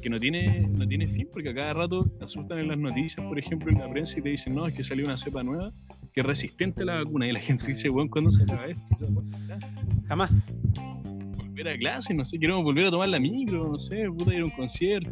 que 0.00 0.10
no 0.10 0.18
tiene, 0.18 0.68
no 0.68 0.86
tiene 0.86 1.06
fin, 1.06 1.28
porque 1.32 1.50
a 1.50 1.54
cada 1.54 1.74
rato 1.74 2.04
te 2.04 2.24
asustan 2.24 2.58
en 2.58 2.68
las 2.68 2.78
noticias, 2.78 3.24
por 3.26 3.38
ejemplo, 3.38 3.70
en 3.70 3.78
la 3.78 3.90
prensa 3.90 4.18
y 4.18 4.22
te 4.22 4.30
dicen, 4.30 4.54
no, 4.54 4.66
es 4.66 4.74
que 4.74 4.84
salió 4.84 5.04
una 5.04 5.16
cepa 5.16 5.42
nueva 5.42 5.72
que 6.12 6.20
es 6.20 6.26
resistente 6.26 6.82
a 6.82 6.86
la 6.86 6.94
vacuna. 6.96 7.26
Y 7.26 7.32
la 7.32 7.40
gente 7.40 7.66
dice, 7.66 7.88
bueno, 7.88 8.10
¿cuándo 8.10 8.30
se 8.30 8.42
acaba 8.42 8.66
esto? 8.66 9.24
Jamás. 10.06 10.54
Volver 11.58 11.74
a 11.74 11.78
clase, 11.78 12.14
no 12.14 12.24
sé, 12.24 12.38
queremos 12.38 12.62
volver 12.62 12.86
a 12.86 12.90
tomar 12.90 13.08
la 13.08 13.18
micro, 13.18 13.66
no 13.66 13.78
sé, 13.78 14.08
puta, 14.16 14.32
ir 14.32 14.42
a 14.42 14.44
un 14.44 14.50
concierto. 14.50 15.10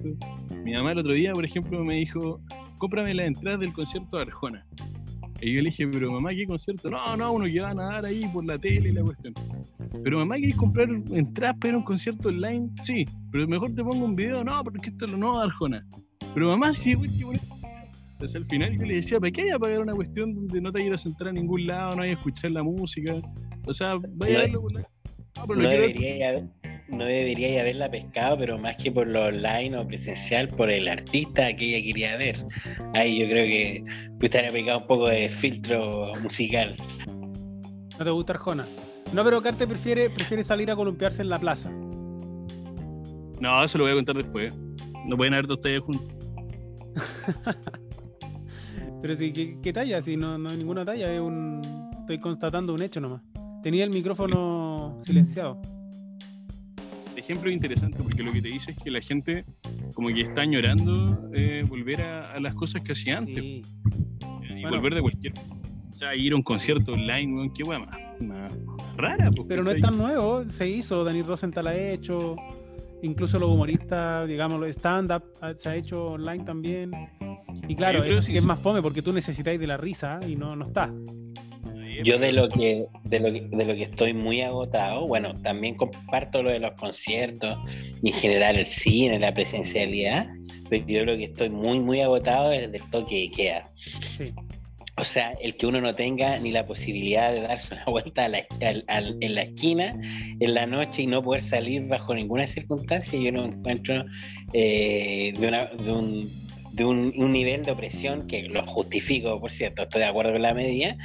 Mi 0.64 0.74
mamá 0.74 0.92
el 0.92 0.98
otro 0.98 1.12
día, 1.12 1.32
por 1.32 1.44
ejemplo, 1.44 1.85
me 1.85 1.96
dijo, 1.96 2.40
cómprame 2.78 3.14
las 3.14 3.26
entradas 3.26 3.61
del 3.61 3.72
concierto 3.72 4.16
de 4.16 4.22
Arjona. 4.24 4.64
Y 5.40 5.54
yo 5.54 5.61
le 5.61 5.70
dije, 5.70 5.88
pero 5.88 6.12
mamá, 6.12 6.30
¿qué 6.30 6.46
concierto? 6.46 6.88
No, 6.88 7.16
no, 7.16 7.32
uno 7.32 7.46
que 7.46 7.61
van 7.61 7.80
a 7.80 7.87
dar 7.87 8.04
ahí 8.04 8.28
por 8.28 8.44
la 8.44 8.59
tele 8.59 8.90
y 8.90 8.92
la 8.92 9.02
cuestión. 9.02 9.35
Pero 10.04 10.18
mamá, 10.18 10.37
¿querés 10.37 10.54
comprar 10.54 10.88
entradas 10.88 11.56
para 11.61 11.76
un 11.76 11.82
concierto 11.82 12.28
online? 12.28 12.70
Sí, 12.80 13.06
pero 13.32 13.48
mejor 13.48 13.74
te 13.74 13.82
pongo 13.82 14.04
un 14.04 14.14
video. 14.14 14.44
No, 14.44 14.62
porque 14.62 14.90
esto 14.90 15.04
es 15.04 15.11
lo 15.11 15.16
nuevo 15.16 15.38
de 15.38 15.46
Arjona. 15.46 15.87
Pero 16.32 16.48
mamá, 16.48 16.72
sí, 16.72 16.94
güey, 16.94 17.11
qué 17.18 17.24
bonito. 17.24 17.44
Entonces 18.12 18.37
al 18.37 18.46
final 18.46 18.78
yo 18.78 18.87
le 18.87 18.94
decía, 18.94 19.20
¿para 19.20 19.30
qué 19.32 19.42
hay 19.42 19.50
a 19.50 19.59
pagar 19.59 19.80
una 19.80 19.94
cuestión 19.94 20.32
donde 20.32 20.61
no 20.61 20.72
te 20.72 20.90
a 20.90 20.96
sentar 20.96 21.28
a 21.28 21.32
ningún 21.32 21.66
lado, 21.66 21.90
no 21.90 21.96
vayas 21.98 22.16
a 22.16 22.18
escuchar 22.18 22.52
la 22.52 22.62
música? 22.62 23.20
O 23.66 23.74
sea, 23.74 24.00
vaya 24.14 24.38
a 24.38 24.42
verlo 24.42 24.62
por 24.62 24.72
la... 24.72 24.88
No, 25.37 25.46
pero 25.46 25.61
No 25.61 25.68
debería, 25.68 26.29
haber, 26.29 26.44
no 26.88 27.05
debería 27.05 27.61
haberla 27.61 27.90
pescado, 27.90 28.38
pero 28.38 28.59
más 28.59 28.77
que 28.77 28.90
por 28.90 29.07
lo 29.07 29.25
online 29.25 29.77
o 29.77 29.87
presencial, 29.87 30.49
por 30.49 30.70
el 30.70 30.88
artista 30.88 31.55
que 31.55 31.77
ella 31.77 31.85
quería 31.85 32.16
ver. 32.16 32.44
Ahí 32.94 33.18
yo 33.18 33.29
creo 33.29 33.44
que 33.44 33.83
haber 34.38 34.49
aplicado 34.49 34.79
un 34.79 34.87
poco 34.87 35.09
de 35.09 35.29
filtro 35.29 36.12
musical. 36.22 36.75
No 37.99 38.05
te 38.05 38.11
gusta 38.11 38.35
Arjona. 38.35 38.66
No, 39.12 39.25
pero 39.25 39.42
Carte 39.42 39.66
prefiere, 39.66 40.11
prefiere 40.11 40.42
salir 40.42 40.70
a 40.70 40.77
columpiarse 40.77 41.22
en 41.22 41.29
la 41.29 41.38
plaza. 41.38 41.70
No, 43.40 43.62
eso 43.62 43.79
lo 43.79 43.85
voy 43.85 43.92
a 43.92 43.96
contar 43.96 44.16
después. 44.16 44.55
No 45.07 45.16
pueden 45.16 45.35
haber 45.35 45.46
dos 45.46 45.61
tallas 45.61 45.83
juntos. 45.83 46.09
Pero 49.03 49.14
si, 49.14 49.33
¿qué, 49.33 49.59
qué 49.62 49.72
talla? 49.72 50.03
Si 50.03 50.16
no, 50.16 50.37
no 50.38 50.49
hay 50.51 50.57
ninguna 50.57 50.85
talla, 50.85 51.12
es 51.12 51.20
un. 51.20 51.61
Estoy 52.01 52.18
constatando 52.18 52.75
un 52.75 52.83
hecho 52.83 53.01
nomás. 53.01 53.22
Tenía 53.62 53.85
el 53.85 53.90
micrófono 53.90 54.65
silenciado. 55.00 55.61
Ejemplo 57.16 57.48
es 57.48 57.54
interesante 57.54 57.98
porque 58.02 58.22
lo 58.22 58.30
que 58.32 58.42
te 58.42 58.48
dice 58.48 58.72
es 58.72 58.78
que 58.78 58.90
la 58.90 59.00
gente 59.00 59.44
como 59.94 60.09
que 60.09 60.20
está 60.20 60.42
añorando 60.42 61.28
eh, 61.32 61.64
volver 61.66 62.02
a, 62.02 62.32
a 62.32 62.40
las 62.40 62.54
cosas 62.54 62.82
que 62.82 62.92
hacía 62.92 63.18
antes. 63.18 63.42
Sí. 63.42 63.62
Y 64.50 64.62
Bueno. 64.62 64.76
volver 64.76 64.94
de 64.94 65.00
cualquier... 65.02 65.32
O 65.90 65.98
sea, 65.98 66.14
ir 66.14 66.35
a 66.35 66.37
un 66.37 66.42
concierto 66.42 66.92
online, 66.92 67.35
weón, 67.35 67.54
qué 67.54 67.62
weá 67.62 67.78
más, 67.78 68.52
rara. 68.98 69.30
pues, 69.30 69.48
Pero 69.48 69.64
no 69.64 69.70
es 69.70 69.80
tan 69.80 69.96
nuevo, 69.96 70.44
se 70.44 70.68
hizo, 70.68 71.02
Dani 71.04 71.22
Rosenthal 71.22 71.68
ha 71.68 71.74
hecho, 71.74 72.37
incluso 73.02 73.38
los 73.38 73.48
humoristas, 73.48 74.28
digamos, 74.28 74.61
los 74.61 74.68
stand-up 74.76 75.22
ah, 75.40 75.54
se 75.54 75.70
ha 75.70 75.74
hecho 75.76 76.09
online 76.09 76.44
también. 76.44 76.90
Y 77.66 77.74
claro, 77.74 78.04
eso 78.04 78.20
sí 78.20 78.32
que 78.32 78.38
es 78.38 78.46
más 78.46 78.61
fome 78.61 78.82
porque 78.82 79.00
tú 79.00 79.11
necesitáis 79.14 79.59
de 79.59 79.66
la 79.66 79.78
risa 79.78 80.20
y 80.28 80.37
no, 80.37 80.54
no 80.54 80.64
está. 80.64 80.92
Yo 82.04 82.18
de 82.18 82.32
lo 82.32 82.48
que 82.48 82.87
de 83.04 83.20
lo 83.20 83.32
que, 83.32 83.40
de 83.42 83.64
lo 83.64 83.74
que 83.74 83.82
estoy 83.85 84.12
muy 84.14 84.42
agotado, 84.42 85.06
bueno, 85.06 85.35
también 85.42 85.74
comparto 85.74 86.42
lo 86.42 86.50
de 86.50 86.59
los 86.61 86.72
conciertos 86.72 87.59
y 88.02 88.09
en 88.11 88.14
general 88.14 88.56
el 88.56 88.66
cine, 88.66 89.18
la 89.18 89.32
presencialidad, 89.35 90.26
pero 90.68 90.85
yo 90.87 91.04
lo 91.04 91.16
que 91.16 91.24
estoy 91.24 91.50
muy 91.50 91.78
muy 91.80 92.00
agotado 92.00 92.52
es 92.52 92.70
del 92.72 92.82
toque 92.90 93.20
de 93.20 93.30
queda. 93.30 93.70
Sí. 94.16 94.32
O 94.98 95.04
sea, 95.04 95.32
el 95.42 95.56
que 95.56 95.66
uno 95.66 95.80
no 95.82 95.94
tenga 95.94 96.38
ni 96.38 96.50
la 96.52 96.66
posibilidad 96.66 97.30
de 97.32 97.42
darse 97.42 97.74
una 97.74 97.85
vuelta 97.87 98.24
a 98.24 98.28
la- 98.30 98.46
en 98.61 99.35
la 99.35 99.42
esquina 99.42 99.94
en 100.40 100.54
la 100.54 100.66
noche 100.66 101.02
y 101.02 101.06
no 101.06 101.22
poder 101.22 101.42
salir 101.42 101.82
bajo 101.87 102.14
ninguna 102.14 102.46
circunstancia, 102.46 103.18
yo 103.20 103.30
no 103.30 103.44
encuentro 103.44 104.04
eh, 104.54 105.35
de, 105.38 105.48
una- 105.48 105.66
de 105.66 105.92
un, 105.92 106.30
de 106.72 106.85
un- 106.85 107.12
un 107.16 107.32
nivel 107.32 107.64
de 107.64 107.72
opresión 107.72 108.26
que 108.26 108.44
lo 108.48 108.66
justifico, 108.66 109.38
por 109.38 109.50
cierto, 109.50 109.82
estoy 109.82 110.00
de 110.00 110.06
acuerdo 110.06 110.32
con 110.32 110.42
la 110.42 110.54
medida, 110.54 110.96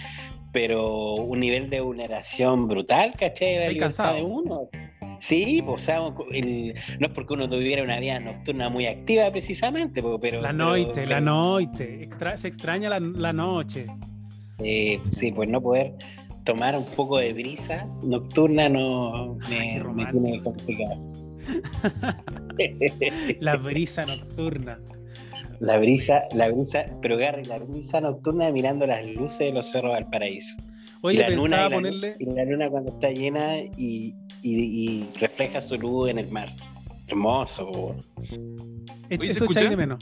pero 0.52 1.14
un 1.16 1.40
nivel 1.40 1.70
de 1.70 1.80
vulneración 1.82 2.68
brutal, 2.68 3.14
¿cachai? 3.18 3.56
La 3.56 3.62
Estoy 3.66 3.74
libertad 3.76 3.80
cansado. 3.98 4.16
de 4.16 4.24
uno. 4.24 4.70
Sí, 5.20 5.62
pues, 5.66 5.82
o 5.84 5.86
sea, 5.86 6.00
el- 6.32 6.74
no 7.00 7.08
es 7.08 7.14
porque 7.14 7.34
uno 7.34 7.48
tuviera 7.48 7.84
una 7.84 8.00
vida 8.00 8.20
nocturna 8.20 8.70
muy 8.70 8.88
activa 8.88 9.30
precisamente, 9.32 10.02
pero... 10.20 10.42
La 10.42 10.50
pero- 10.50 10.54
noche, 10.54 11.06
la 11.06 11.22
noche. 11.22 12.04
Extra- 12.04 12.38
se 12.38 12.48
extraña 12.48 12.90
la, 12.90 13.00
la 13.00 13.32
noche. 13.32 13.86
Eh, 14.64 15.00
sí, 15.12 15.32
pues 15.32 15.48
no 15.50 15.62
poder 15.62 15.94
tomar 16.44 16.76
un 16.76 16.86
poco 16.86 17.18
de 17.20 17.34
brisa 17.34 17.88
nocturna 18.04 18.68
no 18.68 19.38
Ay, 19.44 19.80
me, 19.80 19.94
me 19.94 20.06
tiene 20.12 20.42
complicado. 20.44 21.12
La 23.40 23.56
brisa 23.58 24.06
nocturna. 24.06 24.80
La 25.62 25.78
brisa, 25.78 26.24
la 26.34 26.50
brisa, 26.50 26.86
pero 27.02 27.17
Gary, 27.17 27.45
la 27.45 27.60
brisa 27.60 28.02
nocturna 28.02 28.52
mirando 28.52 28.86
las 28.86 29.06
luces 29.06 29.39
de 29.39 29.52
los 29.54 29.65
cerros 29.71 29.93
del 29.95 30.06
paraíso. 30.08 30.56
Oye, 31.02 31.17
y 31.17 31.19
la 31.19 31.30
luna, 31.30 31.58
pensaba 31.58 31.65
y 31.67 31.69
la, 31.69 31.76
ponerle. 31.76 32.15
y 32.19 32.26
la 32.26 32.45
luna 32.45 32.69
cuando 32.69 32.91
está 32.91 33.10
llena 33.10 33.58
y, 33.60 34.15
y- 34.41 35.04
y 35.04 35.10
refleja 35.19 35.62
su 35.62 35.78
luz 35.78 36.10
en 36.10 36.19
el 36.19 36.30
mar. 36.32 36.50
Hermoso, 37.08 37.71
po. 37.71 37.95
es- 39.10 39.19
Oye, 39.19 39.34
¿se 39.34 39.43
eso 39.43 39.45
echáis 39.45 39.69
de 39.69 39.78
menos. 39.78 40.00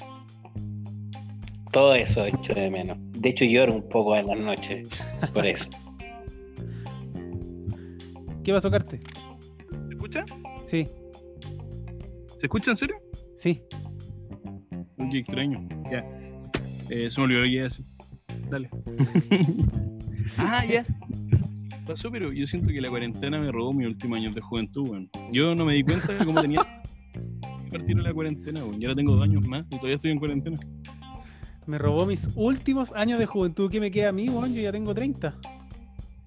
todo 1.72 1.94
eso 1.96 2.26
echo 2.26 2.54
de 2.54 2.70
menos. 2.72 2.98
De 3.12 3.30
hecho 3.30 3.46
lloro 3.46 3.74
un 3.76 3.84
poco 3.90 4.16
en 4.16 4.28
las 4.28 4.38
noches 4.40 4.88
por 5.34 5.46
eso. 5.46 5.70
¿Qué 8.44 8.54
pasó, 8.54 8.72
Carte? 8.72 9.00
¿Se 9.88 9.94
escucha? 9.94 10.26
Sí, 10.66 10.88
¿Se 12.38 12.46
escucha 12.46 12.72
en 12.72 12.78
serio? 12.78 12.96
sí. 13.36 13.62
Qué 15.12 15.20
extraño. 15.20 15.68
Ya. 15.92 16.06
Eh, 16.90 17.10
se 17.10 17.20
me 17.20 17.26
olvidó 17.26 17.40
lo 17.40 17.46
que 17.46 17.52
iba 17.52 17.62
a 17.62 17.64
decir. 17.64 17.86
Dale. 18.50 18.70
ah, 20.38 20.66
ya. 20.66 20.84
Pasó, 21.86 22.12
pero 22.12 22.32
yo 22.32 22.46
siento 22.46 22.70
que 22.70 22.82
la 22.82 22.90
cuarentena 22.90 23.40
me 23.40 23.52
robó 23.52 23.74
mis 23.74 23.88
últimos 23.88 24.18
años 24.18 24.36
de 24.36 24.42
juventud, 24.42 24.90
weón. 24.90 25.10
Yo 25.32 25.56
no 25.56 25.66
me 25.66 25.74
di 25.74 25.84
cuenta 25.84 26.14
de 26.14 26.26
cómo 26.26 26.42
tenía 26.42 26.64
que 27.14 27.72
partir 27.72 27.96
de 27.96 28.04
la 28.04 28.14
cuarentena, 28.14 28.64
weón. 28.64 28.82
Y 28.82 28.86
ahora 28.86 28.96
tengo 28.96 29.16
dos 29.16 29.24
años 29.24 29.48
más 29.48 29.66
y 29.68 29.76
todavía 29.76 29.96
estoy 29.96 30.12
en 30.12 30.20
cuarentena. 30.20 30.58
Me 31.66 31.78
robó 31.78 32.06
mis 32.06 32.30
últimos 32.36 32.92
años 32.94 33.20
de 33.20 33.26
juventud. 33.26 33.72
¿Qué 33.72 33.80
me 33.80 33.92
queda 33.92 34.10
a 34.10 34.12
mí, 34.12 34.30
weón? 34.30 34.54
Yo 34.54 34.62
ya 34.62 34.72
tengo 34.72 34.94
30. 34.94 35.36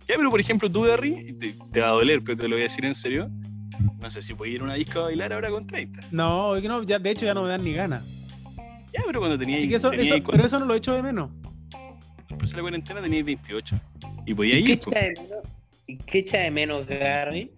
Ya, 0.08 0.16
pero 0.16 0.30
por 0.30 0.40
ejemplo, 0.40 0.70
tú, 0.70 0.82
Gary, 0.82 1.32
te, 1.38 1.56
te 1.70 1.80
va 1.80 1.88
a 1.88 1.92
doler, 1.92 2.22
pero 2.24 2.36
te 2.36 2.48
lo 2.48 2.56
voy 2.56 2.62
a 2.62 2.64
decir 2.64 2.84
en 2.84 2.94
serio. 2.94 3.30
No 4.00 4.10
sé 4.10 4.20
si 4.20 4.34
puedes 4.34 4.54
ir 4.54 4.60
a 4.60 4.64
una 4.64 4.74
disco 4.74 5.00
a 5.00 5.04
bailar 5.04 5.32
ahora 5.32 5.50
con 5.50 5.66
30. 5.66 6.00
No, 6.10 6.60
no, 6.60 6.82
ya, 6.82 6.98
de 6.98 7.10
hecho 7.10 7.26
ya 7.26 7.34
no 7.34 7.42
me 7.42 7.48
dan 7.48 7.64
ni 7.64 7.72
ganas. 7.72 8.04
Ya, 8.93 9.03
pero 9.07 9.20
cuando 9.20 9.38
tenías. 9.38 9.61
Así 9.61 9.68
que 9.68 9.74
eso, 9.76 9.93
eso- 9.93 10.16
pero 10.30 10.45
eso 10.45 10.59
no 10.59 10.66
lo 10.66 10.74
echo 10.74 10.95
de 10.95 11.03
menos. 11.03 11.30
Después 12.28 12.51
de 12.51 12.57
la 12.57 12.62
cuarentena 12.62 13.01
tenías 13.01 13.24
28. 13.24 13.76
Y 14.26 14.34
podías 14.34 14.61
¿Y 14.61 14.64
qué 14.64 14.72
ir. 14.72 14.78
po. 14.78 14.90
echa 14.90 15.01
de 15.01 15.12
menos, 15.20 15.38
y 15.86 15.97
qué 15.99 16.18
echa 16.18 16.38
de 16.38 16.51
menos 16.51 16.86
Gary? 16.86 17.53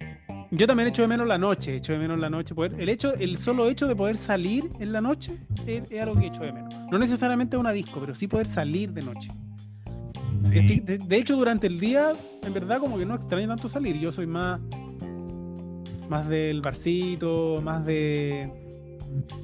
Yo 0.51 0.66
también 0.66 0.89
echo 0.89 1.03
de 1.03 1.09
menos 1.09 1.26
la 1.26 1.37
noche, 1.39 1.74
echo 1.76 1.93
de 1.93 1.99
menos 1.99 2.18
la 2.20 2.30
noche. 2.30 2.55
Poder, 2.55 2.74
el 2.80 2.89
hecho, 2.89 3.12
el 3.14 3.39
solo 3.39 3.68
hecho 3.68 3.89
de 3.89 3.97
poder 3.97 4.16
salir 4.16 4.70
en 4.78 4.93
la 4.93 5.01
noche 5.01 5.32
es, 5.66 5.91
es 5.91 6.01
algo 6.01 6.18
que 6.18 6.26
echo 6.26 6.43
de 6.43 6.53
menos. 6.53 6.72
No 6.93 6.99
necesariamente 6.99 7.57
a 7.57 7.59
una 7.59 7.72
disco, 7.72 7.99
pero 8.01 8.14
sí 8.14 8.28
poder 8.28 8.47
salir 8.47 8.93
de 8.93 9.03
noche. 9.03 9.30
Sí. 10.43 10.80
de- 10.80 10.99
de 10.99 11.16
hecho, 11.16 11.35
durante 11.37 11.66
el 11.66 11.80
día, 11.80 12.12
en 12.43 12.53
verdad, 12.53 12.78
como 12.78 12.97
que 12.99 13.05
no 13.07 13.14
extraño 13.16 13.49
tanto 13.49 13.66
salir. 13.68 13.99
Yo 13.99 14.12
soy 14.12 14.26
más, 14.26 14.61
más 16.09 16.28
del 16.28 16.61
barcito, 16.61 17.61
más 17.62 17.85
de 17.87 18.51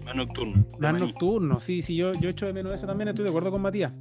Más 0.04 0.16
nocturno. 0.16 0.64
más 0.78 1.00
nocturno. 1.00 1.60
Sí, 1.60 1.82
sí, 1.82 1.94
yo, 1.96 2.12
yo 2.14 2.28
echo 2.30 2.46
de 2.46 2.52
menos 2.52 2.74
eso 2.74 2.86
también. 2.86 3.08
Estoy 3.08 3.24
de 3.24 3.28
acuerdo 3.30 3.50
con 3.50 3.62
Matías. 3.62 3.92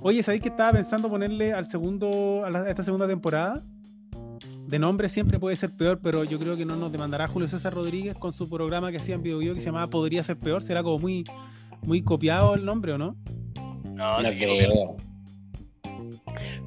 Oye, 0.00 0.22
¿sabéis 0.22 0.42
que 0.42 0.48
estaba 0.48 0.72
pensando 0.72 1.08
ponerle 1.08 1.52
al 1.52 1.66
segundo, 1.68 2.42
a, 2.44 2.50
la- 2.50 2.62
a 2.62 2.70
esta 2.70 2.82
segunda 2.82 3.06
temporada? 3.06 3.62
De 4.66 4.78
nombre 4.78 5.08
siempre 5.10 5.38
puede 5.38 5.54
ser 5.56 5.76
peor, 5.76 6.00
pero 6.02 6.24
yo 6.24 6.38
creo 6.38 6.56
que 6.56 6.64
no 6.64 6.76
nos 6.76 6.90
demandará 6.90 7.28
Julio 7.28 7.46
César 7.46 7.74
Rodríguez 7.74 8.16
con 8.16 8.32
su 8.32 8.48
programa 8.48 8.90
que 8.90 8.96
hacía 8.96 9.14
en 9.16 9.22
Video 9.22 9.38
Video 9.38 9.54
que 9.54 9.60
se 9.60 9.66
llamaba 9.66 9.86
Podría 9.88 10.22
ser 10.24 10.38
peor. 10.38 10.62
Será 10.62 10.82
como 10.82 10.98
muy, 10.98 11.24
muy 11.82 12.02
copiado 12.02 12.54
el 12.54 12.64
nombre, 12.64 12.92
¿o 12.92 12.98
no? 12.98 13.16
No, 13.92 14.18
No 14.22 14.24
sí, 14.24 14.38
creo. 14.38 14.96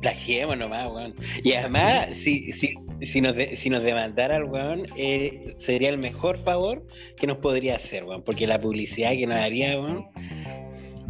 Plagiemos 0.02 0.58
nomás, 0.58 0.88
weón. 0.92 1.14
Y 1.44 1.54
además, 1.54 2.16
si, 2.16 2.52
si, 2.52 2.76
si, 3.02 3.22
nos, 3.22 3.36
de- 3.36 3.56
si 3.56 3.70
nos 3.70 3.82
demandara 3.84 4.38
el 4.38 4.46
weón, 4.46 4.84
eh, 4.98 5.54
sería 5.58 5.90
el 5.90 5.98
mejor 5.98 6.38
favor 6.38 6.86
que 7.18 7.28
nos 7.28 7.38
podría 7.38 7.76
hacer, 7.76 8.04
weón. 8.04 8.24
Porque 8.24 8.48
la 8.48 8.60
publicidad 8.60 9.12
que 9.12 9.28
nos 9.28 9.38
haría, 9.38 9.80
weón. 9.80 10.06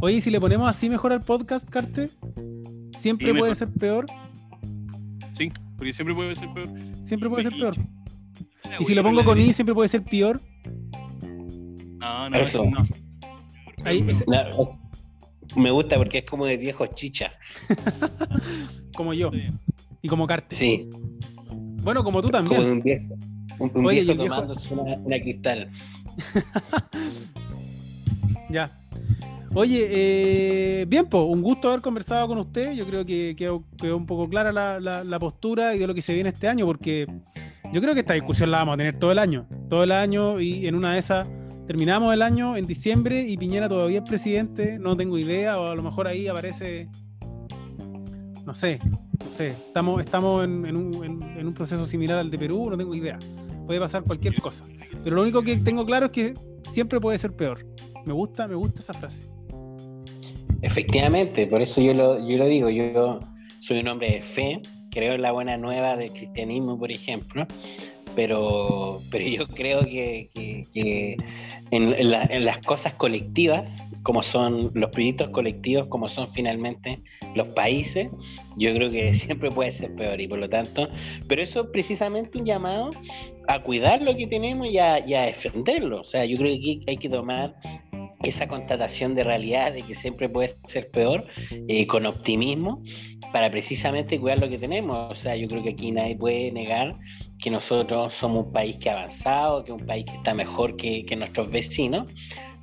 Oye, 0.01 0.17
¿y 0.17 0.21
si 0.21 0.29
le 0.29 0.39
ponemos 0.39 0.67
así 0.67 0.89
mejor 0.89 1.13
al 1.13 1.21
podcast, 1.21 1.69
Carte, 1.69 2.09
siempre 2.99 3.27
Sí, 3.27 3.31
puede 3.33 3.51
mejor. 3.51 3.55
ser 3.55 3.69
peor. 3.69 4.05
Sí, 5.33 5.51
porque 5.77 5.93
siempre 5.93 6.15
puede 6.15 6.36
ser 6.36 6.49
peor. 6.53 6.69
Siempre 7.03 7.29
puede 7.29 7.43
ser 7.43 7.53
Y- 7.53 7.59
peor. 7.59 7.75
Y 8.79 8.83
si 8.86 8.95
lo 8.95 9.03
pongo 9.03 9.23
con 9.23 9.39
I, 9.39 9.53
siempre 9.53 9.73
puede 9.75 9.88
ser 9.89 10.03
peor. 10.03 10.41
No, 11.99 12.29
no, 12.29 12.38
Eso. 12.38 12.65
no. 12.65 12.86
Ahí, 13.83 14.03
ese- 14.07 14.25
No, 14.27 14.79
me 15.55 15.71
gusta 15.71 15.97
porque 15.97 16.19
es 16.19 16.25
como 16.25 16.45
de 16.45 16.57
viejo 16.57 16.86
chicha. 16.88 17.33
como 18.95 19.13
yo. 19.13 19.31
Y 20.01 20.07
como 20.07 20.27
Carte. 20.27 20.55
Sí, 20.55 20.89
Bueno, 21.86 22.03
como 22.03 22.21
tú 22.21 22.29
como 22.29 22.38
también. 22.49 22.71
un 22.71 22.81
viejo. 22.81 23.15
Un, 23.59 23.71
un 23.75 23.86
Oye, 23.86 24.01
viejo 24.03 24.21
tomándose 24.25 24.73
una, 24.73 24.95
una 24.97 25.19
cristal. 25.21 25.69
Ya. 28.49 28.69
Oye, 29.53 29.88
eh, 29.89 30.86
bien, 30.88 31.05
pues, 31.07 31.23
un 31.23 31.41
gusto 31.41 31.69
haber 31.69 31.81
conversado 31.81 32.27
con 32.27 32.38
usted. 32.39 32.73
Yo 32.73 32.86
creo 32.86 33.05
que 33.05 33.36
quedó, 33.36 33.63
quedó 33.77 33.97
un 33.97 34.05
poco 34.05 34.29
clara 34.29 34.51
la, 34.51 34.79
la- 34.79 35.03
la 35.03 35.19
postura 35.19 35.73
y 35.75 35.79
de 35.79 35.88
lo 35.88 35.93
que 35.95 36.01
se 36.01 36.13
viene 36.13 36.29
este 36.29 36.47
año, 36.47 36.65
porque 36.65 37.07
yo 37.73 37.81
creo 37.81 37.93
que 37.93 38.01
esta 38.01 38.13
discusión 38.13 38.51
la 38.51 38.59
vamos 38.59 38.73
a 38.73 38.77
tener 38.77 38.95
todo 38.97 39.11
el 39.11 39.19
año. 39.19 39.47
Todo 39.69 39.83
el 39.83 39.91
año 39.91 40.39
y 40.41 40.67
en 40.67 40.75
una 40.75 40.93
de 40.93 40.99
esas 40.99 41.27
terminamos 41.67 42.13
el 42.13 42.21
año 42.21 42.57
en 42.57 42.65
diciembre 42.67 43.21
y 43.27 43.38
Piñera 43.38 43.69
todavía 43.69 43.99
es 43.99 44.03
presidente. 44.09 44.77
No 44.77 44.95
tengo 44.97 45.17
idea, 45.17 45.59
o 45.59 45.71
a 45.71 45.75
lo 45.75 45.81
mejor 45.83 46.07
ahí 46.07 46.27
aparece. 46.27 46.88
No 48.46 48.54
sé, 48.54 48.80
no 48.84 49.32
sé. 49.34 49.50
Estamos, 49.50 50.04
estamos 50.04 50.43
en, 50.43 50.76
un, 50.76 51.04
en- 51.04 51.48
un 51.48 51.54
proceso 51.54 51.86
similar 51.86 52.20
al 52.20 52.30
de 52.30 52.38
Perú, 52.38 52.70
no 52.70 52.78
tengo 52.78 52.93
idea. 52.93 53.18
Puede 53.66 53.80
pasar 53.80 54.04
cualquier 54.04 54.39
cosa. 54.39 54.64
Pero 55.04 55.16
lo 55.16 55.24
único 55.24 55.41
que 55.41 55.58
tengo 55.58 55.86
claro 55.86 56.08
es 56.08 56.12
que 56.12 56.34
siempre 56.70 57.00
puede 57.00 57.18
ser 57.18 57.36
peor. 57.36 57.66
Me 58.06 58.14
gusta, 58.14 58.48
me 58.48 58.56
gusta 58.56 58.82
esa 58.82 58.93
frase. 58.93 59.28
Efectivamente, 60.62 61.48
por 61.48 61.62
eso 61.62 61.82
yo 61.82 61.93
lo, 61.93 62.28
yo 62.28 62.38
lo 62.38 62.46
digo, 62.46 62.70
yo 62.70 63.20
soy 63.60 63.80
un 63.80 63.88
hombre 63.88 64.12
de 64.12 64.22
fe, 64.22 64.62
creo 64.91 65.14
en 65.14 65.22
la 65.22 65.32
buena 65.32 65.58
nueva 65.58 65.96
del 65.98 66.12
cristianismo, 66.12 66.78
por 66.80 66.91
ejemplo, 66.91 67.46
pero, 68.16 69.02
pero 69.12 69.26
yo 69.28 69.48
creo 69.48 69.82
que, 69.82 70.30
que- 70.34 71.18
en 71.72 72.46
las 72.46 72.60
cosas 72.60 72.93
colectivas, 72.93 73.84
como 74.06 74.22
son 74.22 74.70
los 74.76 74.91
proyectos 74.91 75.30
colectivos, 75.30 75.88
como 75.88 76.08
son 76.08 76.28
finalmente 76.28 77.01
los 77.34 77.51
países, 77.53 78.08
yo 78.56 78.72
creo 78.76 78.91
que 78.91 79.14
siempre 79.16 79.49
puede 79.49 79.72
ser 79.72 79.95
peor 79.95 80.22
y 80.22 80.28
por 80.28 80.38
lo 80.38 80.47
tanto, 80.47 80.88
pero 81.28 81.41
eso 81.41 81.62
es 81.62 81.68
precisamente 81.74 82.38
un 82.38 82.45
llamado 82.45 82.91
a 83.47 83.64
cuidar 83.64 84.03
lo 84.03 84.16
que 84.16 84.28
tenemos 84.28 84.68
y 84.68 84.78
a, 84.78 85.01
defenderlo. 85.01 86.01
O 86.01 86.03
sea, 86.03 86.24
yo 86.24 86.38
creo 86.38 86.51
que 86.51 86.58
aquí 86.58 86.84
hay 86.88 86.97
que 86.97 87.10
tomar 87.10 87.56
esa 88.22 88.47
constatación 88.47 89.16
de 89.16 89.24
realidad 89.24 89.74
de 89.74 89.82
que 89.82 89.95
siempre 89.95 90.30
puede 90.30 90.56
ser 90.68 90.91
peor 90.91 91.26
eh, 91.68 91.88
con 91.88 92.06
optimismo 92.06 92.84
para 93.34 93.49
precisamente 93.49 94.20
cuidar 94.20 94.38
lo 94.38 94.49
que 94.49 94.60
tenemos. 94.60 95.12
O 95.12 95.16
sea, 95.16 95.36
yo 95.36 95.47
creo 95.47 95.64
que 95.64 95.70
aquí 95.70 95.91
nadie 95.91 96.16
puede 96.16 96.51
negar 96.51 96.93
que 97.39 97.49
nosotros 97.49 98.14
somos 98.14 98.45
un 98.45 98.53
país 98.53 98.78
que 98.78 98.91
ha 98.91 98.93
avanzado, 98.93 99.64
que 99.64 99.72
es 99.72 99.82
un 99.82 99.88
país 99.88 100.06
que 100.06 100.16
está 100.16 100.36
mejor 100.36 100.78
que 100.78 101.16
nuestros 101.18 101.49
vecinos, 101.49 102.06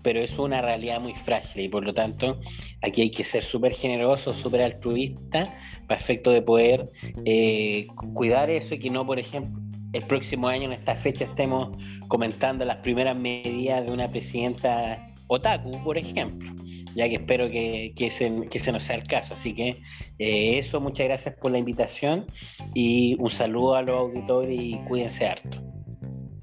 pero 0.02 0.20
es 0.20 0.38
una 0.38 0.60
realidad 0.60 1.00
muy 1.00 1.14
frágil 1.14 1.64
y 1.64 1.68
por 1.68 1.84
lo 1.84 1.94
tanto 1.94 2.40
aquí 2.82 3.02
hay 3.02 3.10
que 3.10 3.24
ser 3.24 3.42
súper 3.42 3.72
generoso, 3.72 4.34
súper 4.34 4.62
altruista 4.62 5.54
para 5.86 6.00
efecto 6.00 6.30
de 6.30 6.42
poder 6.42 6.90
eh, 7.24 7.86
cu- 7.94 8.12
cuidar 8.14 8.50
eso 8.50 8.74
y 8.74 8.78
que 8.78 8.90
no, 8.90 9.06
por 9.06 9.18
ejemplo, 9.18 9.60
el 9.92 10.02
próximo 10.06 10.48
año 10.48 10.64
en 10.64 10.72
esta 10.72 10.96
fecha 10.96 11.24
estemos 11.26 11.76
comentando 12.08 12.64
las 12.64 12.78
primeras 12.78 13.16
medidas 13.18 13.84
de 13.84 13.92
una 13.92 14.08
presidenta 14.08 15.06
otaku, 15.26 15.70
por 15.84 15.98
ejemplo, 15.98 16.50
ya 16.94 17.08
que 17.08 17.16
espero 17.16 17.50
que, 17.50 17.92
que, 17.94 18.06
ese, 18.06 18.32
que 18.50 18.58
ese 18.58 18.72
no 18.72 18.80
sea 18.80 18.96
el 18.96 19.04
caso. 19.04 19.34
Así 19.34 19.54
que 19.54 19.76
eh, 20.18 20.58
eso, 20.58 20.80
muchas 20.80 21.06
gracias 21.06 21.34
por 21.36 21.52
la 21.52 21.58
invitación 21.58 22.26
y 22.74 23.16
un 23.18 23.30
saludo 23.30 23.74
a 23.76 23.82
los 23.82 23.98
auditores 23.98 24.58
y 24.60 24.78
cuídense 24.88 25.26
harto. 25.26 25.58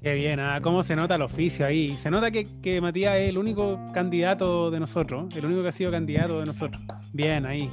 Qué 0.02 0.14
bien, 0.14 0.40
ah, 0.40 0.60
cómo 0.62 0.82
se 0.82 0.96
nota 0.96 1.16
el 1.16 1.22
oficio 1.22 1.66
ahí. 1.66 1.98
Se 1.98 2.10
nota 2.10 2.30
que, 2.30 2.46
que 2.62 2.80
Matías 2.80 3.16
es 3.18 3.28
el 3.28 3.36
único 3.36 3.78
candidato 3.92 4.70
de 4.70 4.80
nosotros, 4.80 5.34
el 5.36 5.44
único 5.44 5.62
que 5.62 5.68
ha 5.68 5.72
sido 5.72 5.90
candidato 5.90 6.40
de 6.40 6.46
nosotros. 6.46 6.82
Bien, 7.12 7.44
ahí. 7.44 7.70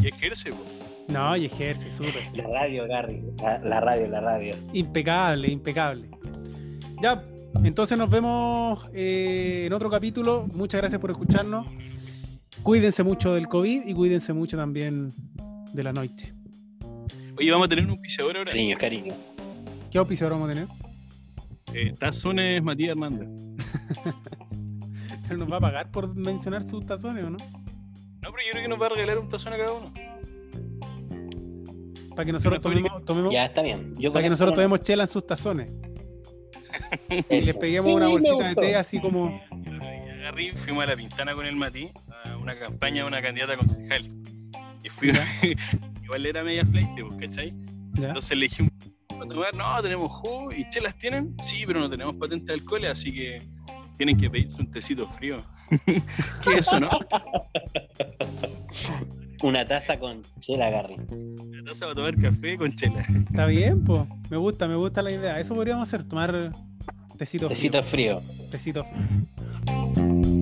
Y 0.00 0.08
ejerce, 0.08 0.50
po. 0.50 0.58
No, 1.06 1.36
y 1.36 1.44
ejerce, 1.44 1.92
súper. 1.92 2.28
La 2.34 2.48
radio, 2.48 2.88
Gary, 2.88 3.22
la, 3.40 3.58
la 3.60 3.80
radio, 3.80 4.08
la 4.08 4.20
radio. 4.20 4.56
Impecable, 4.72 5.48
impecable. 5.48 6.08
Ya, 7.00 7.22
entonces 7.62 7.96
nos 7.96 8.10
vemos 8.10 8.88
eh, 8.92 9.64
en 9.66 9.72
otro 9.72 9.90
capítulo. 9.90 10.48
Muchas 10.54 10.80
gracias 10.80 11.00
por 11.00 11.10
escucharnos. 11.10 11.66
Cuídense 12.64 13.04
mucho 13.04 13.34
del 13.34 13.46
COVID 13.48 13.86
y 13.86 13.94
cuídense 13.94 14.32
mucho 14.32 14.56
también 14.56 15.10
de 15.72 15.82
la 15.82 15.92
noche. 15.92 16.32
Oye, 17.36 17.50
vamos 17.50 17.66
a 17.66 17.68
tener 17.68 17.84
un 17.84 17.92
auspiciador 17.92 18.36
ahora. 18.36 18.50
Cariño, 18.50 18.76
cariño. 18.78 19.14
¿Qué 19.90 19.98
auspicio 19.98 20.28
vamos 20.28 20.48
a 20.48 20.52
tener? 20.54 20.81
Eh, 21.74 21.92
Tazones 21.98 22.62
Matías 22.62 22.90
Hernández. 22.90 23.28
¿Pero 25.28 25.38
nos 25.38 25.50
va 25.52 25.56
a 25.56 25.60
pagar 25.60 25.90
por 25.90 26.14
mencionar 26.14 26.62
sus 26.62 26.84
tazones 26.86 27.24
o 27.24 27.30
no? 27.30 27.38
No, 27.38 28.30
pero 28.30 28.36
yo 28.44 28.50
creo 28.52 28.62
que 28.62 28.68
nos 28.68 28.80
va 28.80 28.86
a 28.86 28.90
regalar 28.90 29.18
un 29.18 29.28
tazón 29.28 29.52
a 29.54 29.56
cada 29.56 29.72
uno. 29.72 29.92
Para 32.14 32.26
que 32.26 32.32
nosotros 32.32 32.60
tomemos, 32.60 33.04
tomemos- 33.04 33.32
Ya 33.32 33.46
está 33.46 33.62
bien. 33.62 33.94
Yo 33.98 34.12
para 34.12 34.22
que 34.24 34.30
nosotros 34.30 34.52
no- 34.52 34.56
tomemos 34.56 34.82
chela 34.82 35.04
en 35.04 35.08
sus 35.08 35.26
tazones. 35.26 35.72
Y 37.30 37.40
les 37.42 37.56
peguemos 37.56 37.86
Sí, 37.86 37.92
una 37.94 38.08
bolsita 38.08 38.48
de 38.48 38.54
té 38.54 38.76
así 38.76 39.00
como. 39.00 39.40
Agarré, 40.20 40.54
fuimos 40.56 40.84
a 40.84 40.86
la 40.86 40.96
Pintana 40.96 41.34
con 41.34 41.46
el 41.46 41.56
Mati, 41.56 41.90
a 42.24 42.36
una 42.36 42.54
campaña 42.58 43.02
de 43.02 43.08
una 43.08 43.20
candidata 43.22 43.56
concejal. 43.56 44.08
Y 44.84 44.88
fui, 44.88 45.10
igual 46.04 46.26
era 46.26 46.42
media 46.44 46.64
flight, 46.64 46.88
pues, 47.00 47.14
¿cachai? 47.28 47.52
¿ya? 47.94 48.08
Entonces 48.08 48.36
le 48.38 48.44
dije, 48.48 48.64
para 48.64 48.91
tomar, 49.26 49.54
no, 49.54 49.82
tenemos 49.82 50.10
jugo 50.12 50.52
y 50.52 50.68
chelas 50.68 50.96
tienen, 50.96 51.36
sí, 51.42 51.64
pero 51.66 51.80
no 51.80 51.90
tenemos 51.90 52.14
patente 52.14 52.46
de 52.46 52.54
alcohol, 52.54 52.86
así 52.86 53.12
que 53.12 53.42
tienen 53.96 54.18
que 54.18 54.30
pedirse 54.30 54.60
un 54.60 54.70
tecito 54.70 55.08
frío. 55.08 55.36
¿Qué 55.86 56.50
es 56.50 56.66
eso, 56.66 56.80
no? 56.80 56.90
Una 59.42 59.64
taza 59.64 59.98
con 59.98 60.22
chela, 60.38 60.70
Gary. 60.70 60.96
La 61.50 61.64
taza 61.64 61.80
para 61.80 61.94
tomar 61.94 62.16
café 62.16 62.56
con 62.56 62.74
chela. 62.76 63.04
Está 63.28 63.46
bien, 63.46 63.82
pues. 63.82 64.02
Me 64.30 64.36
gusta, 64.36 64.68
me 64.68 64.76
gusta 64.76 65.02
la 65.02 65.10
idea. 65.10 65.40
Eso 65.40 65.56
podríamos 65.56 65.88
hacer, 65.88 66.06
tomar 66.06 66.52
tecito 67.18 67.48
frío. 67.48 67.56
Tecito 67.56 67.82
frío. 67.82 68.22
Tecito 68.50 68.84
frío. 68.84 70.41